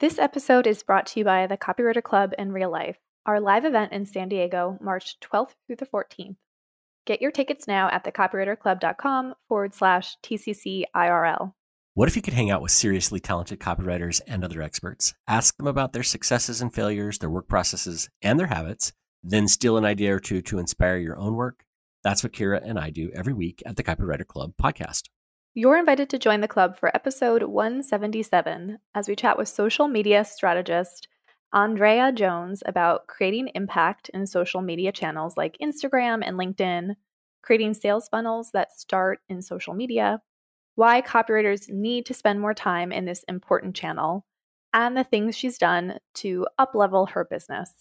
This 0.00 0.20
episode 0.20 0.68
is 0.68 0.84
brought 0.84 1.06
to 1.06 1.18
you 1.18 1.24
by 1.24 1.48
the 1.48 1.56
Copywriter 1.56 2.04
Club 2.04 2.32
in 2.38 2.52
real 2.52 2.70
life, 2.70 2.98
our 3.26 3.40
live 3.40 3.64
event 3.64 3.92
in 3.92 4.06
San 4.06 4.28
Diego, 4.28 4.78
March 4.80 5.16
12th 5.20 5.56
through 5.66 5.74
the 5.74 5.86
14th. 5.86 6.36
Get 7.04 7.20
your 7.20 7.32
tickets 7.32 7.66
now 7.66 7.88
at 7.90 8.04
thecopywriterclub.com 8.04 9.34
forward 9.48 9.74
slash 9.74 10.16
TCC 10.22 10.84
IRL. 10.94 11.52
What 11.94 12.08
if 12.08 12.14
you 12.14 12.22
could 12.22 12.34
hang 12.34 12.48
out 12.48 12.62
with 12.62 12.70
seriously 12.70 13.18
talented 13.18 13.58
copywriters 13.58 14.20
and 14.28 14.44
other 14.44 14.62
experts? 14.62 15.14
Ask 15.26 15.56
them 15.56 15.66
about 15.66 15.92
their 15.92 16.04
successes 16.04 16.62
and 16.62 16.72
failures, 16.72 17.18
their 17.18 17.28
work 17.28 17.48
processes, 17.48 18.08
and 18.22 18.38
their 18.38 18.46
habits, 18.46 18.92
then 19.24 19.48
steal 19.48 19.76
an 19.76 19.84
idea 19.84 20.14
or 20.14 20.20
two 20.20 20.42
to 20.42 20.60
inspire 20.60 20.98
your 20.98 21.18
own 21.18 21.34
work? 21.34 21.64
That's 22.04 22.22
what 22.22 22.32
Kira 22.32 22.60
and 22.64 22.78
I 22.78 22.90
do 22.90 23.10
every 23.16 23.32
week 23.32 23.64
at 23.66 23.74
the 23.74 23.82
Copywriter 23.82 24.24
Club 24.24 24.52
podcast. 24.62 25.08
You're 25.58 25.76
invited 25.76 26.08
to 26.10 26.20
join 26.20 26.40
the 26.40 26.46
club 26.46 26.78
for 26.78 26.94
episode 26.94 27.42
177 27.42 28.78
as 28.94 29.08
we 29.08 29.16
chat 29.16 29.36
with 29.36 29.48
social 29.48 29.88
media 29.88 30.24
strategist 30.24 31.08
Andrea 31.52 32.12
Jones 32.12 32.62
about 32.64 33.08
creating 33.08 33.50
impact 33.56 34.08
in 34.10 34.24
social 34.28 34.62
media 34.62 34.92
channels 34.92 35.36
like 35.36 35.58
Instagram 35.60 36.22
and 36.24 36.38
LinkedIn, 36.38 36.94
creating 37.42 37.74
sales 37.74 38.08
funnels 38.08 38.52
that 38.52 38.70
start 38.70 39.18
in 39.28 39.42
social 39.42 39.74
media, 39.74 40.22
why 40.76 41.02
copywriters 41.02 41.68
need 41.68 42.06
to 42.06 42.14
spend 42.14 42.40
more 42.40 42.54
time 42.54 42.92
in 42.92 43.04
this 43.04 43.24
important 43.26 43.74
channel, 43.74 44.24
and 44.72 44.96
the 44.96 45.02
things 45.02 45.36
she's 45.36 45.58
done 45.58 45.98
to 46.14 46.46
uplevel 46.60 47.10
her 47.10 47.24
business. 47.28 47.72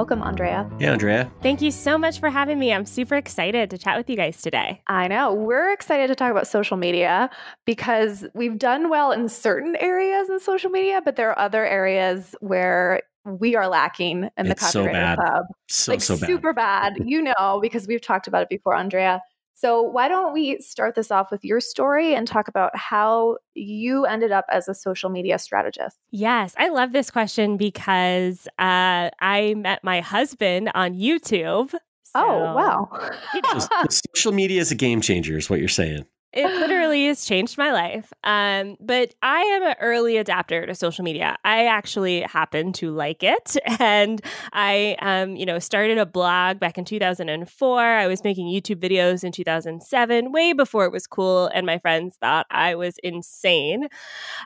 Welcome, 0.00 0.22
Andrea. 0.22 0.66
Hey, 0.78 0.86
Andrea. 0.86 1.30
Thank 1.42 1.60
you 1.60 1.70
so 1.70 1.98
much 1.98 2.20
for 2.20 2.30
having 2.30 2.58
me. 2.58 2.72
I'm 2.72 2.86
super 2.86 3.16
excited 3.16 3.68
to 3.68 3.76
chat 3.76 3.98
with 3.98 4.08
you 4.08 4.16
guys 4.16 4.40
today. 4.40 4.80
I 4.86 5.08
know. 5.08 5.34
We're 5.34 5.74
excited 5.74 6.06
to 6.06 6.14
talk 6.14 6.30
about 6.30 6.46
social 6.46 6.78
media 6.78 7.28
because 7.66 8.24
we've 8.32 8.56
done 8.56 8.88
well 8.88 9.12
in 9.12 9.28
certain 9.28 9.76
areas 9.76 10.30
in 10.30 10.40
social 10.40 10.70
media, 10.70 11.02
but 11.04 11.16
there 11.16 11.28
are 11.28 11.38
other 11.38 11.66
areas 11.66 12.34
where 12.40 13.02
we 13.26 13.54
are 13.56 13.68
lacking 13.68 14.30
in 14.38 14.46
the 14.46 14.52
It's 14.52 14.70
so 14.70 14.86
copywriter 14.86 14.92
bad. 14.92 15.18
club. 15.18 15.44
So, 15.68 15.92
like 15.92 16.00
so 16.00 16.16
bad. 16.16 16.26
super 16.26 16.54
bad. 16.54 16.94
You 17.04 17.20
know, 17.20 17.58
because 17.60 17.86
we've 17.86 18.00
talked 18.00 18.26
about 18.26 18.40
it 18.40 18.48
before, 18.48 18.74
Andrea. 18.74 19.20
So 19.60 19.82
why 19.82 20.08
don't 20.08 20.32
we 20.32 20.58
start 20.60 20.94
this 20.94 21.10
off 21.10 21.30
with 21.30 21.44
your 21.44 21.60
story 21.60 22.14
and 22.14 22.26
talk 22.26 22.48
about 22.48 22.74
how 22.74 23.36
you 23.52 24.06
ended 24.06 24.32
up 24.32 24.46
as 24.50 24.68
a 24.68 24.74
social 24.74 25.10
media 25.10 25.38
strategist? 25.38 25.98
Yes, 26.10 26.54
I 26.56 26.70
love 26.70 26.92
this 26.92 27.10
question 27.10 27.58
because 27.58 28.48
uh, 28.58 29.10
I 29.20 29.54
met 29.58 29.84
my 29.84 30.00
husband 30.00 30.70
on 30.74 30.94
YouTube. 30.94 31.74
oh, 32.14 32.54
wow. 32.54 32.88
You 33.34 33.42
know, 33.42 33.58
social 33.90 34.32
media 34.32 34.62
is 34.62 34.70
a 34.72 34.74
game 34.74 35.02
changer, 35.02 35.36
is 35.36 35.50
what 35.50 35.58
you're 35.58 35.68
saying. 35.68 36.06
It 36.32 36.44
literally 36.60 37.06
has 37.06 37.24
changed 37.24 37.58
my 37.58 37.72
life. 37.72 38.12
Um, 38.24 38.76
but 38.80 39.14
I 39.22 39.40
am 39.40 39.62
an 39.64 39.76
early 39.80 40.16
adapter 40.16 40.66
to 40.66 40.74
social 40.74 41.04
media. 41.04 41.36
I 41.44 41.66
actually 41.66 42.22
happen 42.22 42.72
to 42.74 42.92
like 42.92 43.22
it, 43.22 43.56
and 43.80 44.20
I, 44.52 44.96
um, 45.00 45.36
you 45.36 45.46
know, 45.46 45.58
started 45.58 45.98
a 45.98 46.06
blog 46.06 46.58
back 46.58 46.78
in 46.78 46.84
2004. 46.84 47.80
I 47.80 48.06
was 48.06 48.24
making 48.24 48.46
YouTube 48.46 48.80
videos 48.80 49.24
in 49.24 49.32
2007, 49.32 50.32
way 50.32 50.52
before 50.52 50.84
it 50.84 50.92
was 50.92 51.06
cool, 51.06 51.46
and 51.48 51.66
my 51.66 51.78
friends 51.78 52.16
thought 52.20 52.46
I 52.50 52.74
was 52.74 52.96
insane. 53.02 53.88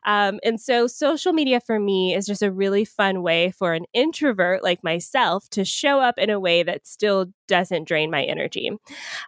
Um, 0.05 0.41
and 0.45 0.61
so, 0.61 0.87
social 0.87 1.33
media 1.33 1.61
for 1.61 1.79
me 1.79 2.15
is 2.15 2.27
just 2.27 2.43
a 2.43 2.53
really 2.53 2.85
fun 2.85 3.23
way 3.23 3.51
for 3.51 3.75
an 3.75 3.85
introvert 3.93 4.63
like 4.63 4.83
myself 4.83 5.49
to 5.51 5.65
show 5.65 6.01
up 6.01 6.19
in 6.19 6.31
a 6.31 6.41
way 6.41 6.63
that 6.63 6.87
still 6.87 7.27
doesn't 7.47 7.89
drain 7.89 8.11
my 8.11 8.25
energy. 8.25 8.71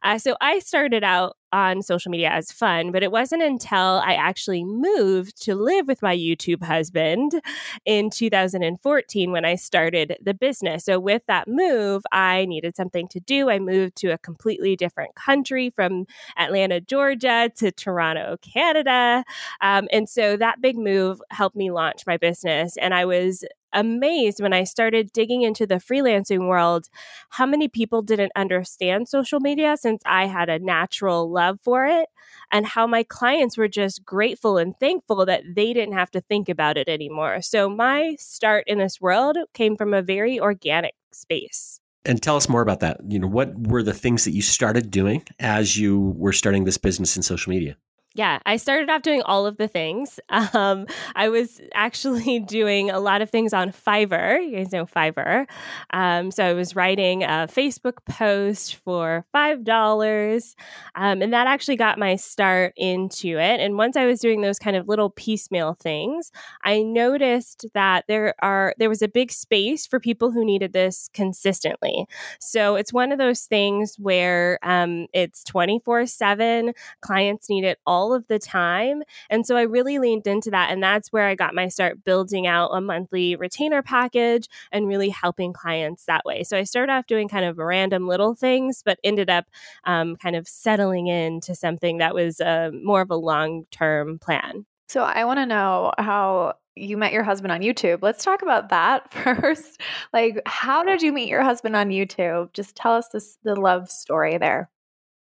Uh, 0.03 0.19
so, 0.19 0.37
I 0.41 0.59
started 0.61 1.05
out 1.05 1.37
on 1.53 1.81
social 1.81 2.11
media 2.11 2.29
as 2.29 2.51
fun, 2.51 2.93
but 2.93 3.03
it 3.03 3.11
wasn't 3.13 3.43
until 3.43 4.03
I 4.05 4.15
actually 4.15 4.65
moved 4.65 5.41
to 5.43 5.55
live 5.55 5.87
with 5.87 6.03
my 6.03 6.15
YouTube 6.15 6.63
husband 6.63 7.41
in 7.85 8.11
2014 8.11 9.31
when 9.31 9.45
I 9.45 9.55
started 9.55 10.17
the 10.21 10.35
business. 10.35 10.85
So, 10.85 10.99
with 10.99 11.23
that 11.29 11.49
move, 11.49 12.03
I 12.13 12.45
needed 12.47 12.77
something 12.77 13.09
to 13.09 13.21
do. 13.21 13.49
I 13.51 13.59
moved 13.59 13.97
to 13.97 14.09
a 14.09 14.19
completely 14.19 14.77
different 14.77 15.15
country 15.15 15.71
from 15.71 16.07
Atlanta, 16.37 16.81
Georgia 16.81 17.51
to 17.57 17.71
Toronto, 17.73 18.37
Canada. 18.43 19.25
Um, 19.61 19.89
and 19.93 20.09
so 20.09 20.37
that 20.37 20.61
big 20.61 20.77
move 20.77 21.21
helped 21.31 21.57
me 21.57 21.71
launch 21.71 22.07
my 22.07 22.17
business. 22.17 22.77
And 22.77 22.95
I 22.95 23.05
was 23.05 23.45
amazed 23.73 24.41
when 24.41 24.53
I 24.53 24.65
started 24.65 25.13
digging 25.13 25.43
into 25.43 25.67
the 25.67 25.77
freelancing 25.77 26.49
world 26.49 26.89
how 27.31 27.47
many 27.47 27.69
people 27.69 28.03
didn't 28.03 28.33
understand 28.37 29.09
social 29.09 29.41
media 29.41 29.77
since 29.77 30.03
I 30.07 30.27
had 30.27 30.49
a 30.49 30.59
natural 30.59 31.31
love 31.31 31.61
for 31.61 31.87
it, 31.87 32.09
and 32.51 32.67
how 32.67 32.87
my 32.87 33.03
clients 33.03 33.57
were 33.57 33.69
just 33.69 34.05
grateful 34.05 34.59
and 34.59 34.79
thankful 34.79 35.27
that 35.27 35.43
they 35.55 35.73
didn't 35.73 35.95
have 35.95 36.11
to 36.13 36.21
think 36.21 36.49
about 36.49 36.77
it 36.77 36.89
anymore. 36.89 37.43
So 37.43 37.69
my 37.69 38.17
start 38.19 38.65
in 38.67 38.79
this 38.79 39.01
world 39.01 39.37
came 39.55 39.77
from 39.77 39.95
a 39.95 40.03
very 40.03 40.39
organic 40.41 40.95
space. 41.13 41.81
And 42.05 42.23
tell 42.23 42.37
us 42.37 42.49
more 42.49 42.63
about 42.63 42.81
that. 42.81 43.01
You 43.09 43.19
know, 43.19 43.27
what 43.27 43.59
were 43.59 43.83
the 43.83 43.93
things 43.93 44.25
that 44.25 44.33
you 44.33 44.43
started 44.43 44.91
doing 44.93 45.25
as 45.41 45.77
you 45.77 46.15
were 46.17 46.33
starting 46.33 46.65
this 46.65 46.79
business 46.79 47.17
in 47.17 47.23
social 47.23 47.51
media? 47.51 47.77
Yeah, 48.17 48.39
I 48.47 48.57
started 48.57 48.89
off 48.89 49.03
doing 49.03 49.21
all 49.27 49.47
of 49.47 49.59
the 49.59 49.69
things. 49.69 50.19
Um, 50.57 50.87
I 51.15 51.29
was 51.29 51.61
actually 51.75 52.39
doing 52.47 52.89
a 52.91 52.99
lot 53.01 53.21
of 53.21 53.31
things 53.31 53.53
on 53.53 53.73
Fiverr. 53.73 54.43
You 54.43 54.57
guys 54.57 54.73
know 54.73 54.87
Fiverr. 54.87 55.47
Um, 55.93 56.31
so 56.31 56.45
I 56.45 56.53
was 56.55 56.75
writing 56.75 57.25
a 57.25 57.47
Facebook 57.51 57.99
post 58.09 58.77
for 58.77 59.27
$5. 59.35 60.55
Um, 60.95 61.21
and 61.21 61.33
that 61.33 61.47
actually 61.47 61.77
got 61.77 61.99
my 61.99 62.17
start 62.17 62.73
into 62.77 63.39
it. 63.39 63.61
And 63.61 63.77
once 63.77 63.97
I 63.97 64.07
was 64.07 64.21
doing 64.21 64.41
those 64.41 64.59
kind 64.59 64.77
of 64.77 64.89
little 64.89 65.11
piecemeal 65.11 65.75
things, 65.75 66.31
I 66.65 66.83
noticed 66.83 67.67
that 67.75 68.05
there 68.09 68.35
are 68.41 68.75
there 68.79 68.89
was 68.89 69.03
a 69.03 69.09
big 69.09 69.33
space 69.33 69.87
for 69.87 69.99
people 70.01 70.31
who 70.31 70.45
needed 70.45 70.73
this 70.73 71.11
consistently. 71.13 72.07
So 72.41 72.77
it's 72.77 72.93
one 72.93 73.13
of 73.13 73.19
those 73.19 73.43
things 73.43 73.97
where 73.99 74.59
um, 74.63 75.07
it's 75.13 75.45
24 75.45 76.07
7 76.07 76.73
clients 77.01 77.51
need 77.51 77.65
it 77.65 77.79
all 77.87 78.06
of 78.15 78.27
the 78.29 78.39
time. 78.39 79.03
And 79.31 79.47
so 79.47 79.57
I 79.57 79.63
really 79.63 79.99
leaned 79.99 80.27
into 80.27 80.51
that. 80.51 80.71
And 80.71 80.83
that's 80.83 81.13
where 81.13 81.27
I 81.27 81.35
got 81.35 81.55
my 81.55 81.69
start 81.69 82.05
building 82.05 82.47
out 82.47 82.71
a 82.73 82.81
monthly 82.81 83.37
retainer 83.37 83.83
package 83.83 84.49
and 84.73 84.89
really 84.89 85.09
helping 85.09 85.53
clients 85.53 86.05
that 86.07 86.25
way. 86.25 86.43
So 86.43 86.57
I 86.57 86.65
started 86.65 86.93
off 86.93 87.07
doing 87.07 87.29
kind 87.29 87.45
of 87.45 87.59
random 87.59 88.07
little 88.07 88.35
things, 88.35 88.83
but 88.85 88.99
ended 89.05 89.31
up 89.31 89.47
um, 89.85 90.17
kind 90.17 90.37
of 90.37 90.49
settling 90.49 91.07
into 91.07 91.55
something 91.55 91.99
that 91.99 92.15
was 92.15 92.41
uh, 92.41 92.71
more 92.73 93.01
of 93.01 93.11
a 93.11 93.17
long 93.17 93.67
term 93.71 94.19
plan. 94.19 94.67
So 94.89 95.03
I 95.03 95.25
want 95.25 95.39
to 95.39 95.47
know 95.47 95.93
how 95.99 96.55
you 96.77 96.97
met 96.97 97.13
your 97.13 97.25
husband 97.25 97.51
on 97.51 97.61
YouTube. 97.61 97.99
Let's 98.03 98.23
talk 98.23 98.43
about 98.43 98.69
that 98.69 99.13
first. 99.41 99.81
Like, 100.13 100.41
how 100.47 100.85
did 100.85 101.03
you 101.03 101.13
meet 101.13 101.29
your 101.29 101.43
husband 101.43 101.75
on 101.75 101.89
YouTube? 101.89 102.53
Just 102.53 102.77
tell 102.77 102.95
us 102.95 103.09
this, 103.09 103.39
the 103.43 103.57
love 103.57 103.91
story 103.91 104.39
there. 104.39 104.71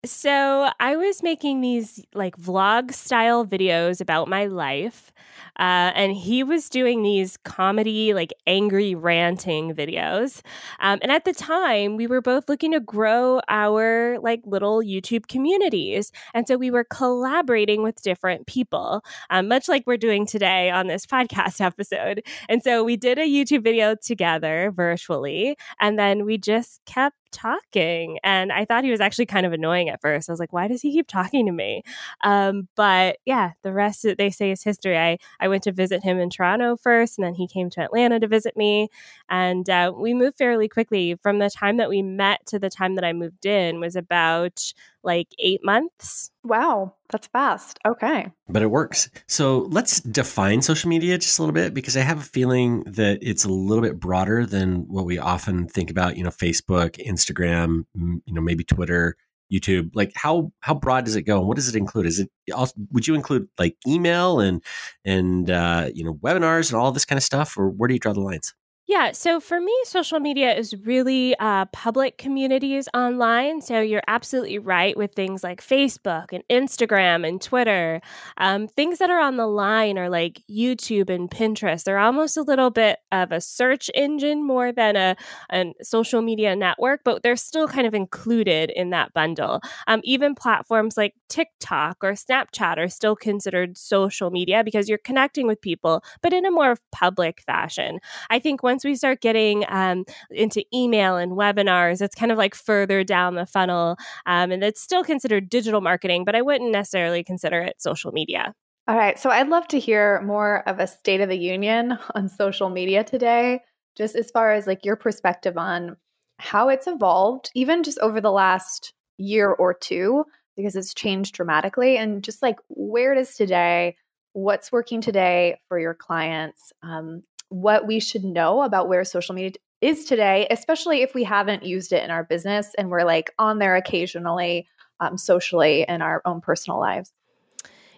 So 0.05 0.69
I 0.81 0.97
was 0.97 1.23
making 1.23 1.61
these 1.61 2.05
like 2.13 2.37
vlog 2.37 2.93
style 2.93 3.47
videos 3.47 4.01
about 4.01 4.27
my 4.27 4.47
life. 4.47 5.13
Uh, 5.61 5.93
and 5.95 6.13
he 6.13 6.43
was 6.43 6.69
doing 6.69 7.03
these 7.03 7.37
comedy, 7.37 8.13
like 8.13 8.33
angry 8.49 8.97
ranting 8.97 9.73
videos. 9.75 10.41
Um, 10.81 10.99
and 11.03 11.13
at 11.13 11.25
the 11.25 11.33
time, 11.33 11.97
we 11.97 12.09
were 12.09 12.21
both 12.21 12.49
looking 12.49 12.73
to 12.73 12.81
grow 12.81 13.41
our 13.49 14.19
like 14.23 14.41
little 14.45 14.83
YouTube 14.83 15.29
communities. 15.29 16.11
And 16.35 16.49
so 16.49 16.57
we 16.57 16.73
were 16.73 16.85
collaborating 16.85 17.85
with 17.85 18.03
different 18.03 18.49
people, 18.49 19.05
um, 19.31 19.47
much 19.47 19.69
like 19.69 19.85
we're 19.87 19.99
doing 19.99 20.27
today 20.27 20.69
on 20.69 20.89
this 20.89 21.07
podcast 21.07 21.61
episode. 21.65 22.25
And 22.49 22.61
so 22.61 22.83
we 22.83 22.97
did 22.97 23.19
a 23.19 23.29
YouTube 23.29 23.63
video 23.63 23.95
together 23.95 24.73
virtually. 24.75 25.57
And 25.81 25.97
then 25.97 26.25
we 26.25 26.39
just 26.39 26.81
kept 26.87 27.17
talking. 27.33 28.19
And 28.23 28.53
I 28.53 28.65
thought 28.65 28.85
he 28.85 28.91
was 28.91 29.01
actually 29.01 29.27
kind 29.27 29.47
of 29.47 29.53
annoying 29.53 29.89
at 29.89 30.01
first. 30.01 30.29
I 30.29 30.33
was 30.33 30.41
like, 30.41 30.53
why 30.53 30.69
does 30.69 30.83
he 30.83 30.93
keep 30.93 31.09
talking 31.09 31.47
to 31.47 31.53
me? 31.53 31.83
Um, 32.23 32.69
but 32.77 33.19
yeah, 33.25 33.53
the 33.63 33.73
rest 33.73 34.07
they 34.19 34.31
say 34.31 34.51
is 34.51 34.63
history. 34.63 34.99
I, 34.99 35.19
I 35.41 35.49
went 35.49 35.63
to 35.65 35.73
visit 35.73 36.03
him 36.03 36.19
in 36.19 36.31
Toronto 36.31 36.77
first, 36.77 37.19
and 37.19 37.27
then 37.27 37.35
he 37.35 37.49
came 37.49 37.71
to 37.71 37.81
Atlanta 37.81 38.21
to 38.21 38.29
visit 38.29 38.57
me. 38.57 38.89
And 39.29 39.69
uh, 39.69 39.93
we 39.97 40.15
moved 40.15 40.39
fairly 40.39 40.69
quickly. 40.69 41.17
From 41.23 41.39
the 41.39 41.51
time 41.51 41.79
that 41.79 41.89
we 41.89 42.03
met 42.03 42.47
to 42.47 42.59
the 42.59 42.71
time 42.71 42.95
that 42.95 43.05
I 43.05 43.13
moved 43.13 43.47
in 43.47 43.81
was 43.81 43.97
about 43.97 44.73
like 45.05 45.29
eight 45.39 45.61
months. 45.65 46.31
Wow, 46.45 46.95
that's 47.11 47.27
fast. 47.29 47.79
Okay. 47.87 48.27
But 48.49 48.63
it 48.63 48.71
works. 48.71 49.11
So 49.29 49.69
let's 49.71 50.01
define 50.01 50.63
social 50.63 50.89
media 50.89 51.19
just 51.19 51.39
a 51.39 51.43
little 51.43 51.53
bit 51.53 51.75
because 51.75 51.97
I 51.97 52.01
have 52.01 52.19
a 52.19 52.25
feeling 52.25 52.83
that 52.85 53.19
it's 53.23 53.45
a 53.45 53.51
little 53.51 53.83
bit 53.83 54.01
broader 54.01 54.47
than 54.47 54.89
what 54.89 55.05
we 55.05 55.19
often 55.19 55.67
think 55.69 55.91
about, 55.91 56.17
you 56.17 56.25
know, 56.25 56.31
Facebook, 56.31 56.97
Instagram, 57.05 57.85
you 57.95 58.35
know, 58.35 58.41
maybe 58.41 58.65
Twitter, 58.65 59.17
YouTube. 59.53 59.91
Like 59.95 60.13
how 60.15 60.53
how 60.61 60.75
broad 60.75 61.05
does 61.05 61.17
it 61.17 61.23
go 61.23 61.39
and 61.39 61.47
what 61.47 61.57
does 61.57 61.69
it 61.69 61.77
include? 61.77 62.07
Is 62.07 62.21
it 62.21 62.31
also, 62.55 62.75
would 62.91 63.07
you 63.07 63.15
include 63.15 63.49
like 63.59 63.77
email 63.87 64.41
and 64.41 64.63
and 65.05 65.51
uh, 65.51 65.91
you 65.95 66.05
know, 66.05 66.15
webinars 66.15 66.71
and 66.73 66.81
all 66.81 66.93
this 66.93 67.05
kind 67.05 67.19
of 67.19 67.23
stuff 67.23 67.57
or 67.57 67.69
where 67.69 67.89
do 67.89 67.95
you 67.95 68.01
draw 68.01 68.13
the 68.13 68.21
lines? 68.21 68.55
Yeah. 68.93 69.13
So 69.13 69.41
for 69.41 69.59
me, 69.59 69.73
social 69.85 70.21
media 70.21 70.55
is 70.55 70.77
really 70.85 71.35
uh, 71.39 71.65
public 71.67 72.19
communities 72.19 72.89
online. 72.93 73.63
So 73.63 73.81
you're 73.81 74.03
absolutely 74.07 74.59
right 74.59 74.95
with 74.99 75.15
things 75.15 75.43
like 75.43 75.63
Facebook 75.63 76.27
and 76.31 76.43
Instagram 76.51 77.27
and 77.27 77.41
Twitter. 77.41 78.03
Um, 78.37 78.69
things 78.69 78.99
that 78.99 79.09
are 79.09 79.19
on 79.19 79.39
the 79.39 79.47
line 79.47 79.97
are 79.99 80.11
like 80.11 80.43
YouTube 80.51 81.09
and 81.09 81.31
Pinterest. 81.31 81.85
They're 81.85 81.99
almost 81.99 82.37
a 82.37 82.43
little 82.43 82.69
bit 82.69 82.99
of 83.13 83.33
a 83.33 83.41
search 83.41 83.91
engine 83.95 84.47
more 84.47 84.73
than 84.73 84.97
a, 84.97 85.17
a 85.51 85.73
social 85.81 86.21
media 86.21 86.55
network, 86.55 87.01
but 87.03 87.23
they're 87.23 87.35
still 87.37 87.69
kind 87.69 87.87
of 87.87 87.95
included 87.95 88.71
in 88.77 88.91
that 88.91 89.15
bundle. 89.15 89.63
Um, 89.87 90.01
even 90.05 90.35
platforms 90.35 90.99
like 90.99 91.15
TikTok 91.31 91.97
or 92.03 92.13
Snapchat 92.13 92.77
are 92.77 92.89
still 92.89 93.17
considered 93.17 93.79
social 93.79 94.31
media 94.31 94.63
because 94.63 94.87
you're 94.87 94.99
connecting 94.99 95.47
with 95.47 95.63
people, 95.63 96.05
but 96.21 96.35
in 96.35 96.45
a 96.45 96.51
more 96.51 96.77
public 96.91 97.41
fashion. 97.47 97.99
I 98.29 98.39
think 98.39 98.63
once 98.63 98.82
we 98.89 98.95
start 98.95 99.21
getting 99.21 99.65
um, 99.69 100.05
into 100.31 100.65
email 100.75 101.17
and 101.17 101.33
webinars, 101.33 102.01
it's 102.01 102.15
kind 102.15 102.33
of 102.33 102.39
like 102.39 102.55
further 102.55 103.05
down 103.05 103.35
the 103.35 103.47
funnel. 103.47 103.97
Um, 104.27 104.51
and 104.51 104.63
it's 104.63 104.81
still 104.81 105.05
considered 105.05 105.49
digital 105.49 105.81
marketing, 105.81 106.25
but 106.25 106.35
I 106.35 106.43
wouldn't 106.43 106.73
necessarily 106.73 107.25
consider 107.25 107.61
it 107.61 107.81
social 107.81 108.13
media. 108.13 108.55
All 108.89 108.97
right. 108.97 109.19
So 109.19 109.31
I'd 109.31 109.49
love 109.49 109.69
to 109.69 109.79
hear 109.79 110.21
more 110.23 110.69
of 110.69 110.81
a 110.81 110.87
state 110.87 111.21
of 111.21 111.29
the 111.29 111.39
union 111.39 111.99
on 112.15 112.29
social 112.29 112.69
media 112.69 113.05
today, 113.05 113.61
just 113.97 114.17
as 114.17 114.31
far 114.31 114.53
as 114.53 114.67
like 114.67 114.85
your 114.85 114.97
perspective 114.97 115.57
on 115.57 115.97
how 116.39 116.69
it's 116.69 116.87
evolved, 116.89 117.51
even 117.55 117.85
just 117.85 117.99
over 118.01 118.21
the 118.21 118.33
last 118.33 118.93
year 119.19 119.51
or 119.51 119.73
two, 119.75 120.25
because 120.57 120.75
it's 120.75 120.93
changed 120.93 121.35
dramatically, 121.35 121.97
and 121.97 122.25
just 122.25 122.43
like 122.43 122.57
where 122.69 123.13
it 123.13 123.19
is 123.19 123.37
today, 123.37 123.97
what's 124.33 124.73
working 124.73 125.01
today 125.01 125.61
for 125.69 125.79
your 125.79 125.95
clients, 125.95 126.73
um, 126.83 127.23
what 127.53 127.87
we 127.87 128.01
should 128.01 128.25
know 128.25 128.63
about 128.63 128.89
where 128.89 129.05
social 129.05 129.35
media 129.35 129.53
is 129.81 130.05
today, 130.05 130.47
especially 130.51 131.03
if 131.03 131.15
we 131.15 131.25
haven't 131.25 131.65
used 131.65 131.93
it 131.93 132.03
in 132.03 132.11
our 132.11 132.25
business 132.25 132.73
and 132.79 132.89
we're 132.89 133.05
like 133.05 133.33
on 133.39 133.59
there 133.59 133.77
occasionally 133.77 134.67
um, 135.01 135.19
socially 135.19 135.85
in 135.87 136.01
our 136.01 136.23
own 136.25 136.41
personal 136.41 136.81
lives. 136.81 137.13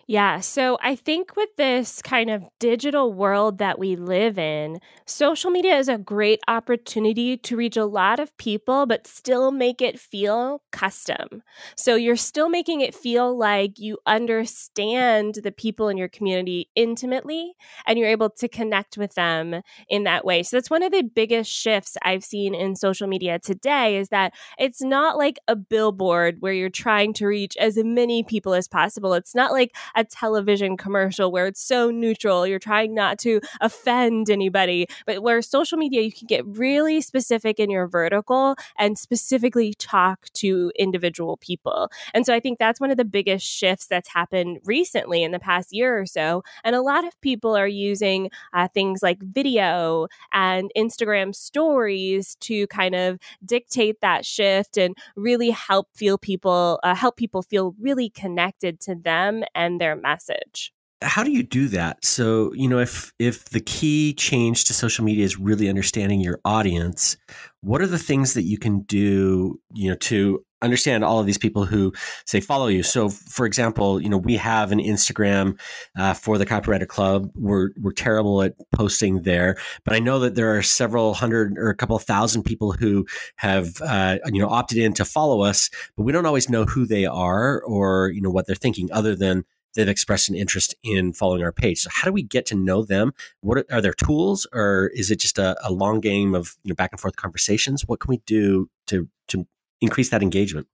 Yeah. 0.06 0.41
So 0.41 0.77
I 0.83 0.97
think 0.97 1.35
with 1.35 1.49
this 1.56 2.03
kind 2.03 2.29
of 2.31 2.45
digital 2.61 3.12
world 3.12 3.59
that 3.59 3.79
we 3.79 3.97
live 3.97 4.39
in, 4.39 4.79
social 5.06 5.51
media 5.51 5.79
is 5.79 5.89
a 5.89 5.97
great 5.97 6.41
opportunity 6.47 7.37
to 7.39 7.56
reach 7.56 7.77
a 7.77 7.87
lot 7.87 8.21
of 8.21 8.37
people, 8.37 8.85
but 8.85 9.06
still 9.06 9.51
make 9.51 9.81
it 9.81 9.99
feel 9.99 10.62
custom. 10.73 11.43
So 11.77 11.95
you're 11.95 12.17
still 12.17 12.51
making 12.51 12.83
it 12.83 12.95
feel 12.95 13.37
like 13.37 13.79
you 13.79 13.99
understand 14.06 15.37
the 15.43 15.53
people 15.53 15.89
in 15.89 15.97
your 15.97 16.09
community 16.09 16.69
intimately 16.75 17.55
and 17.87 17.99
you're 17.99 18.09
able 18.09 18.31
to 18.31 18.49
connect 18.49 18.99
with 18.99 19.15
them 19.15 19.62
in 19.89 20.05
that 20.05 20.25
way. 20.25 20.43
So 20.43 20.56
that's 20.56 20.71
one 20.71 20.83
of 20.83 20.93
the 20.93 21.03
biggest 21.03 21.51
shifts 21.51 21.97
I've 22.03 22.25
seen 22.25 22.55
in 22.55 22.77
social 22.77 23.06
media 23.06 23.39
today 23.39 23.97
is 23.97 24.09
that 24.11 24.35
it's 24.59 24.83
not 24.83 25.17
like 25.17 25.39
a 25.49 25.56
billboard 25.56 26.37
where 26.41 26.53
you're 26.53 26.69
trying 26.69 27.15
to 27.15 27.27
reach 27.27 27.56
as 27.56 27.77
many 27.83 28.23
people 28.23 28.55
as 28.55 28.69
possible. 28.69 29.15
It's 29.15 29.35
not 29.35 29.53
like 29.53 29.75
a 29.94 30.05
television 30.05 30.76
commercial 30.76 31.31
where 31.31 31.46
it's 31.46 31.62
so 31.62 31.91
neutral. 31.91 32.46
You're 32.46 32.58
trying 32.58 32.94
not 32.94 33.19
to 33.20 33.41
offend 33.61 34.31
anybody, 34.31 34.87
but 35.06 35.23
where 35.23 35.41
social 35.43 35.79
media, 35.79 36.02
you 36.02 36.12
can 36.12 36.26
get 36.26 36.44
really 36.46 37.00
specific 37.00 37.58
in 37.58 37.70
your 37.70 37.87
vertical 37.87 38.56
and 38.79 38.99
specifically 38.99 39.75
talk 39.75 40.26
to 40.35 40.73
individual 40.76 41.37
people. 41.37 41.91
And 42.12 42.26
so 42.26 42.35
I 42.35 42.41
think 42.41 42.58
that's 42.58 42.81
one 42.81 42.91
of 42.91 42.96
the 42.96 43.05
biggest 43.05 43.46
shifts 43.46 43.87
that's 43.87 44.08
happened 44.08 44.58
recently 44.64 45.23
in 45.23 45.32
the 45.32 45.38
past 45.38 45.73
year 45.73 45.99
or 45.99 46.06
so. 46.06 46.43
And 46.64 46.75
a 46.75 46.82
lot 46.82 47.05
of 47.06 47.20
people 47.20 47.56
are 47.56 47.69
using 47.69 48.31
uh, 48.52 48.69
things 48.69 49.02
like 49.02 49.19
video 49.23 50.08
and 50.32 50.70
Instagram 50.76 51.35
stories 51.35 52.37
to 52.41 52.67
kind 52.69 52.94
of 52.94 53.19
dictate 53.44 54.00
that 54.00 54.25
shift 54.25 54.76
and 54.76 54.96
really 55.17 55.50
help 55.50 55.88
feel 55.94 56.19
people, 56.19 56.81
uh, 56.82 56.94
help 56.94 57.17
people 57.17 57.43
feel 57.43 57.75
really 57.81 58.08
connected 58.08 58.81
to 58.81 58.94
them 58.94 59.44
and 59.55 59.81
their 59.85 59.97
message. 59.97 60.73
How 61.03 61.23
do 61.23 61.31
you 61.31 61.43
do 61.43 61.69
that? 61.69 62.03
So 62.05 62.53
you 62.55 62.67
know 62.67 62.79
if 62.79 63.13
if 63.19 63.45
the 63.51 63.61
key 63.61 64.15
change 64.15 64.65
to 64.65 64.73
social 64.73 65.05
media 65.05 65.25
is 65.25 65.39
really 65.39 65.69
understanding 65.69 66.21
your 66.21 66.41
audience 66.45 67.17
what 67.61 67.81
are 67.81 67.87
the 67.87 67.99
things 67.99 68.35
that 68.35 68.43
you 68.43 68.59
can 68.59 68.81
do 68.81 69.59
you 69.73 69.89
know 69.89 69.97
to 69.97 70.45
understand 70.61 71.03
all 71.03 71.19
of 71.19 71.27
these 71.27 71.39
people 71.39 71.65
who 71.65 71.93
say 72.27 72.41
follow 72.41 72.69
you? 72.69 72.83
So 72.83 73.11
for 73.11 73.45
example 73.45 74.01
you 74.01 74.09
know 74.09 74.17
we 74.17 74.37
have 74.37 74.73
an 74.73 74.79
instagram 74.79 75.59
uh, 75.99 76.15
for 76.15 76.39
the 76.39 76.47
copywriter 76.47 76.89
club. 76.89 77.31
We're 77.35 77.71
we're 77.79 77.93
terrible 77.93 78.43
at 78.43 78.55
posting 78.75 79.23
there 79.23 79.57
but 79.85 79.95
i 79.95 79.99
know 79.99 80.19
that 80.21 80.35
there 80.35 80.57
are 80.57 80.63
several 80.63 81.15
hundred 81.15 81.59
or 81.59 81.69
a 81.69 81.77
couple 81.77 81.99
thousand 81.99 82.45
people 82.45 82.73
who 82.73 83.05
have 83.37 83.81
uh, 83.83 84.19
you 84.33 84.41
know 84.41 84.49
opted 84.49 84.79
in 84.79 84.95
to 84.95 85.05
follow 85.05 85.43
us 85.43 85.69
but 85.97 86.05
we 86.05 86.13
don't 86.13 86.27
always 86.27 86.49
know 86.49 86.65
who 86.65 86.87
they 86.87 87.05
are 87.05 87.63
or 87.63 88.11
you 88.15 88.23
know 88.23 88.31
what 88.31 88.47
they're 88.47 88.57
thinking 88.57 88.89
other 88.93 89.15
than 89.15 89.45
they've 89.75 89.88
expressed 89.88 90.29
an 90.29 90.35
interest 90.35 90.75
in 90.82 91.12
following 91.12 91.43
our 91.43 91.53
page. 91.53 91.81
So 91.81 91.91
how 91.93 92.06
do 92.06 92.12
we 92.12 92.23
get 92.23 92.47
to 92.47 92.55
know 92.55 92.82
them? 92.82 93.12
What 93.41 93.59
are, 93.59 93.67
are 93.71 93.81
there 93.81 93.93
tools, 93.93 94.47
or 94.53 94.91
is 94.94 95.11
it 95.11 95.19
just 95.21 95.38
a, 95.38 95.56
a 95.67 95.73
long 95.73 96.00
game 96.00 96.35
of 96.35 96.56
you 96.62 96.71
know 96.71 96.75
back 96.75 96.91
and 96.93 97.00
forth 97.00 97.17
conversations? 97.17 97.82
What 97.87 98.00
can 98.00 98.09
we 98.09 98.19
do 98.26 98.69
to 98.87 99.09
to 99.29 99.47
increase 99.81 100.11
that 100.11 100.23
engagement? 100.23 100.67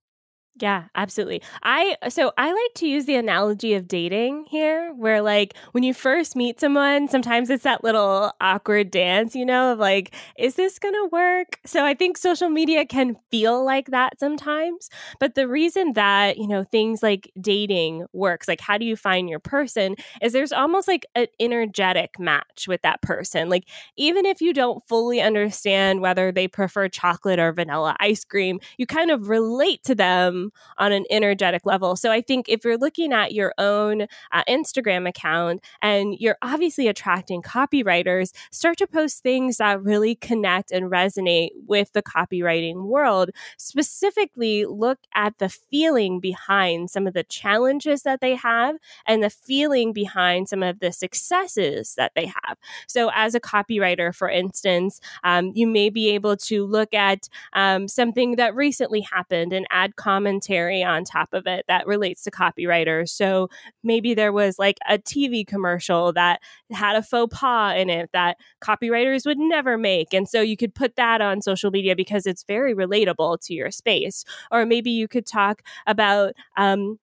Yeah, 0.61 0.85
absolutely. 0.95 1.41
I 1.63 1.97
so 2.11 2.33
I 2.37 2.53
like 2.53 2.75
to 2.77 2.87
use 2.87 3.07
the 3.07 3.15
analogy 3.15 3.73
of 3.73 3.89
dating 3.89 4.45
here 4.51 4.93
where 4.95 5.23
like 5.23 5.55
when 5.73 5.83
you 5.85 5.95
first 5.95 6.37
meet 6.37 6.61
someone, 6.61 7.09
sometimes 7.09 7.49
it's 7.49 7.65
that 7.65 7.83
little 7.83 8.31
awkward 8.43 8.91
dance, 8.91 9.35
you 9.35 9.47
know, 9.47 9.73
of 9.73 9.79
like 9.79 10.15
is 10.37 10.57
this 10.57 10.79
going 10.79 10.93
to 10.93 11.09
work? 11.11 11.59
So 11.65 11.87
I 11.87 11.95
think 11.95 12.19
social 12.19 12.51
media 12.51 12.85
can 12.85 13.17
feel 13.31 13.65
like 13.65 13.87
that 13.87 14.21
sometimes, 14.21 14.91
but 15.19 15.35
the 15.35 15.49
reason 15.49 15.95
that, 15.95 16.37
you 16.37 16.47
know, 16.47 16.63
things 16.65 17.03
like 17.03 17.33
dating 17.41 18.05
works, 18.13 18.47
like 18.47 18.61
how 18.61 18.77
do 18.77 18.85
you 18.85 18.97
find 18.97 19.31
your 19.31 19.39
person 19.41 19.97
is 20.21 20.35
there's 20.35 20.53
almost 20.53 20.89
like 20.89 21.07
an 21.15 21.27
energetic 21.41 22.19
match 22.19 22.67
with 22.69 22.83
that 22.83 23.01
person. 23.01 23.49
Like 23.49 23.65
even 23.97 24.27
if 24.27 24.43
you 24.43 24.53
don't 24.53 24.87
fully 24.87 25.23
understand 25.23 26.03
whether 26.03 26.31
they 26.33 26.49
prefer 26.49 26.89
chocolate 26.89 27.39
or 27.39 27.51
vanilla 27.53 27.97
ice 27.99 28.25
cream, 28.25 28.61
you 28.77 28.85
kind 28.87 29.11
of 29.11 29.29
relate 29.31 29.83
to 29.85 29.95
them 29.95 30.50
on 30.79 30.93
an 30.93 31.05
energetic 31.11 31.67
level. 31.67 31.97
So 31.97 32.11
I 32.11 32.21
think 32.21 32.49
if 32.49 32.65
you're 32.65 32.79
looking 32.79 33.13
at 33.13 33.33
your 33.33 33.55
own 33.59 34.03
uh, 34.33 34.45
Instagram 34.49 35.09
account 35.09 35.63
and 35.83 36.15
you're 36.19 36.39
obviously 36.43 36.89
attracting 36.89 37.43
copywriters, 37.43 38.33
start 38.51 38.79
to 38.79 38.87
post 38.87 39.23
things 39.23 39.59
that 39.59 39.83
really 39.83 40.15
connect 40.15 40.71
and 40.71 40.91
resonate 40.91 41.51
with 41.67 41.93
the 41.93 42.03
copywriting 42.03 42.85
world. 42.85 43.31
Specifically, 43.57 44.65
look 44.65 44.99
at 45.15 45.39
the 45.39 45.49
feeling 45.49 46.21
behind 46.21 46.91
some 46.91 47.07
of 47.07 47.15
the 47.15 47.25
challenges 47.25 48.03
that 48.03 48.21
they 48.21 48.35
have 48.35 48.77
and 49.07 49.23
the 49.23 49.31
feeling 49.31 49.93
behind 49.93 50.49
some 50.49 50.63
of 50.63 50.81
the 50.81 50.93
successes 50.93 51.95
that 51.97 52.13
they 52.15 52.27
have. 52.27 52.59
So, 52.87 53.11
as 53.15 53.35
a 53.35 53.41
copywriter, 53.41 54.15
for 54.15 54.29
instance, 54.29 55.01
um, 55.25 55.53
you 55.55 55.67
may 55.67 55.91
be 55.91 56.11
able 56.11 56.37
to 56.37 56.65
look 56.65 56.95
at 56.95 57.29
um, 57.53 57.89
something 57.89 58.37
that 58.37 58.55
recently 58.55 59.01
happened 59.01 59.53
and 59.53 59.67
add 59.71 59.97
comments 59.97 60.40
commentary 60.41 60.83
on 60.83 61.05
top 61.05 61.33
of 61.33 61.47
it 61.47 61.65
that 61.69 61.87
relates 61.87 62.23
to 62.25 62.31
copywriters. 62.31 63.11
So 63.11 63.49
maybe 63.83 64.15
there 64.15 64.33
was 64.33 64.59
like 64.59 64.79
a 64.89 64.99
TV 64.99 65.45
commercial 65.45 66.13
that 66.15 66.41
had 66.73 66.97
a 66.97 67.03
faux 67.03 67.37
pas 67.39 67.77
in 67.77 67.91
it 67.91 68.11
that 68.13 68.37
copywriters 68.63 69.27
would 69.27 69.39
never 69.39 69.77
make. 69.77 70.13
And 70.13 70.29
so 70.29 70.41
you 70.41 70.57
could 70.57 70.75
put 70.75 70.97
that 70.97 71.21
on 71.21 71.43
social 71.43 71.71
media 71.71 71.95
because 71.95 72.27
it's 72.27 72.45
very 72.45 72.75
relatable 72.75 73.41
to 73.47 73.55
your 73.55 73.71
space. 73.71 74.25
Or 74.51 74.67
maybe 74.67 74.91
you 74.91 75.09
could 75.09 75.27
talk 75.27 75.63
about, 75.87 76.35
um, 76.57 76.99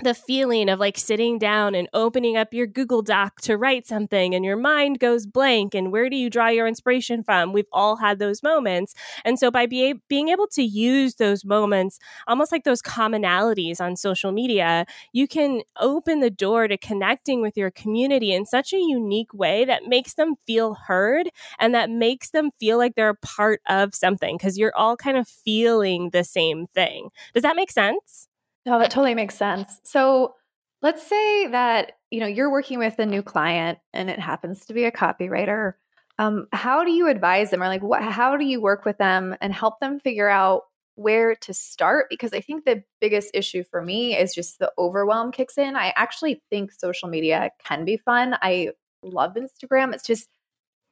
the 0.00 0.14
feeling 0.14 0.68
of 0.68 0.78
like 0.78 0.96
sitting 0.96 1.38
down 1.40 1.74
and 1.74 1.88
opening 1.92 2.36
up 2.36 2.54
your 2.54 2.68
Google 2.68 3.02
Doc 3.02 3.40
to 3.40 3.56
write 3.56 3.84
something 3.84 4.32
and 4.32 4.44
your 4.44 4.56
mind 4.56 5.00
goes 5.00 5.26
blank 5.26 5.74
and 5.74 5.90
where 5.90 6.08
do 6.08 6.14
you 6.14 6.30
draw 6.30 6.46
your 6.46 6.68
inspiration 6.68 7.24
from? 7.24 7.52
We've 7.52 7.66
all 7.72 7.96
had 7.96 8.20
those 8.20 8.40
moments. 8.40 8.94
And 9.24 9.40
so 9.40 9.50
by 9.50 9.66
be, 9.66 9.94
being 10.08 10.28
able 10.28 10.46
to 10.52 10.62
use 10.62 11.16
those 11.16 11.44
moments, 11.44 11.98
almost 12.28 12.52
like 12.52 12.62
those 12.62 12.80
commonalities 12.80 13.80
on 13.80 13.96
social 13.96 14.30
media, 14.30 14.86
you 15.12 15.26
can 15.26 15.62
open 15.80 16.20
the 16.20 16.30
door 16.30 16.68
to 16.68 16.76
connecting 16.78 17.42
with 17.42 17.56
your 17.56 17.72
community 17.72 18.32
in 18.32 18.46
such 18.46 18.72
a 18.72 18.78
unique 18.78 19.34
way 19.34 19.64
that 19.64 19.86
makes 19.86 20.14
them 20.14 20.36
feel 20.46 20.74
heard 20.74 21.28
and 21.58 21.74
that 21.74 21.90
makes 21.90 22.30
them 22.30 22.50
feel 22.60 22.78
like 22.78 22.94
they're 22.94 23.08
a 23.08 23.16
part 23.16 23.60
of 23.68 23.96
something 23.96 24.36
because 24.36 24.56
you're 24.56 24.76
all 24.76 24.96
kind 24.96 25.16
of 25.16 25.26
feeling 25.26 26.10
the 26.10 26.22
same 26.22 26.68
thing. 26.68 27.08
Does 27.34 27.42
that 27.42 27.56
make 27.56 27.72
sense? 27.72 28.27
No, 28.68 28.78
that 28.78 28.90
totally 28.90 29.14
makes 29.14 29.34
sense. 29.34 29.80
So 29.82 30.34
let's 30.82 31.02
say 31.02 31.46
that 31.46 31.92
you 32.10 32.20
know 32.20 32.26
you're 32.26 32.52
working 32.52 32.78
with 32.78 32.98
a 32.98 33.06
new 33.06 33.22
client 33.22 33.78
and 33.94 34.10
it 34.10 34.18
happens 34.18 34.66
to 34.66 34.74
be 34.74 34.84
a 34.84 34.92
copywriter. 34.92 35.72
Um, 36.18 36.48
how 36.52 36.84
do 36.84 36.90
you 36.90 37.08
advise 37.08 37.50
them, 37.50 37.62
or 37.62 37.68
like 37.68 37.82
what? 37.82 38.02
How 38.02 38.36
do 38.36 38.44
you 38.44 38.60
work 38.60 38.84
with 38.84 38.98
them 38.98 39.34
and 39.40 39.54
help 39.54 39.80
them 39.80 40.00
figure 40.00 40.28
out 40.28 40.64
where 40.96 41.34
to 41.36 41.54
start? 41.54 42.08
Because 42.10 42.34
I 42.34 42.40
think 42.40 42.66
the 42.66 42.84
biggest 43.00 43.30
issue 43.32 43.64
for 43.64 43.80
me 43.80 44.14
is 44.14 44.34
just 44.34 44.58
the 44.58 44.70
overwhelm 44.76 45.32
kicks 45.32 45.56
in. 45.56 45.74
I 45.74 45.94
actually 45.96 46.42
think 46.50 46.70
social 46.72 47.08
media 47.08 47.50
can 47.64 47.86
be 47.86 47.96
fun. 47.96 48.36
I 48.42 48.72
love 49.02 49.36
Instagram. 49.36 49.94
It's 49.94 50.06
just 50.06 50.28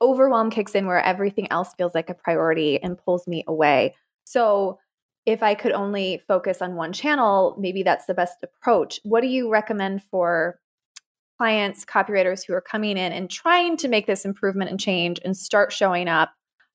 overwhelm 0.00 0.48
kicks 0.48 0.74
in 0.74 0.86
where 0.86 1.02
everything 1.02 1.50
else 1.50 1.74
feels 1.76 1.94
like 1.94 2.08
a 2.08 2.14
priority 2.14 2.82
and 2.82 2.96
pulls 2.96 3.26
me 3.26 3.44
away. 3.46 3.94
So 4.24 4.78
if 5.26 5.42
I 5.42 5.54
could 5.54 5.72
only 5.72 6.22
focus 6.28 6.62
on 6.62 6.76
one 6.76 6.92
channel, 6.92 7.56
maybe 7.58 7.82
that's 7.82 8.06
the 8.06 8.14
best 8.14 8.36
approach. 8.42 9.00
What 9.02 9.20
do 9.20 9.26
you 9.26 9.50
recommend 9.50 10.02
for 10.04 10.60
clients, 11.36 11.84
copywriters 11.84 12.46
who 12.46 12.54
are 12.54 12.62
coming 12.62 12.96
in 12.96 13.12
and 13.12 13.28
trying 13.28 13.76
to 13.78 13.88
make 13.88 14.06
this 14.06 14.24
improvement 14.24 14.70
and 14.70 14.80
change 14.80 15.20
and 15.24 15.36
start 15.36 15.72
showing 15.72 16.08
up, 16.08 16.30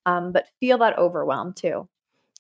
um, 0.05 0.33
but 0.33 0.45
feel 0.59 0.77
that 0.79 0.97
overwhelm 0.97 1.53
too? 1.53 1.87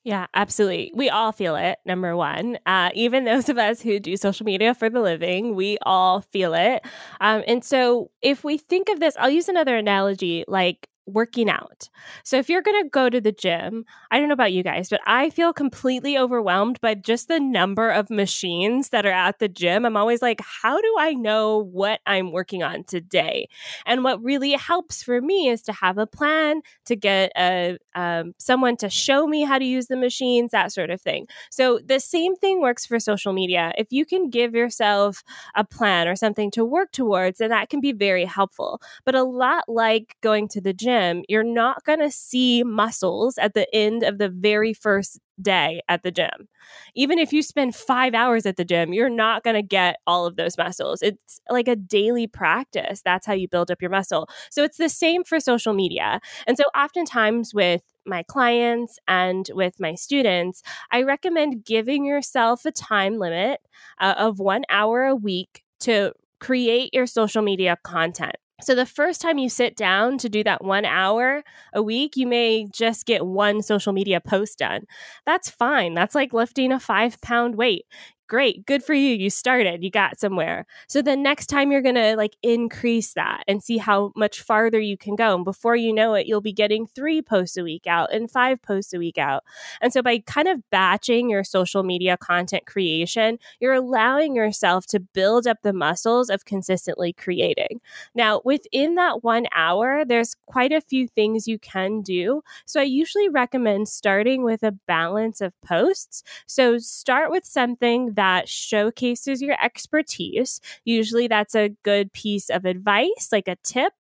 Yeah, 0.03 0.25
absolutely. 0.33 0.91
We 0.95 1.09
all 1.09 1.31
feel 1.31 1.55
it, 1.55 1.77
number 1.85 2.15
one. 2.15 2.57
Uh, 2.65 2.89
even 2.95 3.23
those 3.23 3.49
of 3.49 3.57
us 3.57 3.81
who 3.81 3.99
do 3.99 4.17
social 4.17 4.45
media 4.45 4.73
for 4.73 4.89
the 4.89 4.99
living, 4.99 5.55
we 5.55 5.77
all 5.83 6.21
feel 6.21 6.55
it. 6.55 6.83
Um, 7.19 7.43
and 7.47 7.63
so, 7.63 8.09
if 8.21 8.43
we 8.43 8.57
think 8.57 8.89
of 8.89 8.99
this, 8.99 9.15
I'll 9.19 9.29
use 9.29 9.47
another 9.47 9.77
analogy 9.77 10.43
like 10.47 10.87
working 11.13 11.49
out. 11.49 11.89
So 12.23 12.37
if 12.37 12.49
you're 12.49 12.61
going 12.61 12.83
to 12.83 12.89
go 12.89 13.09
to 13.09 13.21
the 13.21 13.31
gym, 13.31 13.85
I 14.09 14.19
don't 14.19 14.27
know 14.27 14.33
about 14.33 14.53
you 14.53 14.63
guys, 14.63 14.89
but 14.89 15.01
I 15.05 15.29
feel 15.29 15.53
completely 15.53 16.17
overwhelmed 16.17 16.79
by 16.81 16.95
just 16.95 17.27
the 17.27 17.39
number 17.39 17.89
of 17.89 18.09
machines 18.09 18.89
that 18.89 19.05
are 19.05 19.11
at 19.11 19.39
the 19.39 19.47
gym. 19.47 19.85
I'm 19.85 19.97
always 19.97 20.21
like, 20.21 20.41
how 20.41 20.79
do 20.79 20.95
I 20.99 21.13
know 21.13 21.57
what 21.71 22.01
I'm 22.05 22.31
working 22.31 22.63
on 22.63 22.83
today? 22.83 23.47
And 23.85 24.03
what 24.03 24.23
really 24.23 24.53
helps 24.53 25.03
for 25.03 25.21
me 25.21 25.49
is 25.49 25.61
to 25.63 25.73
have 25.73 25.97
a 25.97 26.07
plan, 26.07 26.61
to 26.85 26.95
get 26.95 27.31
a 27.37 27.77
um, 27.95 28.33
someone 28.37 28.77
to 28.77 28.89
show 28.89 29.27
me 29.27 29.43
how 29.43 29.57
to 29.57 29.65
use 29.65 29.87
the 29.87 29.97
machines, 29.97 30.51
that 30.51 30.71
sort 30.71 30.89
of 30.89 31.01
thing. 31.01 31.27
So 31.49 31.79
the 31.85 31.99
same 31.99 32.35
thing 32.35 32.61
works 32.61 32.85
for 32.85 32.99
social 32.99 33.33
media. 33.33 33.73
If 33.77 33.87
you 33.91 34.05
can 34.05 34.29
give 34.29 34.55
yourself 34.55 35.23
a 35.55 35.63
plan 35.63 36.07
or 36.07 36.15
something 36.15 36.51
to 36.51 36.63
work 36.63 36.91
towards, 36.91 37.39
then 37.39 37.49
that 37.49 37.69
can 37.69 37.81
be 37.81 37.91
very 37.91 38.25
helpful. 38.25 38.81
But 39.03 39.15
a 39.15 39.23
lot 39.23 39.65
like 39.67 40.15
going 40.21 40.47
to 40.49 40.61
the 40.61 40.73
gym 40.73 41.00
gym, 41.01 41.23
you're 41.27 41.43
not 41.43 41.83
going 41.83 41.99
to 41.99 42.11
see 42.11 42.63
muscles 42.63 43.37
at 43.37 43.53
the 43.53 43.73
end 43.73 44.03
of 44.03 44.17
the 44.17 44.29
very 44.29 44.73
first 44.73 45.19
day 45.41 45.81
at 45.87 46.03
the 46.03 46.11
gym. 46.11 46.47
Even 46.95 47.17
if 47.17 47.33
you 47.33 47.41
spend 47.41 47.75
five 47.75 48.13
hours 48.13 48.45
at 48.45 48.57
the 48.57 48.65
gym, 48.65 48.93
you're 48.93 49.09
not 49.09 49.43
going 49.43 49.55
to 49.55 49.63
get 49.63 49.97
all 50.05 50.25
of 50.25 50.35
those 50.35 50.57
muscles. 50.57 51.01
It's 51.01 51.39
like 51.49 51.67
a 51.67 51.75
daily 51.75 52.27
practice. 52.27 53.01
That's 53.03 53.25
how 53.25 53.33
you 53.33 53.47
build 53.47 53.71
up 53.71 53.81
your 53.81 53.91
muscle. 53.91 54.29
So 54.51 54.63
it's 54.63 54.77
the 54.77 54.89
same 54.89 55.23
for 55.23 55.39
social 55.39 55.73
media. 55.73 56.19
And 56.47 56.57
so 56.57 56.63
oftentimes 56.75 57.53
with 57.53 57.81
my 58.05 58.23
clients 58.23 58.99
and 59.07 59.49
with 59.53 59.79
my 59.79 59.95
students, 59.95 60.61
I 60.91 61.03
recommend 61.03 61.65
giving 61.65 62.05
yourself 62.05 62.65
a 62.65 62.71
time 62.71 63.17
limit 63.17 63.61
uh, 63.99 64.15
of 64.17 64.39
one 64.39 64.63
hour 64.69 65.03
a 65.03 65.15
week 65.15 65.63
to 65.81 66.13
create 66.39 66.93
your 66.93 67.07
social 67.07 67.41
media 67.41 67.77
content. 67.83 68.35
So, 68.61 68.75
the 68.75 68.85
first 68.85 69.21
time 69.21 69.37
you 69.37 69.49
sit 69.49 69.75
down 69.75 70.17
to 70.19 70.29
do 70.29 70.43
that 70.43 70.63
one 70.63 70.85
hour 70.85 71.43
a 71.73 71.81
week, 71.81 72.15
you 72.15 72.27
may 72.27 72.67
just 72.71 73.05
get 73.05 73.25
one 73.25 73.61
social 73.61 73.93
media 73.93 74.21
post 74.21 74.59
done. 74.59 74.85
That's 75.25 75.49
fine. 75.49 75.93
That's 75.93 76.15
like 76.15 76.33
lifting 76.33 76.71
a 76.71 76.79
five 76.79 77.19
pound 77.21 77.55
weight 77.55 77.85
great, 78.31 78.65
good 78.65 78.81
for 78.81 78.93
you. 78.93 79.13
You 79.13 79.29
started, 79.29 79.83
you 79.83 79.91
got 79.91 80.17
somewhere. 80.17 80.65
So 80.87 81.01
the 81.01 81.17
next 81.17 81.47
time 81.47 81.69
you're 81.69 81.81
going 81.81 81.95
to 81.95 82.15
like 82.15 82.37
increase 82.41 83.13
that 83.15 83.43
and 83.45 83.61
see 83.61 83.77
how 83.77 84.13
much 84.15 84.39
farther 84.41 84.79
you 84.79 84.95
can 84.95 85.17
go. 85.17 85.35
And 85.35 85.43
before 85.43 85.75
you 85.75 85.91
know 85.91 86.13
it, 86.13 86.27
you'll 86.27 86.39
be 86.39 86.53
getting 86.53 86.87
three 86.87 87.21
posts 87.21 87.57
a 87.57 87.63
week 87.63 87.87
out 87.87 88.13
and 88.13 88.31
five 88.31 88.61
posts 88.61 88.93
a 88.93 88.99
week 88.99 89.17
out. 89.17 89.43
And 89.81 89.91
so 89.91 90.01
by 90.01 90.19
kind 90.19 90.47
of 90.47 90.61
batching 90.69 91.29
your 91.29 91.43
social 91.43 91.83
media 91.83 92.15
content 92.15 92.65
creation, 92.65 93.37
you're 93.59 93.73
allowing 93.73 94.33
yourself 94.33 94.85
to 94.87 95.01
build 95.01 95.45
up 95.45 95.57
the 95.61 95.73
muscles 95.73 96.29
of 96.29 96.45
consistently 96.45 97.11
creating. 97.11 97.81
Now, 98.15 98.39
within 98.45 98.95
that 98.95 99.25
one 99.25 99.47
hour, 99.53 100.05
there's 100.05 100.37
quite 100.45 100.71
a 100.71 100.79
few 100.79 101.05
things 101.05 101.49
you 101.49 101.59
can 101.59 102.01
do. 102.01 102.43
So 102.65 102.79
I 102.79 102.83
usually 102.83 103.27
recommend 103.27 103.89
starting 103.89 104.41
with 104.45 104.63
a 104.63 104.71
balance 104.71 105.41
of 105.41 105.51
posts. 105.59 106.23
So 106.45 106.77
start 106.77 107.29
with 107.29 107.43
something 107.43 108.13
that 108.13 108.20
showcases 108.45 109.41
your 109.41 109.55
expertise. 109.63 110.61
Usually, 110.85 111.27
that's 111.27 111.55
a 111.55 111.69
good 111.83 112.13
piece 112.13 112.49
of 112.49 112.65
advice, 112.65 113.29
like 113.31 113.47
a 113.47 113.57
tip 113.63 113.93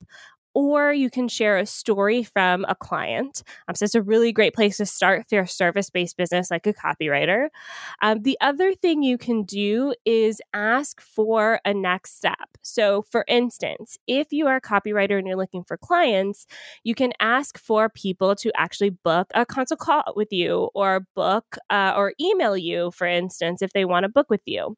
or 0.54 0.92
you 0.92 1.10
can 1.10 1.28
share 1.28 1.58
a 1.58 1.66
story 1.66 2.22
from 2.22 2.64
a 2.68 2.74
client. 2.74 3.42
Um, 3.68 3.74
so 3.74 3.84
it's 3.84 3.94
a 3.94 4.02
really 4.02 4.32
great 4.32 4.54
place 4.54 4.78
to 4.78 4.86
start 4.86 5.26
you're 5.30 5.42
a 5.42 5.48
service 5.48 5.90
based 5.90 6.16
business 6.16 6.50
like 6.50 6.66
a 6.66 6.72
copywriter. 6.72 7.48
Um, 8.02 8.22
the 8.22 8.36
other 8.40 8.74
thing 8.74 9.02
you 9.02 9.18
can 9.18 9.44
do 9.44 9.94
is 10.04 10.40
ask 10.52 11.00
for 11.00 11.60
a 11.64 11.74
next 11.74 12.16
step. 12.16 12.48
So, 12.62 13.02
for 13.02 13.24
instance, 13.28 13.98
if 14.06 14.32
you 14.32 14.46
are 14.46 14.56
a 14.56 14.60
copywriter 14.60 15.18
and 15.18 15.26
you're 15.26 15.36
looking 15.36 15.64
for 15.64 15.76
clients, 15.76 16.46
you 16.84 16.94
can 16.94 17.12
ask 17.20 17.58
for 17.58 17.88
people 17.88 18.34
to 18.36 18.50
actually 18.56 18.90
book 18.90 19.30
a 19.34 19.46
consult 19.46 19.80
call 19.80 20.12
with 20.16 20.32
you 20.32 20.70
or 20.74 21.06
book 21.14 21.56
uh, 21.70 21.94
or 21.96 22.14
email 22.20 22.56
you, 22.56 22.90
for 22.90 23.06
instance, 23.06 23.62
if 23.62 23.72
they 23.72 23.84
want 23.84 24.04
to 24.04 24.08
book 24.08 24.28
with 24.30 24.42
you. 24.44 24.76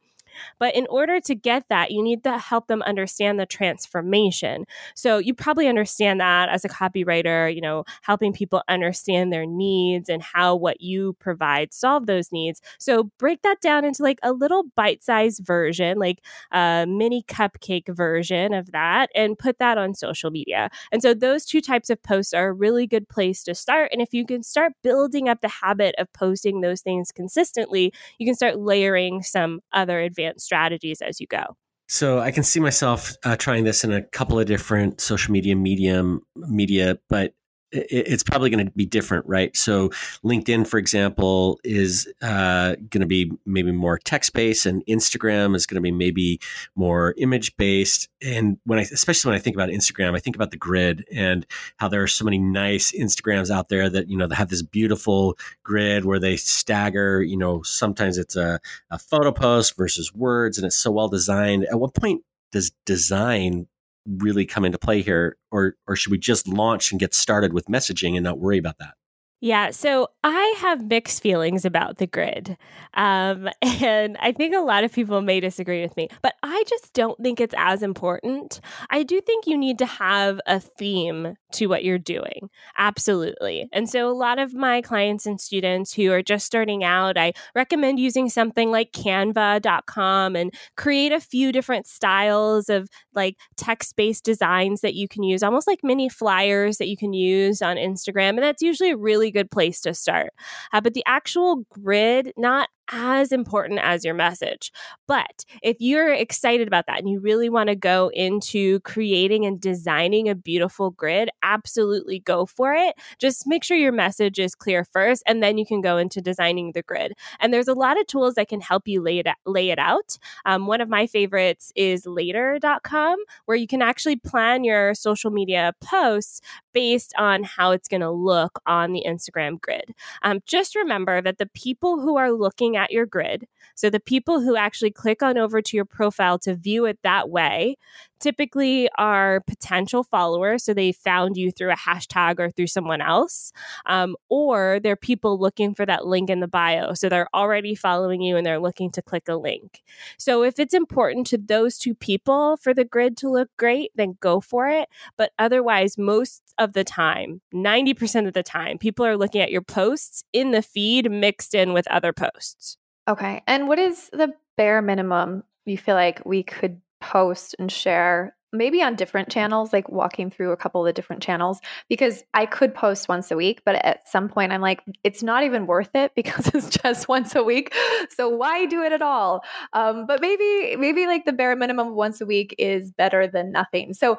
But 0.59 0.75
in 0.75 0.87
order 0.89 1.21
to 1.21 1.35
get 1.35 1.69
that, 1.69 1.91
you 1.91 2.03
need 2.03 2.25
to 2.25 2.39
help 2.39 2.67
them 2.67 2.83
understand 2.83 3.39
the 3.39 3.47
transformation. 3.47 4.67
So 4.95 5.19
you 5.19 5.35
probably 5.35 5.69
understand 5.69 6.21
that 6.21 6.49
as 6.49 6.65
a 6.65 6.69
copywriter, 6.69 7.55
you 7.55 7.61
know, 7.61 7.85
helping 8.03 8.33
people 8.33 8.63
understand 8.69 9.33
their 9.33 9.47
needs 9.47 10.09
and 10.09 10.23
how 10.23 10.57
what 10.57 10.81
you 10.81 11.15
provide 11.19 11.73
solve 11.73 12.07
those 12.07 12.33
needs. 12.33 12.61
So 12.79 13.11
break 13.19 13.43
that 13.43 13.61
down 13.61 13.85
into 13.85 14.03
like 14.03 14.19
a 14.23 14.33
little 14.33 14.65
bite-sized 14.75 15.45
version, 15.45 15.99
like 15.99 16.21
a 16.51 16.85
mini 16.89 17.23
cupcake 17.27 17.95
version 17.95 18.53
of 18.53 18.73
that 18.73 19.11
and 19.15 19.39
put 19.39 19.59
that 19.59 19.79
on 19.79 19.95
social 19.95 20.31
media. 20.31 20.71
And 20.91 21.03
so 21.03 21.15
those 21.15 21.45
two 21.45 21.61
types 21.61 21.91
of 21.91 22.03
posts 22.03 22.33
are 22.35 22.49
a 22.49 22.53
really 22.53 22.87
good 22.87 23.09
place 23.09 23.43
to 23.45 23.55
start. 23.55 23.91
And 23.93 24.01
if 24.01 24.13
you 24.13 24.27
can 24.27 24.43
start 24.43 24.73
building 24.83 25.29
up 25.29 25.41
the 25.41 25.49
habit 25.49 25.95
of 25.99 26.13
posting 26.13 26.61
those 26.61 26.81
things 26.81 27.13
consistently, 27.13 27.93
you 28.19 28.27
can 28.27 28.35
start 28.35 28.59
layering 28.59 29.23
some 29.23 29.61
other 29.73 30.01
advanced 30.25 30.45
strategies 30.45 31.01
as 31.01 31.21
you 31.21 31.27
go. 31.27 31.57
So 31.89 32.21
I 32.21 32.31
can 32.31 32.43
see 32.43 32.61
myself 32.61 33.13
uh, 33.25 33.37
trying 33.37 33.65
this 33.65 33.85
in 33.85 33.93
a 33.93 34.03
couple 34.03 34.39
of 34.39 34.47
different 34.47 35.01
social 35.01 35.33
media 35.33 35.55
medium 35.55 36.23
media, 36.37 36.99
but 37.09 37.35
it's 37.73 38.23
probably 38.23 38.51
going 38.51 38.67
to 38.67 38.73
be 38.73 38.85
different, 38.85 39.27
right? 39.27 39.57
So 39.57 39.89
LinkedIn, 40.25 40.67
for 40.67 40.79
example, 40.79 41.59
is 41.65 42.13
uh, 42.21 42.77
going 42.91 43.01
to 43.01 43.07
be 43.07 43.33
maybe 43.47 43.73
more 43.73 43.99
text 43.99 44.33
based, 44.35 44.67
and 44.67 44.85
Instagram 44.87 45.57
is 45.57 45.67
going 45.67 45.77
to 45.77 45.81
be 45.81 45.91
maybe 45.91 46.41
more 46.75 47.15
image 47.17 47.57
based. 47.57 48.09
And 48.21 48.59
when 48.65 48.79
I, 48.79 48.83
especially 48.83 49.31
when 49.31 49.39
I 49.39 49.41
think 49.41 49.57
about 49.57 49.71
Instagram, 49.71 50.15
I 50.15 50.21
think 50.21 50.37
about 50.37 50.51
the 50.51 50.57
grid 50.57 51.07
and 51.13 51.47
how 51.79 51.89
there 51.89 52.03
are 52.03 52.09
so 52.09 52.25
many 52.25 52.39
nice 52.39 52.93
Instagrams 52.93 53.51
out 53.51 53.69
there 53.69 53.89
that 53.89 54.09
you 54.09 54.17
know 54.17 54.29
have 54.31 54.51
this 54.51 54.63
beautiful 54.63 55.37
grid 55.63 56.05
where 56.05 56.19
they 56.19 56.37
stagger. 56.37 57.23
You 57.23 57.39
know, 57.39 57.63
sometimes 57.63 58.19
it's 58.19 58.37
a, 58.37 58.61
a 58.91 58.99
photo 58.99 59.33
post 59.33 59.77
versus 59.77 60.15
words, 60.15 60.59
and 60.59 60.67
it's 60.67 60.77
so 60.77 60.91
well 60.91 61.09
designed. 61.09 61.65
At 61.65 61.81
what 61.81 61.95
point 61.95 62.23
does 62.53 62.71
design 62.85 63.67
really 64.07 64.45
come 64.47 64.65
into 64.65 64.79
play 64.79 65.03
here 65.03 65.37
or 65.51 65.77
or 65.87 65.97
should 65.97 66.11
we 66.11 66.19
just 66.19 66.49
launch 66.49 66.91
and 66.91 67.01
get 67.01 67.15
started 67.15 67.53
with 67.53 67.67
messaging 67.67 68.15
and 68.15 68.25
not 68.25 68.39
worry 68.39 68.59
about 68.59 68.79
that 68.79 68.95
yeah, 69.43 69.73
so 69.73 70.07
I 70.23 70.55
have 70.59 70.87
mixed 70.87 71.21
feelings 71.21 71.65
about 71.65 71.99
the 71.99 72.07
grid. 72.07 72.57
Um, 72.95 73.49
and 73.63 74.17
I 74.21 74.31
think 74.31 74.55
a 74.55 74.61
lot 74.61 74.85
of 74.85 74.93
people 74.93 75.21
may 75.21 75.41
disagree 75.41 75.83
with 75.83 75.97
me, 75.97 76.09
but 76.23 76.35
I 76.45 76.63
just 76.69 76.93
don't 76.93 77.21
think 77.21 77.41
it's 77.41 77.55
as 77.59 77.83
important. 77.83 78.61
I 78.89 79.03
do 79.03 79.21
think 79.21 79.49
you 79.49 79.59
need 79.59 79.79
to 79.81 79.87
have 79.87 80.41
a 80.47 80.61
theme 80.61 81.35
to 81.55 81.67
what 81.67 81.83
you're 81.83 81.99
doing. 81.99 82.51
Absolutely. 82.79 83.69
And 83.73 83.91
so 83.91 84.09
a 84.09 84.15
lot 84.15 84.39
of 84.39 84.55
my 84.55 84.81
clients 84.81 85.27
and 85.27 85.41
students 85.41 85.93
who 85.93 86.13
are 86.13 86.23
just 86.23 86.47
starting 86.47 86.85
out, 86.85 87.19
I 87.19 87.33
recommend 87.57 87.99
using 87.99 88.29
something 88.29 88.71
like 88.71 88.93
canva.com 88.93 90.37
and 90.37 90.55
create 90.77 91.11
a 91.11 91.21
few 91.21 91.51
different 91.51 91.89
styles 91.89 92.69
of 92.69 92.89
like 93.13 93.37
text 93.57 93.97
based 93.97 94.25
designs 94.25 94.83
that 94.83 94.95
you 94.95 95.09
can 95.09 95.25
use, 95.25 95.43
almost 95.43 95.67
like 95.67 95.81
mini 95.83 96.09
flyers 96.09 96.79
that 96.79 96.87
you 96.87 96.97
can 96.97 97.13
use 97.13 97.61
on 97.61 97.77
Instagram. 97.77 98.31
And 98.31 98.43
that's 98.45 98.63
usually 98.63 98.95
really 98.95 99.32
good 99.33 99.51
place 99.51 99.81
to 99.83 99.95
start. 99.95 100.33
Uh, 100.73 100.81
but 100.81 100.95
the 100.95 101.05
actual 101.07 101.65
grid, 101.71 102.33
not 102.37 102.69
as 102.91 103.33
important 103.33 103.81
as 103.83 104.05
your 104.05 104.15
message. 104.15 104.73
But 105.07 105.45
if 105.63 105.77
you're 105.81 106.13
excited 106.13 106.67
about 106.67 106.87
that 106.87 106.99
and 106.99 107.09
you 107.09 107.21
really 107.21 107.49
want 107.49 107.69
to 107.69 107.77
go 107.77 108.11
into 108.13 108.81
creating 108.81 109.45
and 109.45 109.61
designing 109.61 110.29
a 110.29 110.35
beautiful 110.35 110.91
grid, 110.91 111.31
absolutely 111.43 112.21
go 112.21 112.47
for 112.47 112.75
it. 112.75 112.95
Just 113.19 113.47
make 113.47 113.65
sure 113.65 113.77
your 113.77 113.93
message 113.93 114.39
is 114.39 114.55
clear 114.55 114.85
first, 114.85 115.23
and 115.27 115.43
then 115.43 115.59
you 115.59 115.67
can 115.67 115.81
go 115.81 115.97
into 115.97 116.21
designing 116.21 116.73
the 116.73 116.83
grid. 116.83 117.13
And 117.41 117.53
there's 117.53 117.69
a 117.69 117.75
lot 117.75 118.01
of 118.01 118.07
tools 118.07 118.35
that 118.35 118.49
can 118.49 118.61
help 118.61 118.89
you 118.89 119.03
lay 119.03 119.19
it, 119.19 119.27
lay 119.47 119.71
it 119.71 119.79
out. 119.79 120.19
Um, 120.45 120.67
one 120.67 120.81
of 120.81 120.89
my 120.89 121.07
favorites 121.07 121.73
is 121.77 122.07
later.com, 122.07 123.19
where 123.47 123.57
you 123.57 123.67
can 123.67 123.83
actually 123.83 124.17
plan 124.17 124.65
your 124.65 124.95
social 124.95 125.31
media 125.31 125.75
posts 125.83 126.41
based 126.73 127.13
on 127.19 127.45
how 127.45 127.71
it's 127.71 127.89
going 127.89 128.01
to 128.01 128.11
look 128.11 128.61
on 128.67 128.93
the 128.93 129.05
Instagram 129.07 129.61
grid. 129.61 129.95
Um, 130.23 130.41
just 130.47 130.75
remember 130.75 131.21
that 131.21 131.39
the 131.39 131.47
people 131.47 132.01
who 132.01 132.17
are 132.17 132.33
looking 132.33 132.72
at 132.77 132.91
your 132.91 133.07
grid, 133.07 133.47
so 133.75 133.91
the 133.91 134.01
people 134.01 134.41
who 134.41 134.57
actually 134.57 134.91
click 134.91 135.23
on 135.23 135.39
over 135.39 135.63
to 135.63 135.77
your 135.77 135.85
profile 135.85 136.39
to 136.41 136.55
view 136.55 136.85
it 136.85 136.99
that 137.03 137.31
way, 137.31 137.77
typically 138.21 138.89
are 138.97 139.41
potential 139.41 140.05
followers. 140.05 140.65
So 140.65 140.73
they 140.73 140.93
found 140.93 141.37
you 141.37 141.51
through 141.51 141.73
a 141.73 141.77
hashtag 141.77 142.39
or 142.39 142.51
through 142.51 142.69
someone 142.69 143.01
else. 143.01 143.53
Um, 143.87 144.17
or 144.29 144.79
they're 144.81 144.97
people 144.97 145.39
looking 145.39 145.75
for 145.75 145.85
that 145.87 146.07
link 146.07 146.31
in 146.31 146.41
the 146.41 146.49
bio. 146.49 146.95
So 146.95 147.09
they're 147.09 147.29
already 147.35 147.75
following 147.75 148.23
you 148.23 148.37
and 148.37 148.47
they're 148.47 148.61
looking 148.61 148.91
to 148.93 149.03
click 149.03 149.29
a 149.29 149.35
link. 149.35 149.83
So 150.19 150.45
if 150.45 150.61
it's 150.61 150.75
important 150.75 151.27
to 151.29 151.39
those 151.39 151.79
two 151.79 151.95
people 151.95 152.57
for 152.59 152.73
the 152.73 152.85
grid 152.85 153.17
to 153.19 153.29
look 153.29 153.51
great, 153.59 153.91
then 153.97 154.17
go 154.21 154.41
for 154.41 154.69
it. 154.69 154.89
But 155.17 155.33
otherwise, 155.39 155.99
most 155.99 156.42
of 156.59 156.73
the 156.73 156.85
time, 156.85 157.41
90% 157.55 158.27
of 158.27 158.35
the 158.35 158.43
time, 158.43 158.79
people 158.79 159.05
are 159.05 159.17
looking 159.17 159.41
at 159.41 159.51
your 159.51 159.63
posts 159.63 160.25
in 160.33 160.51
the 160.51 160.63
feed 160.63 161.11
mixed 161.11 161.55
in 161.55 161.73
with 161.73 161.87
other 161.89 162.13
posts. 162.13 162.77
Okay. 163.09 163.43
And 163.47 163.69
what 163.69 163.79
is 163.79 164.09
the 164.13 164.33
bare 164.57 164.83
minimum 164.83 165.45
you 165.65 165.79
feel 165.79 165.95
like 165.95 166.23
we 166.25 166.43
could 166.43 166.81
post 167.01 167.55
and 167.59 167.71
share 167.71 168.37
maybe 168.53 168.83
on 168.83 168.95
different 168.95 169.31
channels, 169.31 169.73
like 169.73 169.89
walking 169.89 170.31
through 170.31 170.53
a 170.53 170.57
couple 170.57 170.83
of 170.83 170.87
the 170.87 170.93
different 170.93 171.23
channels, 171.23 171.59
because 171.89 172.23
I 172.35 172.45
could 172.45 172.75
post 172.75 173.09
once 173.09 173.31
a 173.31 173.37
week, 173.37 173.63
but 173.65 173.77
at 173.85 174.07
some 174.07 174.29
point 174.29 174.53
I'm 174.53 174.61
like, 174.61 174.83
it's 175.03 175.23
not 175.23 175.43
even 175.43 175.67
worth 175.67 175.91
it 175.95 176.13
because 176.17 176.49
it's 176.49 176.69
just 176.69 177.09
once 177.09 177.35
a 177.35 177.43
week. 177.43 177.75
So 178.11 178.29
why 178.29 178.67
do 178.67 178.83
it 178.83 178.93
at 178.93 179.03
all? 179.03 179.43
Um, 179.73 180.07
but 180.07 180.21
maybe, 180.21 180.77
maybe 180.77 181.07
like 181.07 181.25
the 181.25 181.33
bare 181.33 181.57
minimum 181.57 181.95
once 181.95 182.21
a 182.21 182.27
week 182.27 182.55
is 182.59 182.91
better 182.91 183.27
than 183.27 183.53
nothing. 183.53 183.95
So 183.95 184.19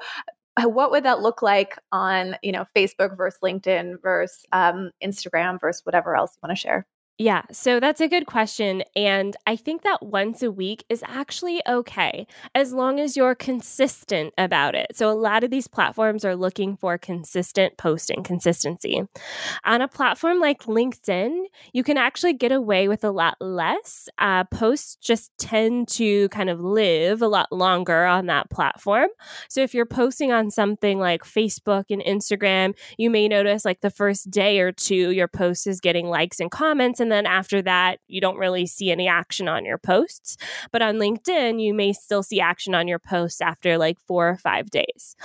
what 0.61 0.91
would 0.91 1.03
that 1.05 1.21
look 1.21 1.41
like 1.41 1.77
on, 1.91 2.35
you 2.43 2.51
know, 2.51 2.65
Facebook 2.75 3.17
versus 3.17 3.39
LinkedIn 3.43 4.01
versus 4.01 4.45
um, 4.51 4.91
Instagram 5.03 5.59
versus 5.59 5.85
whatever 5.85 6.15
else 6.15 6.31
you 6.35 6.47
want 6.47 6.57
to 6.57 6.61
share? 6.61 6.85
Yeah, 7.19 7.43
so 7.51 7.79
that's 7.79 8.01
a 8.01 8.07
good 8.07 8.25
question. 8.25 8.83
And 8.95 9.37
I 9.45 9.55
think 9.55 9.83
that 9.83 10.01
once 10.01 10.41
a 10.41 10.49
week 10.49 10.83
is 10.89 11.03
actually 11.07 11.61
okay 11.69 12.25
as 12.55 12.73
long 12.73 12.99
as 12.99 13.15
you're 13.15 13.35
consistent 13.35 14.33
about 14.35 14.73
it. 14.73 14.87
So 14.95 15.11
a 15.11 15.13
lot 15.13 15.43
of 15.43 15.51
these 15.51 15.67
platforms 15.67 16.25
are 16.25 16.35
looking 16.35 16.75
for 16.75 16.97
consistent 16.97 17.77
posting, 17.77 18.23
consistency. 18.23 19.03
On 19.63 19.81
a 19.81 19.87
platform 19.87 20.39
like 20.39 20.63
LinkedIn, 20.63 21.43
you 21.71 21.83
can 21.83 21.99
actually 21.99 22.33
get 22.33 22.51
away 22.51 22.87
with 22.87 23.03
a 23.03 23.11
lot 23.11 23.37
less. 23.39 24.09
Uh, 24.17 24.45
posts 24.45 24.95
just 24.95 25.31
tend 25.37 25.89
to 25.89 26.29
kind 26.29 26.49
of 26.49 26.61
live 26.61 27.21
a 27.21 27.27
lot 27.27 27.51
longer 27.51 28.05
on 28.05 28.25
that 28.25 28.49
platform. 28.49 29.09
So 29.49 29.61
if 29.61 29.75
you're 29.75 29.85
posting 29.85 30.31
on 30.31 30.49
something 30.49 30.97
like 30.97 31.23
Facebook 31.23 31.85
and 31.91 32.01
Instagram, 32.01 32.73
you 32.97 33.11
may 33.11 33.27
notice 33.27 33.65
like 33.65 33.81
the 33.81 33.91
first 33.91 34.31
day 34.31 34.59
or 34.61 34.71
two, 34.71 35.11
your 35.11 35.27
post 35.27 35.67
is 35.67 35.79
getting 35.79 36.07
likes 36.07 36.39
and 36.39 36.49
comments 36.49 36.99
and 37.03 37.11
then 37.11 37.25
after 37.25 37.61
that, 37.61 37.99
you 38.07 38.21
don't 38.21 38.37
really 38.37 38.65
see 38.65 38.89
any 38.89 39.07
action 39.07 39.49
on 39.49 39.65
your 39.65 39.77
posts. 39.77 40.37
But 40.71 40.81
on 40.81 40.95
LinkedIn, 40.95 41.61
you 41.61 41.73
may 41.73 41.91
still 41.91 42.23
see 42.23 42.39
action 42.39 42.73
on 42.73 42.87
your 42.87 42.97
posts 42.97 43.41
after 43.41 43.77
like 43.77 43.99
four 43.99 44.29
or 44.29 44.37
five 44.37 44.71
days. 44.71 45.17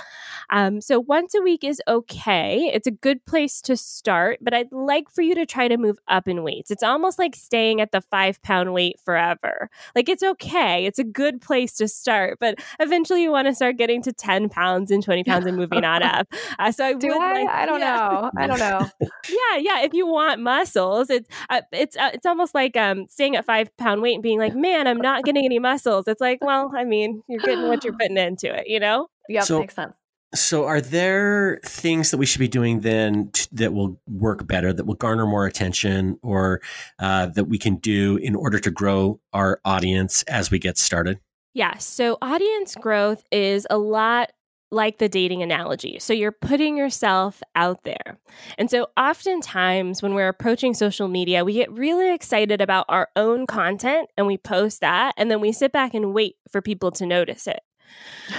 Um, 0.49 0.81
so 0.81 0.99
once 0.99 1.33
a 1.33 1.41
week 1.41 1.63
is 1.63 1.81
okay. 1.87 2.69
It's 2.73 2.87
a 2.87 2.91
good 2.91 3.25
place 3.25 3.61
to 3.61 3.77
start, 3.77 4.39
but 4.41 4.53
I'd 4.53 4.71
like 4.71 5.09
for 5.09 5.21
you 5.21 5.35
to 5.35 5.45
try 5.45 5.69
to 5.69 5.77
move 5.77 5.99
up 6.07 6.27
in 6.27 6.43
weights. 6.43 6.69
It's 6.69 6.83
almost 6.83 7.17
like 7.17 7.33
staying 7.33 7.79
at 7.79 7.93
the 7.93 8.01
five 8.01 8.41
pound 8.41 8.73
weight 8.73 8.99
forever. 8.99 9.69
Like 9.95 10.09
it's 10.09 10.23
okay. 10.23 10.85
It's 10.85 10.99
a 10.99 11.03
good 11.05 11.39
place 11.39 11.77
to 11.77 11.87
start, 11.87 12.39
but 12.39 12.59
eventually 12.79 13.23
you 13.23 13.31
want 13.31 13.47
to 13.47 13.55
start 13.55 13.77
getting 13.77 14.01
to 14.01 14.11
10 14.11 14.49
pounds 14.49 14.91
and 14.91 15.01
20 15.01 15.23
pounds 15.23 15.45
and 15.45 15.55
moving 15.55 15.83
on 15.85 16.03
up. 16.03 16.27
Uh, 16.57 16.71
so 16.71 16.83
I 16.83 16.93
Do 16.93 17.13
I? 17.13 17.33
Like, 17.33 17.49
I 17.49 17.65
don't 17.65 17.79
yeah. 17.79 17.95
know. 17.95 18.31
I 18.35 18.47
don't 18.47 18.59
know. 18.59 18.89
yeah, 19.29 19.57
yeah. 19.59 19.81
If 19.81 19.93
you 19.93 20.07
want 20.07 20.41
muscles, 20.41 21.09
it's 21.09 21.29
uh, 21.49 21.61
it's 21.71 21.97
uh, 21.97 22.11
it's 22.13 22.25
almost 22.25 22.55
like 22.55 22.75
um 22.77 23.07
staying 23.07 23.35
at 23.35 23.45
five 23.45 23.75
pound 23.77 24.01
weight 24.01 24.15
and 24.15 24.23
being 24.23 24.39
like, 24.39 24.55
man, 24.55 24.87
I'm 24.87 24.97
not 24.97 25.23
getting 25.23 25.45
any 25.45 25.59
muscles. 25.59 26.07
It's 26.07 26.21
like, 26.21 26.39
well, 26.41 26.71
I 26.75 26.83
mean, 26.83 27.23
you're 27.27 27.41
getting 27.41 27.67
what 27.67 27.83
you're 27.83 27.93
putting 27.99 28.17
into 28.17 28.53
it, 28.53 28.67
you 28.67 28.79
know? 28.79 29.07
Yeah, 29.27 29.41
so, 29.41 29.59
makes 29.59 29.75
sense. 29.75 29.93
So, 30.35 30.65
are 30.65 30.81
there 30.81 31.59
things 31.65 32.11
that 32.11 32.17
we 32.17 32.25
should 32.25 32.39
be 32.39 32.47
doing 32.47 32.81
then 32.81 33.29
t- 33.31 33.47
that 33.53 33.73
will 33.73 33.99
work 34.07 34.45
better, 34.45 34.71
that 34.71 34.85
will 34.85 34.95
garner 34.95 35.25
more 35.25 35.47
attention, 35.47 36.19
or 36.21 36.61
uh, 36.99 37.27
that 37.27 37.45
we 37.45 37.57
can 37.57 37.77
do 37.77 38.17
in 38.17 38.35
order 38.35 38.59
to 38.59 38.69
grow 38.69 39.19
our 39.33 39.59
audience 39.65 40.21
as 40.23 40.51
we 40.51 40.59
get 40.59 40.77
started? 40.77 41.19
Yeah. 41.55 41.77
So, 41.77 42.19
audience 42.21 42.75
growth 42.75 43.23
is 43.31 43.65
a 43.71 43.79
lot 43.79 44.31
like 44.71 44.99
the 44.99 45.09
dating 45.09 45.41
analogy. 45.41 45.97
So 45.99 46.13
you're 46.13 46.31
putting 46.31 46.77
yourself 46.77 47.41
out 47.55 47.83
there. 47.83 48.19
And 48.57 48.69
so 48.69 48.87
oftentimes 48.97 50.01
when 50.01 50.13
we're 50.13 50.27
approaching 50.27 50.73
social 50.73 51.07
media, 51.07 51.43
we 51.43 51.53
get 51.53 51.71
really 51.71 52.13
excited 52.13 52.61
about 52.61 52.85
our 52.87 53.09
own 53.15 53.47
content 53.47 54.09
and 54.17 54.27
we 54.27 54.37
post 54.37 54.81
that 54.81 55.13
and 55.17 55.31
then 55.31 55.41
we 55.41 55.51
sit 55.51 55.71
back 55.71 55.93
and 55.93 56.13
wait 56.13 56.35
for 56.51 56.61
people 56.61 56.91
to 56.91 57.05
notice 57.05 57.47
it. 57.47 57.59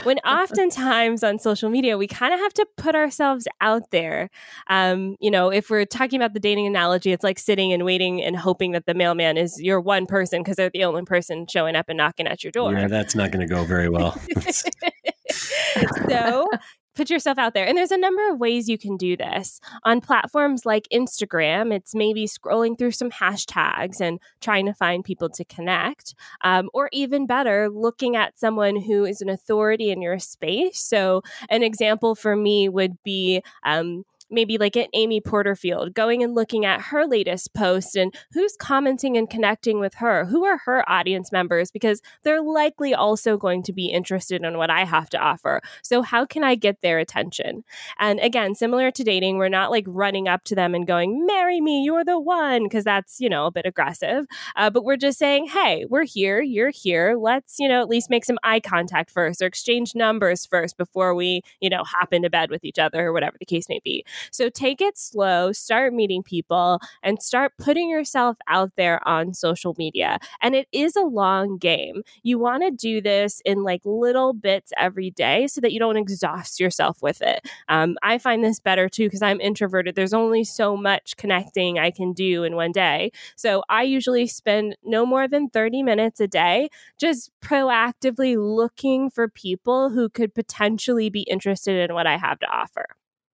When 0.05 0.19
oftentimes 0.27 1.25
on 1.25 1.39
social 1.39 1.71
media, 1.71 1.99
we 1.99 2.07
kind 2.07 2.33
of 2.33 2.41
have 2.41 2.55
to 2.55 2.67
put 2.77 2.95
ourselves 2.95 3.47
out 3.61 3.91
there. 3.91 4.31
Um, 4.69 5.17
you 5.21 5.31
know, 5.31 5.51
if 5.51 5.71
we're 5.71 5.85
talking 5.85 6.21
about 6.21 6.35
the 6.35 6.41
dating 6.41 6.67
analogy, 6.67 7.13
it's 7.13 7.25
like 7.25 7.39
sitting 7.39 7.73
and 7.73 7.85
waiting 7.85 8.23
and 8.23 8.37
hoping 8.37 8.73
that 8.73 8.87
the 8.87 8.95
mailman 8.95 9.37
is 9.37 9.61
your 9.61 9.81
one 9.81 10.07
person 10.07 10.43
because 10.43 10.57
they're 10.57 10.71
the 10.73 10.85
only 10.85 11.03
person 11.03 11.47
showing 11.49 11.77
up 11.77 11.89
and 11.89 11.97
knocking 11.97 12.27
at 12.27 12.45
your 12.45 12.53
door. 12.53 12.73
Yeah, 12.73 12.87
that's 12.87 13.15
not 13.15 13.31
going 13.31 13.47
to 13.47 13.53
go 13.53 13.65
very 13.65 13.89
well. 13.89 14.21
so 16.09 16.49
put 16.95 17.11
yourself 17.11 17.39
out 17.39 17.55
there. 17.55 17.67
And 17.67 17.79
there's 17.79 17.91
a 17.91 17.99
number 17.99 18.29
of 18.31 18.39
ways 18.39 18.69
you 18.69 18.77
can 18.77 18.97
do 18.97 19.17
this. 19.17 19.61
On 19.85 20.01
platforms 20.01 20.67
like 20.67 20.87
Instagram, 20.93 21.73
it's 21.73 21.95
maybe 21.95 22.27
scrolling 22.27 22.77
through 22.77 22.91
some 22.91 23.11
hashtags 23.11 24.01
and 24.01 24.19
trying 24.41 24.67
to 24.67 24.75
find 24.75 25.05
people 25.05 25.31
to 25.31 25.45
connect. 25.45 26.15
Um, 26.43 26.69
or 26.75 26.89
even 26.93 27.27
better, 27.27 27.69
looking 27.71 28.17
at 28.17 28.39
someone 28.39 28.77
who 28.77 29.05
is 29.05 29.23
an 29.23 29.29
authority 29.29 29.91
in 29.91 30.03
your 30.03 30.19
space. 30.19 30.79
So, 30.79 31.23
an 31.49 31.63
example 31.63 32.15
for 32.15 32.37
me 32.37 32.69
would 32.69 33.03
be 33.03 33.43
um, 33.65 34.05
maybe 34.31 34.59
like 34.59 34.77
at 34.77 34.89
Amy 34.95 35.21
Porterfield, 35.21 35.95
going 35.95 36.23
and 36.23 36.35
looking 36.35 36.65
at 36.65 36.81
her 36.83 37.07
latest 37.07 37.55
post 37.55 37.97
and 37.97 38.15
who's 38.33 38.57
commenting 38.57 39.17
and 39.17 39.29
connecting 39.29 39.81
with 39.81 39.95
her. 39.95 40.27
Who 40.27 40.45
are 40.45 40.59
her 40.59 40.89
audience 40.89 41.33
members? 41.33 41.71
Because 41.71 42.01
they're 42.23 42.43
likely 42.43 42.95
also 42.95 43.37
going 43.37 43.63
to 43.65 43.73
be 43.73 43.87
interested 43.87 44.43
in 44.43 44.59
what 44.59 44.71
I 44.71 44.85
have 44.85 45.11
to 45.11 45.19
offer. 45.19 45.61
So, 45.83 46.03
how 46.03 46.25
can 46.25 46.45
I 46.45 46.55
get 46.55 46.81
their 46.81 46.99
attention? 46.99 47.65
And 47.99 48.21
again, 48.21 48.55
similar 48.55 48.91
to 48.91 49.05
dating, 49.05 49.39
we're 49.39 49.49
not 49.49 49.71
like 49.71 49.85
running 49.87 50.29
up 50.29 50.45
to 50.45 50.55
them 50.55 50.75
and 50.75 50.87
going, 50.87 51.27
Marry 51.27 51.61
me, 51.61 51.83
you're 51.85 52.05
the 52.05 52.19
one, 52.19 52.65
because 52.65 52.85
that's, 52.85 53.21
you 53.21 53.29
know, 53.29 53.47
a 53.47 53.51
bit 53.51 53.67
aggressive. 53.67 54.27
Uh, 54.57 54.71
but 54.71 54.85
we're 54.85 54.97
just 54.97 55.19
saying, 55.19 55.47
Hey, 55.47 55.85
we're 55.89 56.05
here, 56.05 56.41
you're 56.41 56.71
here. 56.71 57.17
Let's, 57.19 57.59
you 57.59 57.69
know, 57.69 57.81
at 57.81 57.89
least 57.89 58.11
make 58.11 58.25
some 58.25 58.39
eye 58.43 58.61
contact 58.61 59.11
first 59.11 59.43
or 59.43 59.47
exchange 59.47 59.95
numbers 59.95 60.47
first 60.47 60.77
before 60.77 61.15
we, 61.15 61.43
you 61.61 61.71
know, 61.71 61.83
hop 61.85 62.13
into 62.13 62.31
bed 62.31 62.51
with 62.51 62.65
each 62.65 62.79
other 62.79 63.09
or 63.09 63.13
whatever 63.13 63.37
the 63.39 63.47
case 63.47 63.69
may 63.69 63.81
be. 63.85 64.05
So 64.31 64.49
take 64.49 64.81
it 64.81 64.99
slow, 64.99 65.53
start 65.53 65.93
meeting 65.93 66.23
people, 66.23 66.81
and 67.03 67.23
start 67.23 67.53
putting 67.59 67.89
yourself 67.89 68.37
out 68.49 68.73
there 68.77 69.07
on 69.07 69.35
social 69.35 69.75
media. 69.79 70.19
And 70.41 70.55
it 70.55 70.69
is 70.73 70.97
a 70.97 71.03
long 71.03 71.59
game. 71.59 72.03
You 72.23 72.39
want 72.39 72.63
to 72.63 72.71
do 72.71 73.01
this 73.01 73.41
in 73.45 73.63
like 73.63 73.83
little 73.85 74.33
bits 74.33 74.73
every 74.77 75.11
day 75.11 75.47
so 75.47 75.61
that 75.61 75.73
you 75.73 75.79
don't 75.79 75.97
exhaust 75.97 76.61
yourself 76.61 77.03
with 77.03 77.23
it. 77.23 77.47
Um, 77.69 77.97
I 78.03 78.19
find 78.19 78.45
this 78.45 78.61
better 78.61 78.89
too 78.89 79.07
because 79.07 79.23
I'm 79.23 79.41
introverted. 79.41 79.95
There's 79.95 80.15
only 80.15 80.45
so 80.45 80.77
much 80.77 81.17
connecting 81.17 81.79
I 81.79 81.91
can 81.91 82.13
do 82.13 82.45
in 82.45 82.57
one 82.57 82.73
day. 82.73 83.13
So 83.37 83.63
I 83.69 83.83
usually 83.83 84.27
spend 84.27 84.77
no 84.85 85.07
more 85.07 85.29
than 85.29 85.49
30 85.51 85.83
minutes 85.83 86.21
a 86.21 86.29
day 86.29 86.69
just 86.99 87.31
proactively 87.43 88.37
looking 88.37 89.11
for 89.11 89.29
people 89.29 89.91
who 89.91 90.09
could 90.09 90.35
potentially 90.35 91.11
be 91.11 91.23
interested 91.23 91.89
in 91.89 91.95
what 91.95 92.07
I 92.07 92.17
have 92.17 92.39
to 92.41 92.47
offer. 92.47 92.87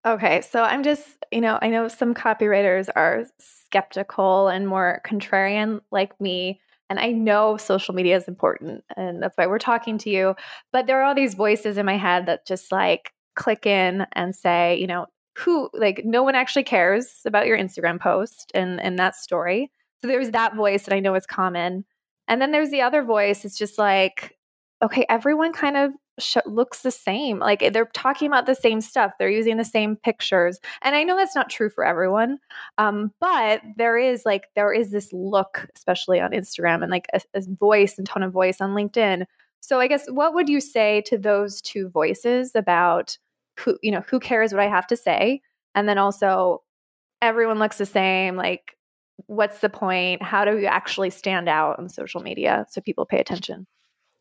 Okay, 0.06 0.40
so 0.40 0.62
I'm 0.62 0.84
just, 0.84 1.04
you 1.32 1.40
know, 1.40 1.58
I 1.60 1.68
know 1.68 1.88
some 1.88 2.14
copywriters 2.14 2.88
are 2.94 3.24
skeptical 3.40 4.46
and 4.46 4.68
more 4.68 5.02
contrarian 5.04 5.80
like 5.90 6.18
me. 6.20 6.60
And 6.88 7.00
I 7.00 7.10
know 7.10 7.56
social 7.56 7.92
media 7.92 8.16
is 8.16 8.28
important 8.28 8.84
and 8.96 9.20
that's 9.20 9.36
why 9.36 9.48
we're 9.48 9.58
talking 9.58 9.98
to 9.98 10.10
you. 10.10 10.36
But 10.72 10.86
there 10.86 11.00
are 11.00 11.04
all 11.04 11.16
these 11.16 11.34
voices 11.34 11.76
in 11.76 11.84
my 11.86 11.96
head 11.96 12.26
that 12.26 12.46
just 12.46 12.70
like 12.70 13.12
click 13.34 13.66
in 13.66 14.06
and 14.12 14.34
say, 14.36 14.78
you 14.78 14.86
know, 14.86 15.06
who 15.36 15.68
like 15.74 16.02
no 16.04 16.22
one 16.22 16.36
actually 16.36 16.62
cares 16.62 17.22
about 17.26 17.48
your 17.48 17.58
Instagram 17.58 18.00
post 18.00 18.52
and 18.54 18.80
and 18.80 18.98
that 19.00 19.16
story. 19.16 19.72
So 20.00 20.06
there's 20.06 20.30
that 20.30 20.54
voice 20.54 20.84
that 20.84 20.94
I 20.94 21.00
know 21.00 21.16
is 21.16 21.26
common. 21.26 21.84
And 22.28 22.40
then 22.40 22.52
there's 22.52 22.70
the 22.70 22.82
other 22.82 23.02
voice. 23.02 23.44
It's 23.44 23.58
just 23.58 23.76
like, 23.76 24.36
okay, 24.82 25.04
everyone 25.08 25.52
kind 25.52 25.76
of 25.76 25.90
sh- 26.18 26.36
looks 26.46 26.82
the 26.82 26.90
same. 26.90 27.38
Like 27.38 27.62
eh, 27.62 27.70
they're 27.70 27.90
talking 27.94 28.26
about 28.26 28.46
the 28.46 28.54
same 28.54 28.80
stuff. 28.80 29.12
They're 29.18 29.30
using 29.30 29.56
the 29.56 29.64
same 29.64 29.96
pictures. 29.96 30.58
And 30.82 30.94
I 30.94 31.04
know 31.04 31.16
that's 31.16 31.34
not 31.34 31.50
true 31.50 31.70
for 31.70 31.84
everyone. 31.84 32.38
Um, 32.78 33.12
but 33.20 33.60
there 33.76 33.98
is 33.98 34.24
like, 34.24 34.44
there 34.54 34.72
is 34.72 34.90
this 34.90 35.12
look, 35.12 35.68
especially 35.76 36.20
on 36.20 36.32
Instagram 36.32 36.82
and 36.82 36.90
like 36.90 37.06
a, 37.12 37.20
a 37.34 37.42
voice 37.58 37.98
and 37.98 38.06
tone 38.06 38.22
of 38.22 38.32
voice 38.32 38.60
on 38.60 38.70
LinkedIn. 38.70 39.26
So 39.60 39.80
I 39.80 39.88
guess 39.88 40.06
what 40.08 40.34
would 40.34 40.48
you 40.48 40.60
say 40.60 41.02
to 41.06 41.18
those 41.18 41.60
two 41.60 41.88
voices 41.88 42.52
about 42.54 43.18
who, 43.58 43.78
you 43.82 43.90
know, 43.90 44.04
who 44.08 44.20
cares 44.20 44.52
what 44.52 44.62
I 44.62 44.68
have 44.68 44.86
to 44.88 44.96
say? 44.96 45.40
And 45.74 45.88
then 45.88 45.98
also 45.98 46.62
everyone 47.22 47.58
looks 47.58 47.78
the 47.78 47.86
same. 47.86 48.36
Like, 48.36 48.76
what's 49.26 49.60
the 49.60 49.68
point? 49.68 50.22
How 50.22 50.44
do 50.44 50.58
you 50.58 50.66
actually 50.66 51.10
stand 51.10 51.48
out 51.48 51.78
on 51.78 51.88
social 51.88 52.20
media 52.20 52.66
so 52.70 52.80
people 52.80 53.06
pay 53.06 53.18
attention? 53.18 53.66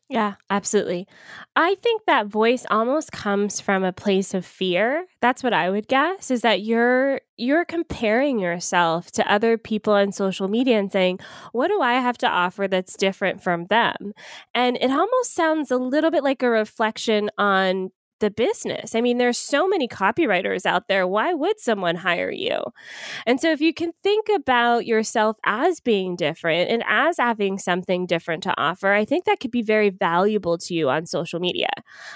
Yeah, 0.08 0.34
absolutely. 0.50 1.08
I 1.56 1.74
think 1.82 2.02
that 2.06 2.28
voice 2.28 2.64
almost 2.70 3.10
comes 3.10 3.60
from 3.60 3.82
a 3.82 3.92
place 3.92 4.34
of 4.34 4.46
fear. 4.46 5.04
That's 5.20 5.42
what 5.42 5.52
I 5.52 5.68
would 5.68 5.88
guess 5.88 6.30
is 6.30 6.42
that 6.42 6.62
you're 6.62 7.20
you're 7.36 7.64
comparing 7.64 8.38
yourself 8.38 9.10
to 9.12 9.30
other 9.30 9.58
people 9.58 9.92
on 9.94 10.12
social 10.12 10.46
media 10.46 10.78
and 10.78 10.92
saying, 10.92 11.18
"What 11.52 11.68
do 11.68 11.80
I 11.80 11.94
have 11.94 12.16
to 12.18 12.28
offer 12.28 12.68
that's 12.68 12.96
different 12.96 13.42
from 13.42 13.66
them?" 13.66 14.12
And 14.54 14.76
it 14.80 14.90
almost 14.92 15.34
sounds 15.34 15.72
a 15.72 15.76
little 15.76 16.10
bit 16.12 16.22
like 16.22 16.42
a 16.42 16.50
reflection 16.50 17.28
on 17.36 17.90
the 18.20 18.30
business. 18.30 18.94
I 18.94 19.00
mean, 19.00 19.18
there's 19.18 19.38
so 19.38 19.68
many 19.68 19.88
copywriters 19.88 20.66
out 20.66 20.88
there. 20.88 21.06
Why 21.06 21.34
would 21.34 21.60
someone 21.60 21.96
hire 21.96 22.30
you? 22.30 22.62
And 23.26 23.40
so, 23.40 23.50
if 23.50 23.60
you 23.60 23.74
can 23.74 23.92
think 24.02 24.28
about 24.34 24.86
yourself 24.86 25.36
as 25.44 25.80
being 25.80 26.16
different 26.16 26.70
and 26.70 26.82
as 26.86 27.18
having 27.18 27.58
something 27.58 28.06
different 28.06 28.42
to 28.44 28.54
offer, 28.58 28.92
I 28.92 29.04
think 29.04 29.24
that 29.24 29.40
could 29.40 29.50
be 29.50 29.62
very 29.62 29.90
valuable 29.90 30.58
to 30.58 30.74
you 30.74 30.88
on 30.88 31.06
social 31.06 31.40
media. 31.40 31.68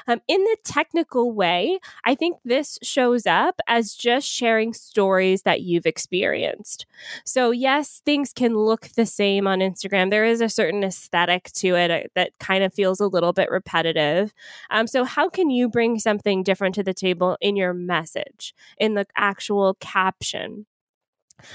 Um, 0.07 0.21
in 0.29 0.43
the 0.43 0.57
technical 0.65 1.33
way, 1.33 1.79
I 2.05 2.15
think 2.15 2.39
this 2.45 2.79
shows 2.83 3.27
up 3.27 3.61
as 3.67 3.95
just 3.95 4.27
sharing 4.29 4.73
stories 4.73 5.43
that 5.43 5.63
you've 5.63 5.87
experienced. 5.87 6.87
So, 7.25 7.51
yes, 7.51 8.01
things 8.05 8.33
can 8.33 8.57
look 8.57 8.89
the 8.97 9.07
same 9.07 9.47
on 9.47 9.61
Instagram. 9.61 10.11
There 10.11 10.25
is 10.25 10.41
a 10.41 10.49
certain 10.49 10.85
aesthetic 10.85 11.51
to 11.55 11.75
it 11.75 11.91
uh, 11.91 12.09
that 12.15 12.39
kind 12.39 12.65
of 12.65 12.75
feels 12.75 13.01
a 13.01 13.07
little 13.07 13.33
bit 13.33 13.51
repetitive. 13.51 14.33
Um, 14.71 14.87
so, 14.87 15.05
how 15.05 15.29
can 15.29 15.51
you 15.51 15.69
bring 15.69 15.89
bring 15.90 15.98
something 15.98 16.42
different 16.42 16.74
to 16.76 16.83
the 16.83 16.94
table 16.94 17.37
in 17.40 17.57
your 17.57 17.74
message, 17.74 18.55
in 18.79 18.94
the 18.94 19.07
actual 19.16 19.76
caption. 19.81 20.66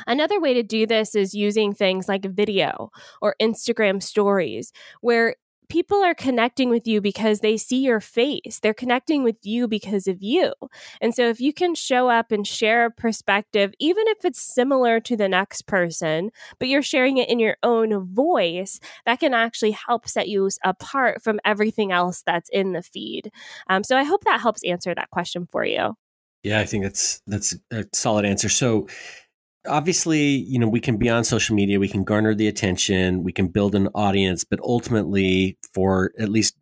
Another 0.08 0.42
way 0.42 0.54
to 0.54 0.64
do 0.64 0.86
this 0.88 1.16
is 1.16 1.34
using 1.34 1.74
things 1.74 2.10
like 2.10 2.26
video 2.26 2.92
or 3.22 3.36
Instagram 3.42 4.02
stories, 4.02 4.74
where 5.02 5.36
people 5.70 6.04
are 6.04 6.14
connecting 6.14 6.70
with 6.70 6.88
you 6.88 7.02
because 7.02 7.40
they 7.40 7.58
see 7.58 7.84
your 7.84 8.00
face. 8.00 8.60
They're 8.62 8.74
connecting 8.74 9.24
with 9.24 9.38
you 9.44 9.68
because 9.68 10.08
of 10.08 10.22
you. 10.22 10.54
And 11.02 11.14
so 11.14 11.28
if 11.30 11.40
you 11.40 11.54
can 11.54 11.76
show 11.76 12.10
up 12.10 12.32
and 12.32 12.46
share 12.46 12.86
a 12.86 12.92
perspective, 12.92 13.74
even 13.80 14.08
if 14.08 14.26
it's 14.26 14.42
similar 14.42 15.00
to 15.02 15.16
the 15.16 15.30
next 15.30 15.64
person, 15.68 16.32
but 16.60 16.68
you're 16.68 16.82
sharing 16.82 17.18
it 17.18 17.30
in 17.30 17.40
your 17.40 17.58
own 17.64 18.06
voice, 18.14 18.80
that 19.06 19.20
can 19.20 19.34
actually 19.34 19.72
help 19.72 20.08
set 20.08 20.28
you 20.28 20.50
apart 20.64 21.24
from 21.24 21.40
everything 21.46 21.92
else 21.92 22.22
that's 22.26 22.50
in 22.50 22.74
the 22.74 22.82
feed. 22.82 23.32
Um, 23.68 23.84
so 23.84 23.98
I 23.98 24.04
hope 24.04 24.24
that 24.26 24.42
helps 24.42 24.64
answer 24.64 24.94
that 24.96 25.10
question 25.10 25.48
for 25.52 25.66
you. 25.66 25.96
Yeah, 26.44 26.60
I 26.60 26.66
think 26.66 26.84
that's 26.84 27.22
that's 27.26 27.56
a 27.72 27.86
solid 27.92 28.24
answer. 28.24 28.50
So 28.50 28.88
obviously, 29.68 30.20
you 30.20 30.60
know, 30.60 30.68
we 30.68 30.80
can 30.80 30.98
be 30.98 31.10
on 31.10 31.24
social 31.24 31.56
media, 31.56 31.80
we 31.80 31.88
can 31.88 32.04
garner 32.04 32.34
the 32.34 32.48
attention, 32.48 33.24
we 33.24 33.32
can 33.32 33.48
build 33.48 33.76
an 33.76 33.88
audience, 33.96 34.44
but 34.44 34.60
ultimately, 34.62 35.58
for 35.74 36.12
at 36.20 36.30
least 36.30 36.56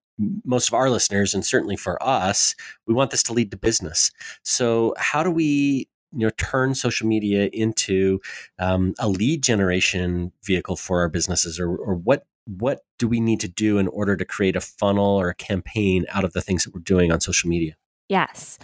most 0.45 0.67
of 0.67 0.73
our 0.73 0.89
listeners, 0.89 1.33
and 1.33 1.45
certainly 1.45 1.75
for 1.75 2.01
us, 2.01 2.55
we 2.85 2.93
want 2.93 3.11
this 3.11 3.23
to 3.23 3.33
lead 3.33 3.51
to 3.51 3.57
business. 3.57 4.11
So, 4.43 4.93
how 4.97 5.23
do 5.23 5.31
we 5.31 5.87
you 6.15 6.19
know 6.19 6.29
turn 6.37 6.75
social 6.75 7.07
media 7.07 7.49
into 7.51 8.21
um, 8.59 8.93
a 8.99 9.09
lead 9.09 9.43
generation 9.43 10.31
vehicle 10.43 10.75
for 10.75 10.99
our 10.99 11.09
businesses 11.09 11.59
or, 11.59 11.75
or 11.75 11.95
what 11.95 12.25
what 12.45 12.81
do 12.99 13.07
we 13.07 13.19
need 13.19 13.39
to 13.39 13.47
do 13.47 13.77
in 13.77 13.87
order 13.87 14.15
to 14.15 14.25
create 14.25 14.55
a 14.55 14.61
funnel 14.61 15.19
or 15.19 15.29
a 15.29 15.35
campaign 15.35 16.05
out 16.09 16.23
of 16.23 16.33
the 16.33 16.41
things 16.41 16.65
that 16.65 16.73
we're 16.73 16.81
doing 16.81 17.11
on 17.11 17.19
social 17.19 17.49
media 17.49 17.75
yes 18.09 18.59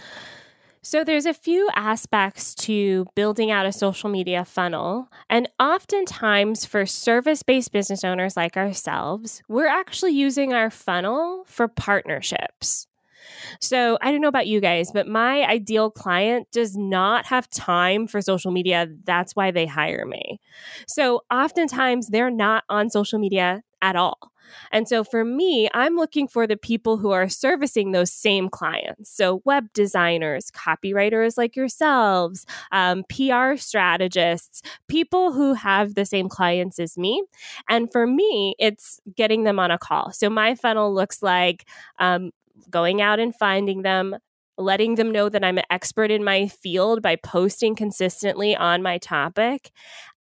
so, 0.82 1.04
there's 1.04 1.26
a 1.26 1.34
few 1.34 1.68
aspects 1.76 2.54
to 2.56 3.04
building 3.14 3.50
out 3.50 3.66
a 3.66 3.72
social 3.72 4.08
media 4.08 4.46
funnel. 4.46 5.08
And 5.28 5.46
oftentimes, 5.58 6.64
for 6.64 6.86
service 6.86 7.42
based 7.42 7.70
business 7.70 8.02
owners 8.02 8.36
like 8.36 8.56
ourselves, 8.56 9.42
we're 9.46 9.66
actually 9.66 10.12
using 10.12 10.54
our 10.54 10.70
funnel 10.70 11.44
for 11.46 11.68
partnerships. 11.68 12.86
So, 13.60 13.98
I 14.00 14.10
don't 14.10 14.22
know 14.22 14.28
about 14.28 14.46
you 14.46 14.60
guys, 14.60 14.90
but 14.92 15.06
my 15.06 15.44
ideal 15.44 15.90
client 15.90 16.48
does 16.50 16.76
not 16.76 17.26
have 17.26 17.50
time 17.50 18.06
for 18.06 18.22
social 18.22 18.50
media. 18.50 18.88
That's 19.04 19.36
why 19.36 19.50
they 19.50 19.66
hire 19.66 20.06
me. 20.06 20.40
So, 20.86 21.22
oftentimes, 21.30 22.08
they're 22.08 22.30
not 22.30 22.64
on 22.70 22.88
social 22.88 23.18
media 23.18 23.62
at 23.82 23.96
all. 23.96 24.32
And 24.72 24.88
so 24.88 25.04
for 25.04 25.24
me, 25.24 25.68
I'm 25.74 25.96
looking 25.96 26.28
for 26.28 26.46
the 26.46 26.56
people 26.56 26.98
who 26.98 27.10
are 27.10 27.28
servicing 27.28 27.92
those 27.92 28.12
same 28.12 28.48
clients. 28.48 29.10
So 29.10 29.42
web 29.44 29.72
designers, 29.72 30.50
copywriters 30.50 31.36
like 31.36 31.56
yourselves, 31.56 32.46
um, 32.72 33.04
PR 33.08 33.56
strategists, 33.56 34.62
people 34.88 35.32
who 35.32 35.54
have 35.54 35.94
the 35.94 36.04
same 36.04 36.28
clients 36.28 36.78
as 36.78 36.96
me. 36.96 37.22
And 37.68 37.90
for 37.92 38.06
me, 38.06 38.54
it's 38.58 39.00
getting 39.16 39.44
them 39.44 39.58
on 39.58 39.70
a 39.70 39.78
call. 39.78 40.12
So 40.12 40.30
my 40.30 40.54
funnel 40.54 40.92
looks 40.94 41.22
like 41.22 41.66
um, 41.98 42.30
going 42.68 43.00
out 43.00 43.18
and 43.18 43.34
finding 43.34 43.82
them, 43.82 44.16
letting 44.58 44.96
them 44.96 45.10
know 45.10 45.28
that 45.28 45.44
I'm 45.44 45.58
an 45.58 45.64
expert 45.70 46.10
in 46.10 46.22
my 46.22 46.48
field 46.48 47.02
by 47.02 47.16
posting 47.16 47.74
consistently 47.74 48.54
on 48.54 48.82
my 48.82 48.98
topic, 48.98 49.70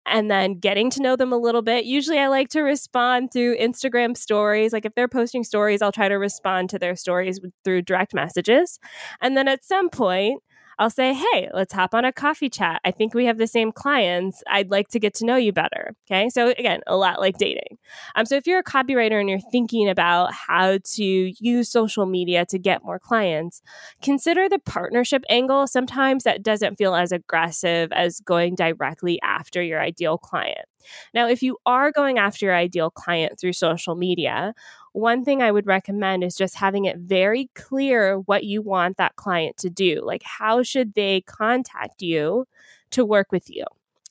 and 0.07 0.29
then 0.31 0.59
getting 0.59 0.89
to 0.91 1.01
know 1.01 1.15
them 1.15 1.33
a 1.33 1.37
little 1.37 1.61
bit. 1.61 1.85
Usually 1.85 2.19
I 2.19 2.27
like 2.27 2.49
to 2.49 2.61
respond 2.61 3.31
through 3.31 3.57
Instagram 3.57 4.15
stories. 4.17 4.73
Like 4.73 4.85
if 4.85 4.95
they're 4.95 5.07
posting 5.07 5.43
stories, 5.43 5.81
I'll 5.81 5.91
try 5.91 6.07
to 6.07 6.15
respond 6.15 6.69
to 6.71 6.79
their 6.79 6.95
stories 6.95 7.39
through 7.63 7.83
direct 7.83 8.13
messages. 8.13 8.79
And 9.21 9.35
then 9.37 9.47
at 9.47 9.63
some 9.63 9.89
point, 9.89 10.41
I'll 10.79 10.89
say, 10.89 11.13
hey, 11.13 11.49
let's 11.53 11.73
hop 11.73 11.93
on 11.93 12.05
a 12.05 12.11
coffee 12.11 12.49
chat. 12.49 12.81
I 12.85 12.91
think 12.91 13.13
we 13.13 13.25
have 13.25 13.37
the 13.37 13.47
same 13.47 13.71
clients. 13.71 14.43
I'd 14.47 14.69
like 14.69 14.89
to 14.89 14.99
get 14.99 15.13
to 15.15 15.25
know 15.25 15.35
you 15.35 15.51
better. 15.51 15.95
Okay. 16.05 16.29
So, 16.29 16.49
again, 16.49 16.81
a 16.87 16.95
lot 16.95 17.19
like 17.19 17.37
dating. 17.37 17.77
Um, 18.15 18.25
so, 18.25 18.35
if 18.35 18.45
you're 18.45 18.59
a 18.59 18.63
copywriter 18.63 19.19
and 19.19 19.29
you're 19.29 19.39
thinking 19.39 19.89
about 19.89 20.33
how 20.33 20.77
to 20.95 21.03
use 21.03 21.69
social 21.69 22.05
media 22.05 22.45
to 22.47 22.59
get 22.59 22.83
more 22.83 22.99
clients, 22.99 23.61
consider 24.01 24.47
the 24.47 24.59
partnership 24.59 25.23
angle. 25.29 25.67
Sometimes 25.67 26.23
that 26.23 26.43
doesn't 26.43 26.75
feel 26.75 26.95
as 26.95 27.11
aggressive 27.11 27.91
as 27.91 28.19
going 28.19 28.55
directly 28.55 29.19
after 29.21 29.61
your 29.61 29.81
ideal 29.81 30.17
client. 30.17 30.65
Now, 31.13 31.27
if 31.27 31.41
you 31.41 31.57
are 31.65 31.91
going 31.91 32.17
after 32.17 32.45
your 32.45 32.55
ideal 32.55 32.89
client 32.89 33.39
through 33.39 33.53
social 33.53 33.95
media, 33.95 34.53
one 34.97 35.23
thing 35.23 35.41
I 35.41 35.51
would 35.51 35.67
recommend 35.67 36.23
is 36.23 36.35
just 36.35 36.55
having 36.55 36.85
it 36.85 36.97
very 36.97 37.49
clear 37.55 38.19
what 38.19 38.43
you 38.45 38.61
want 38.61 38.97
that 38.97 39.15
client 39.15 39.57
to 39.57 39.69
do. 39.69 40.01
Like, 40.03 40.23
how 40.23 40.63
should 40.63 40.93
they 40.95 41.21
contact 41.21 42.01
you 42.01 42.47
to 42.91 43.05
work 43.05 43.31
with 43.31 43.49
you? 43.49 43.65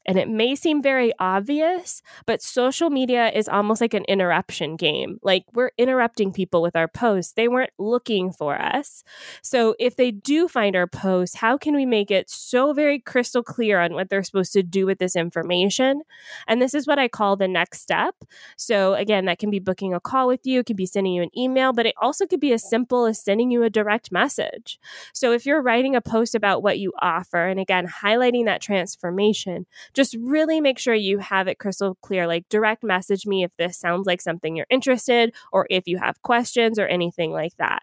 And 0.07 0.19
it 0.19 0.29
may 0.29 0.55
seem 0.55 0.83
very 0.83 1.12
obvious, 1.19 2.01
but 2.27 2.42
social 2.42 2.90
media 2.90 3.31
is 3.31 3.49
almost 3.49 3.81
like 3.81 3.95
an 3.95 4.05
interruption 4.05 4.77
game. 4.77 5.19
Like 5.23 5.45
we're 5.53 5.73
interrupting 5.77 6.33
people 6.33 6.62
with 6.62 6.77
our 6.77 6.88
posts. 6.88 7.33
They 7.33 7.49
weren't 7.49 7.73
looking 7.79 8.33
for 8.33 8.61
us. 8.61 9.03
So 9.42 9.75
if 9.79 9.97
they 9.97 10.12
do 10.12 10.49
find 10.49 10.77
our 10.77 10.87
post, 10.87 11.37
how 11.37 11.59
can 11.59 11.75
we 11.75 11.85
make 11.85 12.11
it 12.11 12.31
so 12.31 12.73
very 12.73 13.01
crystal 13.01 13.42
clear 13.42 13.81
on 13.81 13.95
what 13.95 14.09
they're 14.09 14.23
supposed 14.23 14.53
to 14.53 14.62
do 14.62 14.87
with 14.87 14.99
this 14.99 15.16
information? 15.16 16.03
And 16.47 16.62
this 16.62 16.75
is 16.75 16.87
what 16.87 16.99
I 16.99 17.09
call 17.09 17.37
the 17.37 17.49
next 17.49 17.81
step. 17.81 18.14
So 18.57 18.95
again, 18.95 19.25
that 19.25 19.38
can 19.38 19.51
be 19.51 19.59
booking 19.59 19.92
a 19.92 20.01
call 20.01 20.29
with 20.29 20.47
you, 20.47 20.61
it 20.61 20.66
could 20.66 20.77
be 20.77 20.87
sending 20.87 21.14
you 21.14 21.23
an 21.23 21.37
email, 21.37 21.73
but 21.73 21.87
it 21.87 21.95
also 22.01 22.27
could 22.27 22.40
be 22.40 22.53
as 22.53 22.69
simple 22.69 23.07
as 23.07 23.21
sending 23.21 23.51
you 23.51 23.64
a 23.64 23.71
direct 23.71 24.12
message. 24.12 24.79
So 25.12 25.33
if 25.33 25.45
you're 25.45 25.62
writing 25.62 25.97
a 25.97 26.01
post 26.01 26.35
about 26.35 26.62
what 26.62 26.79
you 26.79 26.92
offer, 27.01 27.47
and 27.47 27.59
again, 27.59 27.88
highlighting 27.88 28.45
that 28.45 28.61
transformation, 28.61 29.66
just 29.96 30.14
really 30.20 30.61
make 30.61 30.78
sure 30.78 30.94
you 30.94 31.18
have 31.18 31.48
it 31.48 31.59
crystal 31.59 31.96
clear. 32.02 32.26
Like 32.26 32.48
direct 32.50 32.85
message 32.85 33.26
me 33.26 33.42
if 33.42 33.56
this 33.56 33.78
sounds 33.78 34.06
like 34.06 34.20
something 34.20 34.54
you're 34.54 34.66
interested 34.70 35.35
or 35.52 35.66
if 35.70 35.88
you 35.88 35.98
have 35.98 36.22
questions 36.22 36.78
or 36.78 36.87
anything 36.87 37.32
like 37.32 37.56
that. 37.56 37.82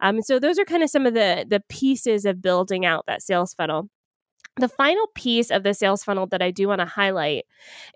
Um, 0.00 0.20
so 0.20 0.38
those 0.40 0.58
are 0.58 0.64
kind 0.64 0.82
of 0.82 0.90
some 0.90 1.06
of 1.06 1.14
the 1.14 1.46
the 1.48 1.62
pieces 1.68 2.26
of 2.26 2.42
building 2.42 2.84
out 2.84 3.06
that 3.06 3.22
sales 3.22 3.54
funnel. 3.54 3.88
The 4.56 4.68
final 4.68 5.06
piece 5.14 5.50
of 5.50 5.62
the 5.62 5.72
sales 5.72 6.04
funnel 6.04 6.26
that 6.26 6.42
I 6.42 6.50
do 6.50 6.68
want 6.68 6.80
to 6.80 6.86
highlight 6.86 7.46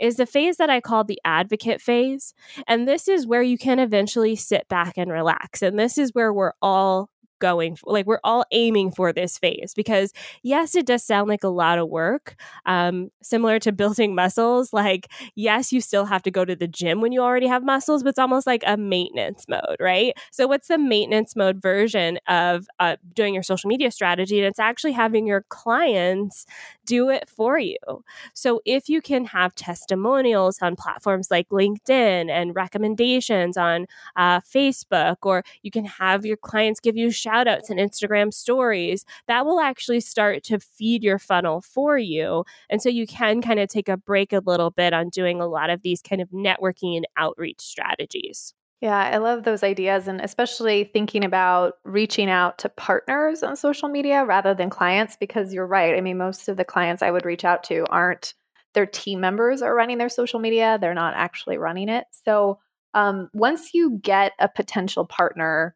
is 0.00 0.16
the 0.16 0.24
phase 0.24 0.56
that 0.56 0.70
I 0.70 0.80
call 0.80 1.04
the 1.04 1.20
advocate 1.22 1.82
phase. 1.82 2.32
And 2.66 2.88
this 2.88 3.08
is 3.08 3.26
where 3.26 3.42
you 3.42 3.58
can 3.58 3.78
eventually 3.78 4.36
sit 4.36 4.66
back 4.68 4.96
and 4.96 5.12
relax. 5.12 5.60
And 5.60 5.78
this 5.78 5.98
is 5.98 6.14
where 6.14 6.32
we're 6.32 6.54
all 6.62 7.10
going 7.38 7.76
for, 7.76 7.92
like 7.92 8.06
we're 8.06 8.20
all 8.24 8.44
aiming 8.52 8.90
for 8.90 9.12
this 9.12 9.38
phase 9.38 9.72
because 9.74 10.12
yes 10.42 10.74
it 10.74 10.86
does 10.86 11.02
sound 11.02 11.28
like 11.28 11.44
a 11.44 11.48
lot 11.48 11.78
of 11.78 11.88
work 11.88 12.36
um, 12.66 13.10
similar 13.22 13.58
to 13.58 13.72
building 13.86 14.14
muscles 14.14 14.72
like 14.72 15.10
yes 15.34 15.72
you 15.72 15.80
still 15.80 16.04
have 16.04 16.22
to 16.22 16.30
go 16.30 16.44
to 16.44 16.56
the 16.56 16.68
gym 16.68 17.00
when 17.00 17.12
you 17.12 17.20
already 17.20 17.46
have 17.46 17.62
muscles 17.64 18.02
but 18.02 18.10
it's 18.10 18.18
almost 18.18 18.46
like 18.46 18.62
a 18.66 18.76
maintenance 18.76 19.44
mode 19.48 19.76
right? 19.80 20.14
So 20.32 20.46
what's 20.46 20.68
the 20.68 20.78
maintenance 20.78 21.36
mode 21.36 21.60
version 21.60 22.18
of 22.28 22.66
uh, 22.80 22.96
doing 23.14 23.34
your 23.34 23.42
social 23.42 23.68
media 23.68 23.90
strategy? 23.90 24.38
And 24.38 24.46
it's 24.46 24.58
actually 24.58 24.92
having 24.92 25.26
your 25.26 25.44
clients 25.48 26.46
do 26.86 27.10
it 27.10 27.28
for 27.28 27.58
you 27.58 27.76
so 28.32 28.60
if 28.64 28.88
you 28.88 29.02
can 29.02 29.24
have 29.24 29.54
testimonials 29.54 30.58
on 30.62 30.76
platforms 30.76 31.30
like 31.30 31.48
linkedin 31.48 32.30
and 32.30 32.54
recommendations 32.54 33.56
on 33.56 33.86
uh, 34.16 34.40
facebook 34.40 35.16
or 35.22 35.42
you 35.62 35.70
can 35.70 35.84
have 35.84 36.24
your 36.24 36.36
clients 36.36 36.80
give 36.80 36.96
you 36.96 37.10
shout 37.10 37.48
outs 37.48 37.70
and 37.70 37.80
Instagram 37.80 38.32
stories, 38.32 39.04
that 39.26 39.44
will 39.44 39.60
actually 39.60 40.00
start 40.00 40.42
to 40.44 40.58
feed 40.58 41.02
your 41.02 41.18
funnel 41.18 41.60
for 41.60 41.98
you. 41.98 42.44
And 42.70 42.80
so 42.80 42.88
you 42.88 43.06
can 43.06 43.42
kind 43.42 43.60
of 43.60 43.68
take 43.68 43.88
a 43.88 43.96
break 43.96 44.32
a 44.32 44.42
little 44.44 44.70
bit 44.70 44.92
on 44.92 45.08
doing 45.08 45.40
a 45.40 45.46
lot 45.46 45.70
of 45.70 45.82
these 45.82 46.02
kind 46.02 46.20
of 46.20 46.30
networking 46.30 46.96
and 46.96 47.06
outreach 47.16 47.60
strategies. 47.60 48.54
Yeah, 48.82 48.96
I 48.98 49.16
love 49.16 49.44
those 49.44 49.62
ideas 49.62 50.06
and 50.06 50.20
especially 50.20 50.84
thinking 50.84 51.24
about 51.24 51.74
reaching 51.84 52.28
out 52.28 52.58
to 52.58 52.68
partners 52.68 53.42
on 53.42 53.56
social 53.56 53.88
media 53.88 54.24
rather 54.24 54.52
than 54.54 54.68
clients 54.68 55.16
because 55.16 55.52
you're 55.52 55.66
right. 55.66 55.96
I 55.96 56.00
mean, 56.02 56.18
most 56.18 56.48
of 56.48 56.58
the 56.58 56.64
clients 56.64 57.02
I 57.02 57.10
would 57.10 57.24
reach 57.24 57.44
out 57.44 57.64
to 57.64 57.86
aren't 57.88 58.34
their 58.74 58.84
team 58.86 59.20
members 59.20 59.62
are 59.62 59.74
running 59.74 59.96
their 59.96 60.10
social 60.10 60.38
media, 60.40 60.76
they're 60.80 60.92
not 60.92 61.14
actually 61.14 61.56
running 61.56 61.88
it. 61.88 62.04
So, 62.26 62.58
um, 62.92 63.30
once 63.32 63.72
you 63.74 63.98
get 64.02 64.32
a 64.38 64.48
potential 64.48 65.06
partner 65.06 65.74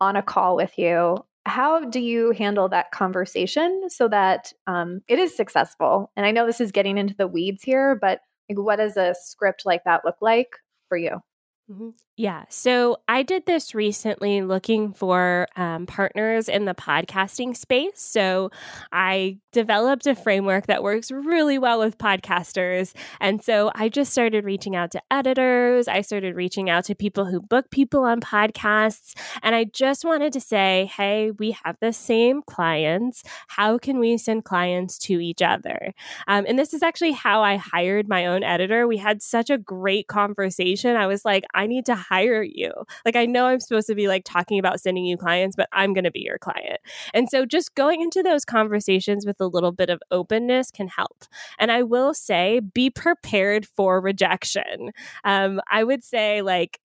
on 0.00 0.16
a 0.16 0.22
call 0.22 0.56
with 0.56 0.76
you, 0.78 1.18
how 1.46 1.84
do 1.84 2.00
you 2.00 2.32
handle 2.32 2.68
that 2.68 2.90
conversation 2.92 3.82
so 3.88 4.08
that 4.08 4.52
um, 4.66 5.00
it 5.08 5.18
is 5.20 5.36
successful? 5.36 6.10
And 6.16 6.26
I 6.26 6.32
know 6.32 6.46
this 6.46 6.60
is 6.60 6.72
getting 6.72 6.98
into 6.98 7.14
the 7.16 7.28
weeds 7.28 7.62
here, 7.62 7.96
but 8.00 8.20
like, 8.48 8.58
what 8.58 8.76
does 8.76 8.96
a 8.96 9.14
script 9.20 9.62
like 9.64 9.84
that 9.84 10.04
look 10.04 10.16
like 10.20 10.50
for 10.88 10.96
you? 10.98 11.20
Mm-hmm. 11.70 11.90
Yeah. 12.20 12.44
So 12.50 12.98
I 13.08 13.22
did 13.22 13.46
this 13.46 13.74
recently 13.74 14.42
looking 14.42 14.92
for 14.92 15.48
um, 15.56 15.86
partners 15.86 16.50
in 16.50 16.66
the 16.66 16.74
podcasting 16.74 17.56
space. 17.56 18.02
So 18.02 18.50
I 18.92 19.38
developed 19.52 20.06
a 20.06 20.14
framework 20.14 20.66
that 20.66 20.82
works 20.82 21.10
really 21.10 21.56
well 21.58 21.78
with 21.78 21.96
podcasters. 21.96 22.92
And 23.20 23.42
so 23.42 23.72
I 23.74 23.88
just 23.88 24.12
started 24.12 24.44
reaching 24.44 24.76
out 24.76 24.90
to 24.90 25.02
editors. 25.10 25.88
I 25.88 26.02
started 26.02 26.36
reaching 26.36 26.68
out 26.68 26.84
to 26.84 26.94
people 26.94 27.24
who 27.24 27.40
book 27.40 27.70
people 27.70 28.04
on 28.04 28.20
podcasts. 28.20 29.14
And 29.42 29.54
I 29.54 29.64
just 29.64 30.04
wanted 30.04 30.34
to 30.34 30.40
say, 30.42 30.90
hey, 30.94 31.30
we 31.30 31.56
have 31.64 31.78
the 31.80 31.94
same 31.94 32.42
clients. 32.42 33.22
How 33.48 33.78
can 33.78 33.98
we 33.98 34.18
send 34.18 34.44
clients 34.44 34.98
to 34.98 35.20
each 35.20 35.40
other? 35.40 35.94
Um, 36.28 36.44
and 36.46 36.58
this 36.58 36.74
is 36.74 36.82
actually 36.82 37.12
how 37.12 37.42
I 37.42 37.56
hired 37.56 38.08
my 38.08 38.26
own 38.26 38.42
editor. 38.42 38.86
We 38.86 38.98
had 38.98 39.22
such 39.22 39.48
a 39.48 39.56
great 39.56 40.06
conversation. 40.06 40.96
I 40.96 41.06
was 41.06 41.24
like, 41.24 41.44
I 41.60 41.66
need 41.66 41.84
to 41.86 41.94
hire 41.94 42.42
you. 42.42 42.72
Like, 43.04 43.16
I 43.16 43.26
know 43.26 43.44
I'm 43.44 43.60
supposed 43.60 43.86
to 43.88 43.94
be 43.94 44.08
like 44.08 44.22
talking 44.24 44.58
about 44.58 44.80
sending 44.80 45.04
you 45.04 45.18
clients, 45.18 45.56
but 45.56 45.68
I'm 45.74 45.92
going 45.92 46.04
to 46.04 46.10
be 46.10 46.20
your 46.20 46.38
client. 46.38 46.80
And 47.12 47.28
so 47.28 47.44
just 47.44 47.74
going 47.74 48.00
into 48.00 48.22
those 48.22 48.46
conversations 48.46 49.26
with 49.26 49.38
a 49.42 49.46
little 49.46 49.70
bit 49.70 49.90
of 49.90 50.00
openness 50.10 50.70
can 50.70 50.88
help. 50.88 51.26
And 51.58 51.70
I 51.70 51.82
will 51.82 52.14
say, 52.14 52.60
be 52.60 52.88
prepared 52.88 53.66
for 53.66 54.00
rejection. 54.00 54.92
Um, 55.22 55.60
I 55.70 55.84
would 55.84 56.02
say, 56.02 56.40
like, 56.40 56.80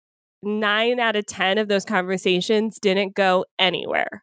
nine 0.40 1.00
out 1.00 1.16
of 1.16 1.26
10 1.26 1.59
of 1.59 1.66
those 1.66 1.85
conversations 1.85 2.78
didn't 2.78 3.16
go 3.16 3.44
anywhere. 3.59 4.22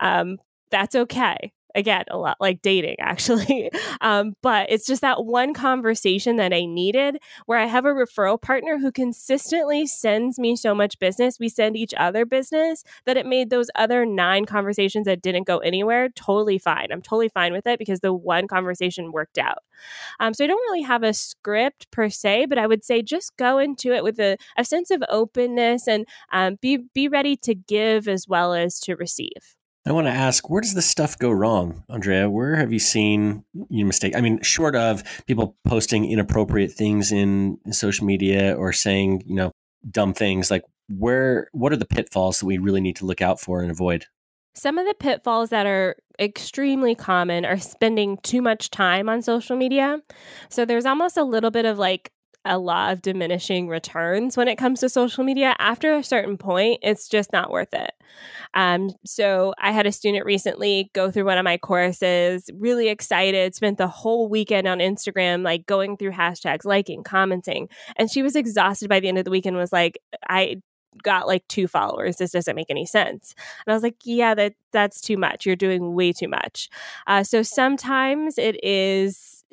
Um, 0.00 0.38
that's 0.70 0.96
okay 0.96 1.52
again 1.74 2.04
a 2.10 2.16
lot 2.16 2.36
like 2.40 2.62
dating 2.62 2.96
actually. 3.00 3.70
Um, 4.00 4.36
but 4.42 4.70
it's 4.70 4.86
just 4.86 5.00
that 5.02 5.24
one 5.24 5.54
conversation 5.54 6.36
that 6.36 6.52
i 6.52 6.64
needed 6.64 7.18
where 7.46 7.58
i 7.58 7.66
have 7.66 7.84
a 7.84 7.88
referral 7.88 8.40
partner 8.40 8.78
who 8.78 8.92
consistently 8.92 9.86
sends 9.86 10.38
me 10.38 10.56
so 10.56 10.74
much 10.74 10.98
business. 10.98 11.38
We 11.38 11.48
send 11.48 11.76
each 11.76 11.94
other 11.96 12.24
business 12.24 12.84
that 13.06 13.16
it 13.16 13.26
made 13.26 13.50
those 13.50 13.70
other 13.74 14.06
nine 14.06 14.44
conversations 14.44 15.06
that 15.06 15.22
didn't 15.22 15.46
go 15.46 15.58
anywhere 15.58 16.08
totally 16.10 16.58
fine. 16.58 16.88
I'm 16.90 17.02
totally 17.02 17.28
fine 17.28 17.52
with 17.52 17.66
it 17.66 17.78
because 17.78 18.00
the 18.00 18.12
one 18.12 18.46
conversation 18.46 19.12
worked 19.12 19.38
out. 19.38 19.58
Um, 20.20 20.34
so 20.34 20.44
i 20.44 20.46
don't 20.46 20.60
really 20.70 20.82
have 20.82 21.02
a 21.02 21.12
script 21.12 21.90
per 21.90 22.08
se 22.08 22.46
but 22.46 22.58
i 22.58 22.66
would 22.66 22.84
say 22.84 23.02
just 23.02 23.36
go 23.36 23.58
into 23.58 23.92
it 23.92 24.04
with 24.04 24.18
a, 24.20 24.36
a 24.56 24.64
sense 24.64 24.90
of 24.90 25.02
openness 25.08 25.88
and 25.88 26.06
um, 26.32 26.58
be 26.60 26.78
be 26.94 27.08
ready 27.08 27.36
to 27.38 27.54
give 27.54 28.08
as 28.08 28.28
well 28.28 28.54
as 28.54 28.78
to 28.80 28.94
receive 28.94 29.56
I 29.86 29.92
want 29.92 30.06
to 30.06 30.12
ask, 30.12 30.48
where 30.48 30.62
does 30.62 30.72
this 30.72 30.86
stuff 30.86 31.18
go 31.18 31.30
wrong, 31.30 31.84
Andrea? 31.90 32.30
Where 32.30 32.56
have 32.56 32.72
you 32.72 32.78
seen 32.78 33.44
you 33.68 33.84
mistake? 33.84 34.16
I 34.16 34.22
mean, 34.22 34.40
short 34.40 34.74
of 34.74 35.02
people 35.26 35.56
posting 35.64 36.10
inappropriate 36.10 36.72
things 36.72 37.12
in, 37.12 37.58
in 37.66 37.72
social 37.74 38.06
media 38.06 38.54
or 38.56 38.72
saying, 38.72 39.24
you 39.26 39.34
know, 39.34 39.52
dumb 39.90 40.14
things, 40.14 40.50
like 40.50 40.62
where 40.88 41.48
what 41.52 41.72
are 41.72 41.76
the 41.76 41.84
pitfalls 41.84 42.40
that 42.40 42.46
we 42.46 42.56
really 42.56 42.80
need 42.80 42.96
to 42.96 43.04
look 43.06 43.20
out 43.20 43.40
for 43.40 43.60
and 43.60 43.70
avoid? 43.70 44.06
Some 44.54 44.78
of 44.78 44.86
the 44.86 44.94
pitfalls 44.94 45.50
that 45.50 45.66
are 45.66 45.96
extremely 46.18 46.94
common 46.94 47.44
are 47.44 47.58
spending 47.58 48.18
too 48.22 48.40
much 48.40 48.70
time 48.70 49.08
on 49.08 49.20
social 49.20 49.56
media. 49.56 50.00
So 50.48 50.64
there's 50.64 50.86
almost 50.86 51.16
a 51.16 51.24
little 51.24 51.50
bit 51.50 51.66
of 51.66 51.76
like 51.76 52.10
a 52.44 52.58
law 52.58 52.92
of 52.92 53.02
diminishing 53.02 53.68
returns 53.68 54.36
when 54.36 54.48
it 54.48 54.56
comes 54.56 54.80
to 54.80 54.88
social 54.88 55.24
media. 55.24 55.54
After 55.58 55.94
a 55.94 56.02
certain 56.02 56.36
point, 56.36 56.80
it's 56.82 57.08
just 57.08 57.32
not 57.32 57.50
worth 57.50 57.72
it. 57.72 57.92
Um, 58.52 58.90
so 59.04 59.54
I 59.58 59.72
had 59.72 59.86
a 59.86 59.92
student 59.92 60.26
recently 60.26 60.90
go 60.92 61.10
through 61.10 61.24
one 61.24 61.38
of 61.38 61.44
my 61.44 61.56
courses, 61.56 62.50
really 62.54 62.88
excited, 62.88 63.54
spent 63.54 63.78
the 63.78 63.88
whole 63.88 64.28
weekend 64.28 64.66
on 64.68 64.78
Instagram, 64.78 65.42
like 65.42 65.66
going 65.66 65.96
through 65.96 66.12
hashtags, 66.12 66.64
liking, 66.64 67.02
commenting. 67.02 67.68
And 67.96 68.10
she 68.10 68.22
was 68.22 68.36
exhausted 68.36 68.88
by 68.88 69.00
the 69.00 69.08
end 69.08 69.18
of 69.18 69.24
the 69.24 69.30
weekend, 69.30 69.56
was 69.56 69.72
like, 69.72 69.98
I 70.28 70.62
got 71.02 71.26
like 71.26 71.46
two 71.48 71.66
followers. 71.66 72.16
This 72.16 72.32
doesn't 72.32 72.54
make 72.54 72.70
any 72.70 72.86
sense. 72.86 73.34
And 73.66 73.72
I 73.72 73.74
was 73.74 73.82
like, 73.82 73.96
yeah, 74.04 74.34
that 74.34 74.54
that's 74.72 75.00
too 75.00 75.16
much. 75.16 75.46
You're 75.46 75.56
doing 75.56 75.94
way 75.94 76.12
too 76.12 76.28
much. 76.28 76.68
Uh, 77.06 77.24
so 77.24 77.42
sometimes 77.42 78.38
it 78.38 78.62
is 78.62 79.44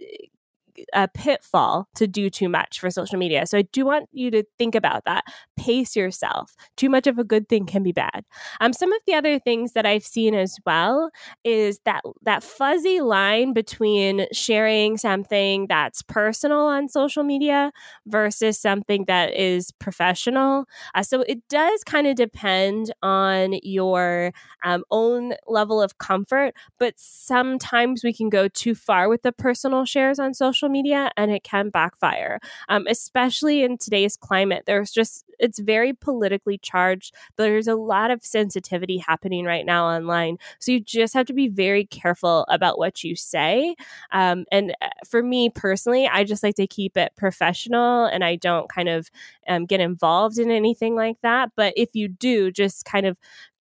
a 0.93 1.07
pitfall 1.07 1.87
to 1.95 2.07
do 2.07 2.29
too 2.29 2.49
much 2.49 2.79
for 2.79 2.89
social 2.89 3.17
media. 3.17 3.45
So 3.45 3.57
I 3.57 3.63
do 3.63 3.85
want 3.85 4.09
you 4.11 4.31
to 4.31 4.43
think 4.57 4.75
about 4.75 5.05
that. 5.05 5.23
Pace 5.57 5.95
yourself. 5.95 6.55
Too 6.77 6.89
much 6.89 7.07
of 7.07 7.17
a 7.17 7.23
good 7.23 7.47
thing 7.49 7.65
can 7.65 7.83
be 7.83 7.91
bad. 7.91 8.25
Um, 8.59 8.73
some 8.73 8.91
of 8.93 9.01
the 9.07 9.13
other 9.13 9.39
things 9.39 9.73
that 9.73 9.85
I've 9.85 10.03
seen 10.03 10.33
as 10.33 10.57
well 10.65 11.11
is 11.43 11.79
that 11.85 12.01
that 12.23 12.43
fuzzy 12.43 13.01
line 13.01 13.53
between 13.53 14.27
sharing 14.31 14.97
something 14.97 15.67
that's 15.67 16.01
personal 16.01 16.61
on 16.61 16.89
social 16.89 17.23
media 17.23 17.71
versus 18.05 18.59
something 18.59 19.05
that 19.05 19.33
is 19.33 19.71
professional. 19.79 20.65
Uh, 20.95 21.03
so 21.03 21.21
it 21.21 21.47
does 21.49 21.83
kind 21.83 22.07
of 22.07 22.15
depend 22.15 22.93
on 23.01 23.55
your 23.63 24.31
um, 24.63 24.83
own 24.91 25.33
level 25.47 25.81
of 25.81 25.97
comfort, 25.97 26.53
but 26.79 26.93
sometimes 26.97 28.03
we 28.03 28.13
can 28.13 28.29
go 28.29 28.47
too 28.47 28.75
far 28.75 29.09
with 29.09 29.21
the 29.21 29.31
personal 29.31 29.85
shares 29.85 30.19
on 30.19 30.33
social 30.33 30.69
media 30.71 31.11
and 31.17 31.31
it 31.31 31.43
can 31.43 31.69
backfire, 31.69 32.39
um, 32.69 32.87
especially 32.87 33.63
in 33.63 33.77
today's 33.77 34.17
climate. 34.17 34.63
There's 34.65 34.91
just, 34.91 35.25
it's 35.39 35.59
very 35.59 35.93
politically 35.93 36.57
charged. 36.57 37.13
There's 37.37 37.67
a 37.67 37.75
lot 37.75 38.11
of 38.11 38.23
sensitivity 38.23 38.97
happening 38.97 39.45
right 39.45 39.65
now 39.65 39.85
online. 39.85 40.37
So 40.59 40.71
you 40.71 40.79
just 40.79 41.13
have 41.13 41.25
to 41.27 41.33
be 41.33 41.47
very 41.47 41.85
careful 41.85 42.45
about 42.47 42.77
what 42.77 43.03
you 43.03 43.15
say. 43.15 43.75
Um, 44.11 44.45
and 44.51 44.75
uh, 44.81 44.89
for 45.07 45.21
me 45.21 45.49
personally, 45.49 46.07
I 46.07 46.23
just 46.23 46.43
like 46.43 46.55
to 46.55 46.67
keep 46.67 46.97
it 46.97 47.13
professional 47.15 48.05
and 48.05 48.23
I 48.23 48.35
don't 48.35 48.69
kind 48.69 48.89
of 48.89 49.09
um, 49.47 49.65
get 49.65 49.79
involved 49.79 50.37
in 50.37 50.51
anything 50.51 50.95
like 50.95 51.17
that. 51.21 51.51
But 51.55 51.73
if 51.75 51.89
you 51.93 52.07
do, 52.07 52.51
just 52.51 52.85
kind 52.85 53.05
of 53.05 53.17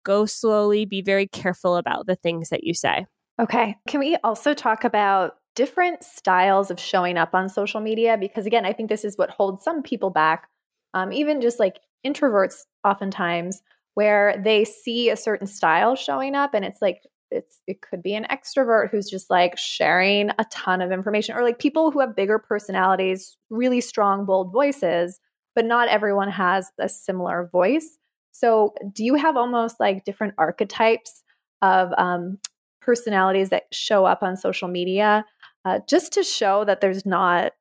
go 0.04 0.26
slowly, 0.26 0.84
be 0.84 1.02
very 1.02 1.26
careful 1.26 1.76
about 1.76 2.06
the 2.06 2.16
things 2.16 2.48
that 2.48 2.64
you 2.64 2.74
say. 2.74 3.06
Okay. 3.40 3.76
Can 3.86 4.00
we 4.00 4.16
also 4.24 4.52
talk 4.52 4.82
about 4.84 5.37
different 5.58 6.04
styles 6.04 6.70
of 6.70 6.78
showing 6.78 7.16
up 7.16 7.34
on 7.34 7.48
social 7.48 7.80
media 7.80 8.16
because 8.16 8.46
again 8.46 8.64
i 8.64 8.72
think 8.72 8.88
this 8.88 9.04
is 9.04 9.18
what 9.18 9.30
holds 9.30 9.64
some 9.64 9.82
people 9.82 10.10
back 10.10 10.48
um, 10.94 11.12
even 11.12 11.40
just 11.40 11.58
like 11.58 11.80
introverts 12.06 12.60
oftentimes 12.84 13.60
where 13.94 14.40
they 14.44 14.64
see 14.64 15.10
a 15.10 15.16
certain 15.16 15.48
style 15.48 15.96
showing 15.96 16.36
up 16.36 16.54
and 16.54 16.64
it's 16.64 16.80
like 16.80 17.02
it's 17.32 17.60
it 17.66 17.82
could 17.82 18.02
be 18.02 18.14
an 18.14 18.24
extrovert 18.30 18.88
who's 18.88 19.10
just 19.10 19.30
like 19.30 19.58
sharing 19.58 20.30
a 20.38 20.46
ton 20.50 20.80
of 20.80 20.92
information 20.92 21.34
or 21.34 21.42
like 21.42 21.58
people 21.58 21.90
who 21.90 21.98
have 21.98 22.14
bigger 22.14 22.38
personalities 22.38 23.36
really 23.50 23.80
strong 23.80 24.24
bold 24.24 24.52
voices 24.52 25.18
but 25.58 25.64
not 25.64 25.88
everyone 25.88 26.30
has 26.30 26.70
a 26.78 26.88
similar 26.88 27.48
voice. 27.50 27.98
So 28.30 28.74
do 28.92 29.04
you 29.04 29.16
have 29.16 29.36
almost 29.36 29.80
like 29.80 30.04
different 30.04 30.34
archetypes 30.38 31.24
of 31.62 31.90
um, 31.98 32.38
personalities 32.80 33.48
that 33.48 33.64
show 33.72 34.04
up 34.04 34.22
on 34.22 34.36
social 34.36 34.68
media 34.68 35.24
uh, 35.68 35.80
just 35.86 36.12
to 36.14 36.22
show 36.22 36.64
that 36.64 36.80
there's 36.80 37.04
not 37.04 37.52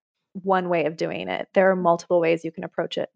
one 0.44 0.70
way 0.70 0.86
of 0.86 0.96
doing 0.98 1.28
it. 1.28 1.48
There 1.54 1.70
are 1.72 1.76
multiple 1.76 2.20
ways 2.20 2.46
you 2.46 2.52
can 2.52 2.64
approach 2.64 2.98
it. 2.98 3.10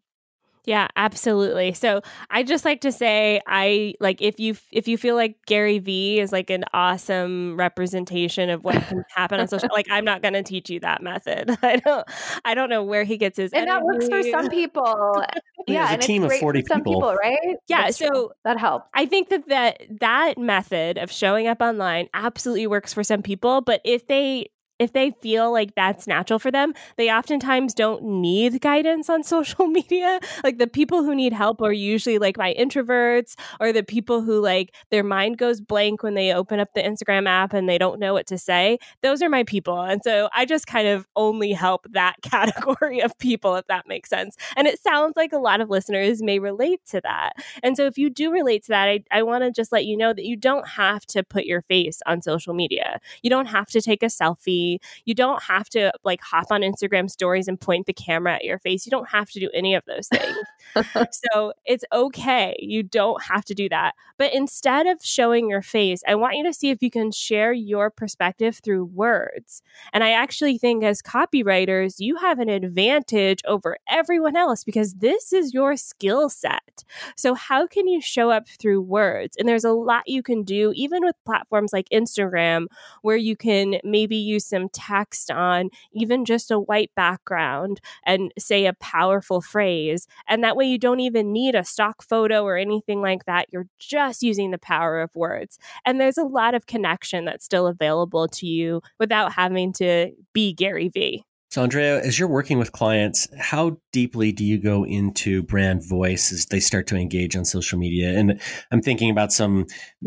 Yeah, 0.64 0.90
absolutely. 0.96 1.74
So 1.74 2.02
I 2.30 2.44
just 2.44 2.66
like 2.66 2.82
to 2.82 2.92
say 2.92 3.42
I 3.48 3.96
like 4.00 4.22
if 4.22 4.40
you 4.40 4.56
if 4.72 4.88
you 4.88 4.96
feel 4.96 5.16
like 5.16 5.38
Gary 5.48 5.80
Vee 5.80 6.20
is 6.20 6.32
like 6.32 6.52
an 6.52 6.66
awesome 6.72 7.58
representation 7.58 8.52
of 8.52 8.64
what 8.64 8.76
can 8.76 9.04
happen 9.16 9.40
on 9.40 9.48
social 9.48 9.70
like 9.72 9.88
I'm 9.90 10.06
not 10.06 10.22
going 10.22 10.36
to 10.36 10.44
teach 10.44 10.70
you 10.70 10.80
that 10.82 11.02
method. 11.02 11.58
I 11.64 11.78
don't 11.78 12.08
I 12.46 12.54
don't 12.54 12.70
know 12.70 12.84
where 12.84 13.04
he 13.04 13.18
gets 13.18 13.38
his 13.38 13.52
And 13.54 13.68
energy. 13.68 13.72
that 13.80 13.84
works 13.86 14.08
for 14.08 14.22
some 14.22 14.50
people. 14.50 15.24
yeah, 15.68 15.94
a 15.94 15.98
team 15.98 16.22
of 16.24 16.32
40 16.34 16.64
some 16.68 16.82
people. 16.82 16.94
people, 16.94 17.16
right? 17.16 17.58
Yeah, 17.68 17.86
That's 17.86 17.98
so 17.98 18.08
true. 18.08 18.30
that 18.46 18.60
helps. 18.60 18.88
I 18.94 19.08
think 19.08 19.30
that, 19.30 19.48
that 19.48 19.82
that 20.00 20.38
method 20.38 21.00
of 21.00 21.12
showing 21.12 21.48
up 21.48 21.60
online 21.62 22.08
absolutely 22.14 22.68
works 22.68 22.94
for 22.94 23.04
some 23.04 23.24
people, 23.24 23.62
but 23.62 23.82
if 23.84 24.06
they 24.06 24.52
if 24.82 24.94
they 24.94 25.12
feel 25.22 25.52
like 25.52 25.76
that's 25.76 26.08
natural 26.08 26.40
for 26.40 26.50
them, 26.50 26.74
they 26.98 27.12
oftentimes 27.12 27.76
don't 27.76 28.02
need 28.02 28.60
guidance 28.62 29.12
on 29.12 29.22
social 29.36 29.68
media. 29.68 30.20
Like 30.44 30.58
the 30.58 30.66
people 30.66 31.04
who 31.04 31.14
need 31.14 31.34
help 31.34 31.62
are 31.62 31.72
usually 31.72 32.18
like 32.18 32.36
my 32.36 32.56
introverts 32.58 33.36
or 33.60 33.72
the 33.72 33.84
people 33.84 34.22
who 34.22 34.42
like 34.42 34.74
their 34.90 35.04
mind 35.04 35.38
goes 35.38 35.62
blank 35.62 36.02
when 36.02 36.16
they 36.16 36.34
open 36.34 36.60
up 36.60 36.74
the 36.74 36.82
Instagram 36.82 37.28
app 37.28 37.54
and 37.54 37.70
they 37.70 37.78
don't 37.78 38.00
know 38.00 38.14
what 38.14 38.26
to 38.28 38.40
say. 38.40 38.80
Those 39.04 39.22
are 39.22 39.30
my 39.30 39.44
people. 39.44 39.80
And 39.80 40.02
so 40.04 40.30
I 40.34 40.46
just 40.46 40.66
kind 40.66 40.88
of 40.88 41.08
only 41.16 41.52
help 41.52 41.86
that 41.92 42.16
category 42.24 43.02
of 43.02 43.16
people, 43.20 43.56
if 43.58 43.68
that 43.68 43.88
makes 43.88 44.10
sense. 44.10 44.36
And 44.58 44.68
it 44.68 44.82
sounds 44.82 45.16
like 45.16 45.32
a 45.32 45.38
lot 45.38 45.62
of 45.62 45.70
listeners 45.70 46.24
may 46.24 46.40
relate 46.40 46.82
to 46.88 47.02
that. 47.02 47.34
And 47.62 47.78
so 47.78 47.86
if 47.86 48.00
you 48.00 48.10
do 48.10 48.32
relate 48.32 48.64
to 48.64 48.70
that, 48.70 48.88
I, 48.88 49.04
I 49.12 49.22
want 49.22 49.44
to 49.44 49.52
just 49.52 49.72
let 49.72 49.86
you 49.86 49.96
know 49.96 50.12
that 50.12 50.26
you 50.26 50.36
don't 50.36 50.68
have 50.70 51.06
to 51.08 51.22
put 51.22 51.46
your 51.46 51.62
face 51.62 52.02
on 52.08 52.24
social 52.24 52.56
media. 52.56 53.00
You 53.22 53.30
don't 53.30 53.46
have 53.46 53.68
to 53.68 53.82
take 53.82 54.02
a 54.02 54.08
selfie 54.08 54.71
you 55.06 55.14
don't 55.14 55.42
have 55.44 55.70
to 55.70 55.92
like 56.04 56.22
hop 56.22 56.48
on 56.52 56.62
Instagram 56.62 57.10
stories 57.10 57.48
and 57.48 57.60
point 57.60 57.86
the 57.86 57.94
camera 57.94 58.36
at 58.36 58.44
your 58.44 58.60
face. 58.60 58.86
You 58.86 58.92
don't 58.92 59.10
have 59.10 59.30
to 59.32 59.40
do 59.40 59.50
any 59.54 59.76
of 59.76 59.84
those 59.86 60.08
things. 60.08 60.38
so 61.34 61.54
it's 61.66 61.86
okay. 61.92 62.56
You 62.60 62.84
don't 62.84 63.22
have 63.24 63.46
to 63.46 63.54
do 63.54 63.70
that. 63.70 63.94
But 64.18 64.34
instead 64.34 64.88
of 64.88 65.00
showing 65.04 65.50
your 65.50 65.62
face, 65.62 66.04
I 66.08 66.16
want 66.16 66.38
you 66.38 66.44
to 66.44 66.54
see 66.54 66.70
if 66.70 66.82
you 66.82 66.92
can 66.92 67.12
share 67.12 67.54
your 67.54 67.90
perspective 67.90 68.60
through 68.64 68.86
words. 68.86 69.62
And 69.94 70.04
I 70.04 70.12
actually 70.12 70.58
think 70.58 70.84
as 70.84 71.02
copywriters, 71.02 71.96
you 72.00 72.18
have 72.18 72.40
an 72.40 72.50
advantage 72.50 73.42
over 73.48 73.78
everyone 73.90 74.36
else 74.36 74.64
because 74.64 74.96
this 74.96 75.34
is 75.34 75.54
your 75.54 75.76
skill 75.76 76.30
set. 76.30 76.84
So, 77.16 77.34
how 77.34 77.68
can 77.68 77.88
you 77.88 78.02
show 78.02 78.30
up 78.30 78.48
through 78.48 78.82
words? 78.82 79.36
And 79.38 79.48
there's 79.48 79.66
a 79.66 79.72
lot 79.72 80.04
you 80.08 80.24
can 80.24 80.44
do, 80.44 80.72
even 80.76 81.04
with 81.04 81.16
platforms 81.26 81.74
like 81.74 81.90
Instagram, 81.90 82.68
where 83.02 83.18
you 83.18 83.36
can 83.36 83.80
maybe 83.84 84.16
use 84.16 84.46
some 84.46 84.61
text 84.70 85.32
on 85.32 85.70
even 85.94 86.26
just 86.26 86.52
a 86.52 86.60
white 86.60 86.92
background 86.96 87.82
and 88.06 88.34
say 88.38 88.66
a 88.66 88.74
powerful 88.74 89.42
phrase. 89.42 90.08
And 90.28 90.44
that 90.44 90.56
way 90.56 90.66
you 90.66 90.78
don't 90.78 91.00
even 91.00 91.32
need 91.32 91.56
a 91.56 91.64
stock 91.64 92.04
photo 92.04 92.44
or 92.44 92.58
anything 92.58 93.02
like 93.02 93.26
that. 93.26 93.48
You're 93.52 93.68
just 93.80 94.24
using 94.24 94.52
the 94.52 94.58
power 94.58 95.02
of 95.02 95.16
words. 95.16 95.58
And 95.86 96.00
there's 96.00 96.18
a 96.18 96.24
lot 96.24 96.54
of 96.54 96.68
connection 96.68 97.26
that's 97.26 97.46
still 97.46 97.68
available 97.68 98.28
to 98.30 98.46
you 98.46 98.82
without 99.00 99.34
having 99.34 99.74
to 99.74 100.12
be 100.34 100.54
Gary 100.54 100.90
Vee. 100.90 101.26
So, 101.52 101.62
Andrea, 101.62 102.02
as 102.02 102.18
you're 102.18 102.30
working 102.30 102.60
with 102.60 102.72
clients, 102.72 103.28
how 103.38 103.78
deeply 103.92 104.32
do 104.32 104.46
you 104.46 104.58
go 104.58 104.86
into 104.86 105.44
brand 105.44 105.86
voice 105.86 106.32
as 106.32 106.46
they 106.46 106.62
start 106.62 106.88
to 106.88 106.96
engage 106.96 107.36
on 107.36 107.44
social 107.44 107.78
media? 107.78 108.18
And 108.18 108.40
I'm 108.72 108.82
thinking 108.82 109.10
about 109.10 109.34
some 109.34 109.66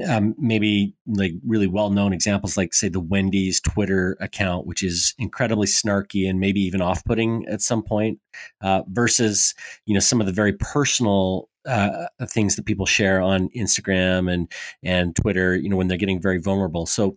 um, 0.08 0.34
maybe 0.38 0.94
like 1.06 1.32
really 1.46 1.66
well 1.66 1.90
known 1.90 2.14
examples, 2.14 2.56
like, 2.56 2.72
say, 2.72 2.88
the 2.88 2.98
Wendy's 2.98 3.60
Twitter 3.60 4.16
account, 4.20 4.66
which 4.66 4.82
is 4.82 5.14
incredibly 5.18 5.66
snarky 5.66 6.26
and 6.26 6.40
maybe 6.40 6.62
even 6.62 6.80
off 6.80 7.04
putting 7.04 7.44
at 7.46 7.60
some 7.60 7.82
point, 7.82 8.20
uh, 8.62 8.80
versus, 8.88 9.54
you 9.84 9.92
know, 9.92 10.00
some 10.00 10.20
of 10.20 10.26
the 10.26 10.32
very 10.32 10.54
personal 10.54 11.50
uh, 11.66 12.06
things 12.26 12.56
that 12.56 12.64
people 12.64 12.86
share 12.86 13.20
on 13.20 13.50
Instagram 13.50 14.32
and 14.32 14.50
and 14.82 15.14
Twitter, 15.14 15.56
you 15.56 15.68
know, 15.68 15.76
when 15.76 15.88
they're 15.88 15.98
getting 15.98 16.22
very 16.22 16.38
vulnerable. 16.38 16.86
So, 16.86 17.16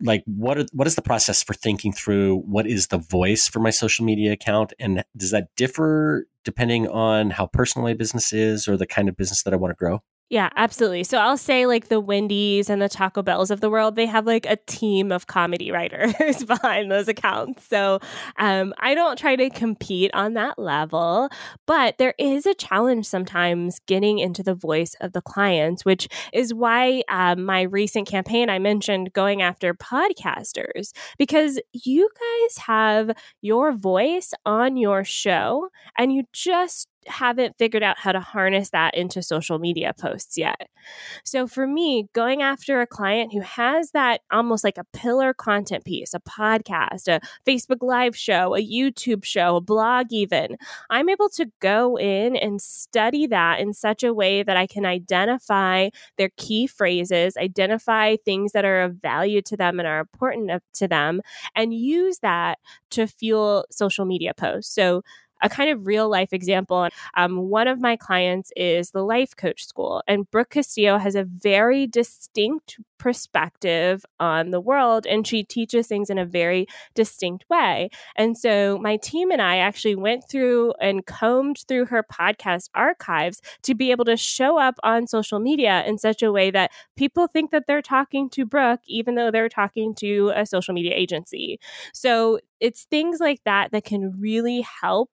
like 0.00 0.22
what 0.26 0.58
are, 0.58 0.66
what 0.72 0.86
is 0.86 0.94
the 0.94 1.02
process 1.02 1.42
for 1.42 1.54
thinking 1.54 1.92
through 1.92 2.38
what 2.38 2.66
is 2.66 2.88
the 2.88 2.98
voice 2.98 3.48
for 3.48 3.60
my 3.60 3.70
social 3.70 4.04
media 4.04 4.32
account 4.32 4.72
and 4.78 5.04
does 5.16 5.30
that 5.30 5.48
differ 5.56 6.26
depending 6.44 6.88
on 6.88 7.30
how 7.30 7.46
personal 7.46 7.86
my 7.86 7.94
business 7.94 8.32
is 8.32 8.66
or 8.68 8.76
the 8.76 8.86
kind 8.86 9.08
of 9.08 9.16
business 9.16 9.42
that 9.42 9.52
I 9.52 9.56
want 9.56 9.70
to 9.72 9.76
grow? 9.76 10.02
Yeah, 10.30 10.50
absolutely. 10.56 11.04
So 11.04 11.16
I'll 11.16 11.38
say 11.38 11.64
like 11.64 11.88
the 11.88 12.00
Wendy's 12.00 12.68
and 12.68 12.82
the 12.82 12.88
Taco 12.90 13.22
Bells 13.22 13.50
of 13.50 13.62
the 13.62 13.70
world, 13.70 13.96
they 13.96 14.04
have 14.04 14.26
like 14.26 14.44
a 14.44 14.56
team 14.66 15.10
of 15.10 15.26
comedy 15.26 15.70
writers 15.70 16.44
behind 16.46 16.90
those 16.90 17.08
accounts. 17.08 17.66
So 17.66 17.98
um, 18.36 18.74
I 18.78 18.94
don't 18.94 19.18
try 19.18 19.36
to 19.36 19.48
compete 19.48 20.10
on 20.12 20.34
that 20.34 20.58
level, 20.58 21.30
but 21.66 21.96
there 21.96 22.12
is 22.18 22.44
a 22.44 22.52
challenge 22.52 23.06
sometimes 23.06 23.78
getting 23.86 24.18
into 24.18 24.42
the 24.42 24.54
voice 24.54 24.94
of 25.00 25.12
the 25.14 25.22
clients, 25.22 25.86
which 25.86 26.08
is 26.34 26.52
why 26.52 27.02
um, 27.08 27.42
my 27.46 27.62
recent 27.62 28.06
campaign 28.06 28.50
I 28.50 28.58
mentioned 28.58 29.14
going 29.14 29.40
after 29.40 29.72
podcasters 29.72 30.92
because 31.16 31.58
you 31.72 32.06
guys 32.20 32.58
have 32.64 33.12
your 33.40 33.72
voice 33.72 34.34
on 34.44 34.76
your 34.76 35.04
show 35.04 35.70
and 35.96 36.12
you 36.12 36.24
just 36.34 36.86
haven't 37.08 37.56
figured 37.58 37.82
out 37.82 37.98
how 37.98 38.12
to 38.12 38.20
harness 38.20 38.70
that 38.70 38.94
into 38.94 39.22
social 39.22 39.58
media 39.58 39.92
posts 39.98 40.36
yet. 40.36 40.68
So 41.24 41.46
for 41.46 41.66
me, 41.66 42.08
going 42.12 42.42
after 42.42 42.80
a 42.80 42.86
client 42.86 43.32
who 43.32 43.40
has 43.40 43.90
that 43.92 44.20
almost 44.30 44.64
like 44.64 44.78
a 44.78 44.86
pillar 44.92 45.34
content 45.34 45.84
piece, 45.84 46.14
a 46.14 46.20
podcast, 46.20 47.08
a 47.08 47.20
Facebook 47.46 47.78
live 47.82 48.16
show, 48.16 48.54
a 48.54 48.60
YouTube 48.60 49.24
show, 49.24 49.56
a 49.56 49.60
blog 49.60 50.06
even, 50.10 50.56
I'm 50.90 51.08
able 51.08 51.28
to 51.30 51.50
go 51.60 51.98
in 51.98 52.36
and 52.36 52.60
study 52.60 53.26
that 53.26 53.60
in 53.60 53.74
such 53.74 54.02
a 54.02 54.14
way 54.14 54.42
that 54.42 54.56
I 54.56 54.66
can 54.66 54.86
identify 54.86 55.90
their 56.16 56.30
key 56.36 56.66
phrases, 56.66 57.36
identify 57.36 58.16
things 58.24 58.52
that 58.52 58.64
are 58.64 58.82
of 58.82 58.96
value 58.96 59.42
to 59.42 59.56
them 59.56 59.78
and 59.78 59.88
are 59.88 60.00
important 60.00 60.62
to 60.74 60.88
them 60.88 61.20
and 61.54 61.74
use 61.74 62.18
that 62.20 62.58
to 62.90 63.06
fuel 63.06 63.66
social 63.70 64.04
media 64.04 64.32
posts. 64.34 64.74
So 64.74 65.02
a 65.40 65.48
kind 65.48 65.70
of 65.70 65.86
real 65.86 66.08
life 66.08 66.32
example. 66.32 66.88
Um, 67.16 67.48
one 67.48 67.68
of 67.68 67.80
my 67.80 67.96
clients 67.96 68.52
is 68.56 68.90
the 68.90 69.02
Life 69.02 69.36
Coach 69.36 69.64
School, 69.64 70.02
and 70.06 70.30
Brooke 70.30 70.50
Castillo 70.50 70.98
has 70.98 71.14
a 71.14 71.24
very 71.24 71.86
distinct 71.86 72.78
perspective 72.98 74.04
on 74.20 74.50
the 74.50 74.60
world, 74.60 75.06
and 75.06 75.26
she 75.26 75.44
teaches 75.44 75.86
things 75.86 76.10
in 76.10 76.18
a 76.18 76.26
very 76.26 76.66
distinct 76.94 77.44
way. 77.48 77.90
And 78.16 78.36
so 78.36 78.78
my 78.78 78.96
team 78.96 79.30
and 79.30 79.40
I 79.40 79.58
actually 79.58 79.94
went 79.94 80.24
through 80.28 80.74
and 80.80 81.06
combed 81.06 81.58
through 81.68 81.86
her 81.86 82.02
podcast 82.02 82.68
archives 82.74 83.40
to 83.62 83.74
be 83.74 83.90
able 83.90 84.04
to 84.06 84.16
show 84.16 84.58
up 84.58 84.74
on 84.82 85.06
social 85.06 85.38
media 85.38 85.84
in 85.86 85.98
such 85.98 86.22
a 86.22 86.32
way 86.32 86.50
that 86.50 86.72
people 86.96 87.28
think 87.28 87.50
that 87.52 87.64
they're 87.66 87.82
talking 87.82 88.28
to 88.30 88.44
Brooke, 88.44 88.80
even 88.86 89.14
though 89.14 89.30
they're 89.30 89.48
talking 89.48 89.94
to 89.96 90.32
a 90.34 90.44
social 90.44 90.74
media 90.74 90.92
agency. 90.94 91.58
So 91.92 92.40
it's 92.60 92.84
things 92.84 93.20
like 93.20 93.40
that 93.44 93.72
that 93.72 93.84
can 93.84 94.20
really 94.20 94.60
help 94.82 95.10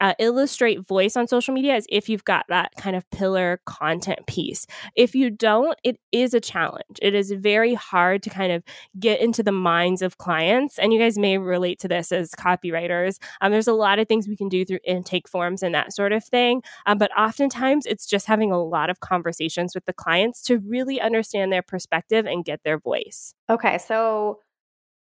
uh, 0.00 0.14
illustrate 0.18 0.86
voice 0.86 1.16
on 1.16 1.26
social 1.26 1.54
media 1.54 1.74
is 1.74 1.86
if 1.88 2.08
you've 2.08 2.24
got 2.24 2.44
that 2.48 2.72
kind 2.78 2.96
of 2.96 3.08
pillar 3.10 3.60
content 3.64 4.26
piece. 4.26 4.66
If 4.94 5.14
you 5.14 5.30
don't, 5.30 5.78
it 5.84 5.98
is 6.12 6.34
a 6.34 6.40
challenge. 6.40 6.98
It 7.00 7.14
is 7.14 7.32
very 7.32 7.74
hard 7.74 8.22
to 8.24 8.30
kind 8.30 8.52
of 8.52 8.62
get 8.98 9.20
into 9.20 9.42
the 9.42 9.52
minds 9.52 10.02
of 10.02 10.18
clients. 10.18 10.78
And 10.78 10.92
you 10.92 10.98
guys 10.98 11.16
may 11.16 11.38
relate 11.38 11.78
to 11.80 11.88
this 11.88 12.12
as 12.12 12.30
copywriters. 12.32 13.18
Um, 13.40 13.52
there's 13.52 13.68
a 13.68 13.72
lot 13.72 13.98
of 13.98 14.08
things 14.08 14.28
we 14.28 14.36
can 14.36 14.48
do 14.48 14.64
through 14.64 14.80
intake 14.84 15.28
forms 15.28 15.62
and 15.62 15.74
that 15.74 15.92
sort 15.92 16.12
of 16.12 16.24
thing. 16.24 16.62
Um, 16.84 16.98
but 16.98 17.10
oftentimes 17.16 17.86
it's 17.86 18.06
just 18.06 18.26
having 18.26 18.52
a 18.52 18.62
lot 18.62 18.90
of 18.90 19.00
conversations 19.00 19.74
with 19.74 19.86
the 19.86 19.92
clients 19.92 20.42
to 20.42 20.58
really 20.58 21.00
understand 21.00 21.52
their 21.52 21.62
perspective 21.62 22.26
and 22.26 22.44
get 22.44 22.62
their 22.64 22.78
voice. 22.78 23.34
Okay. 23.48 23.78
So, 23.78 24.40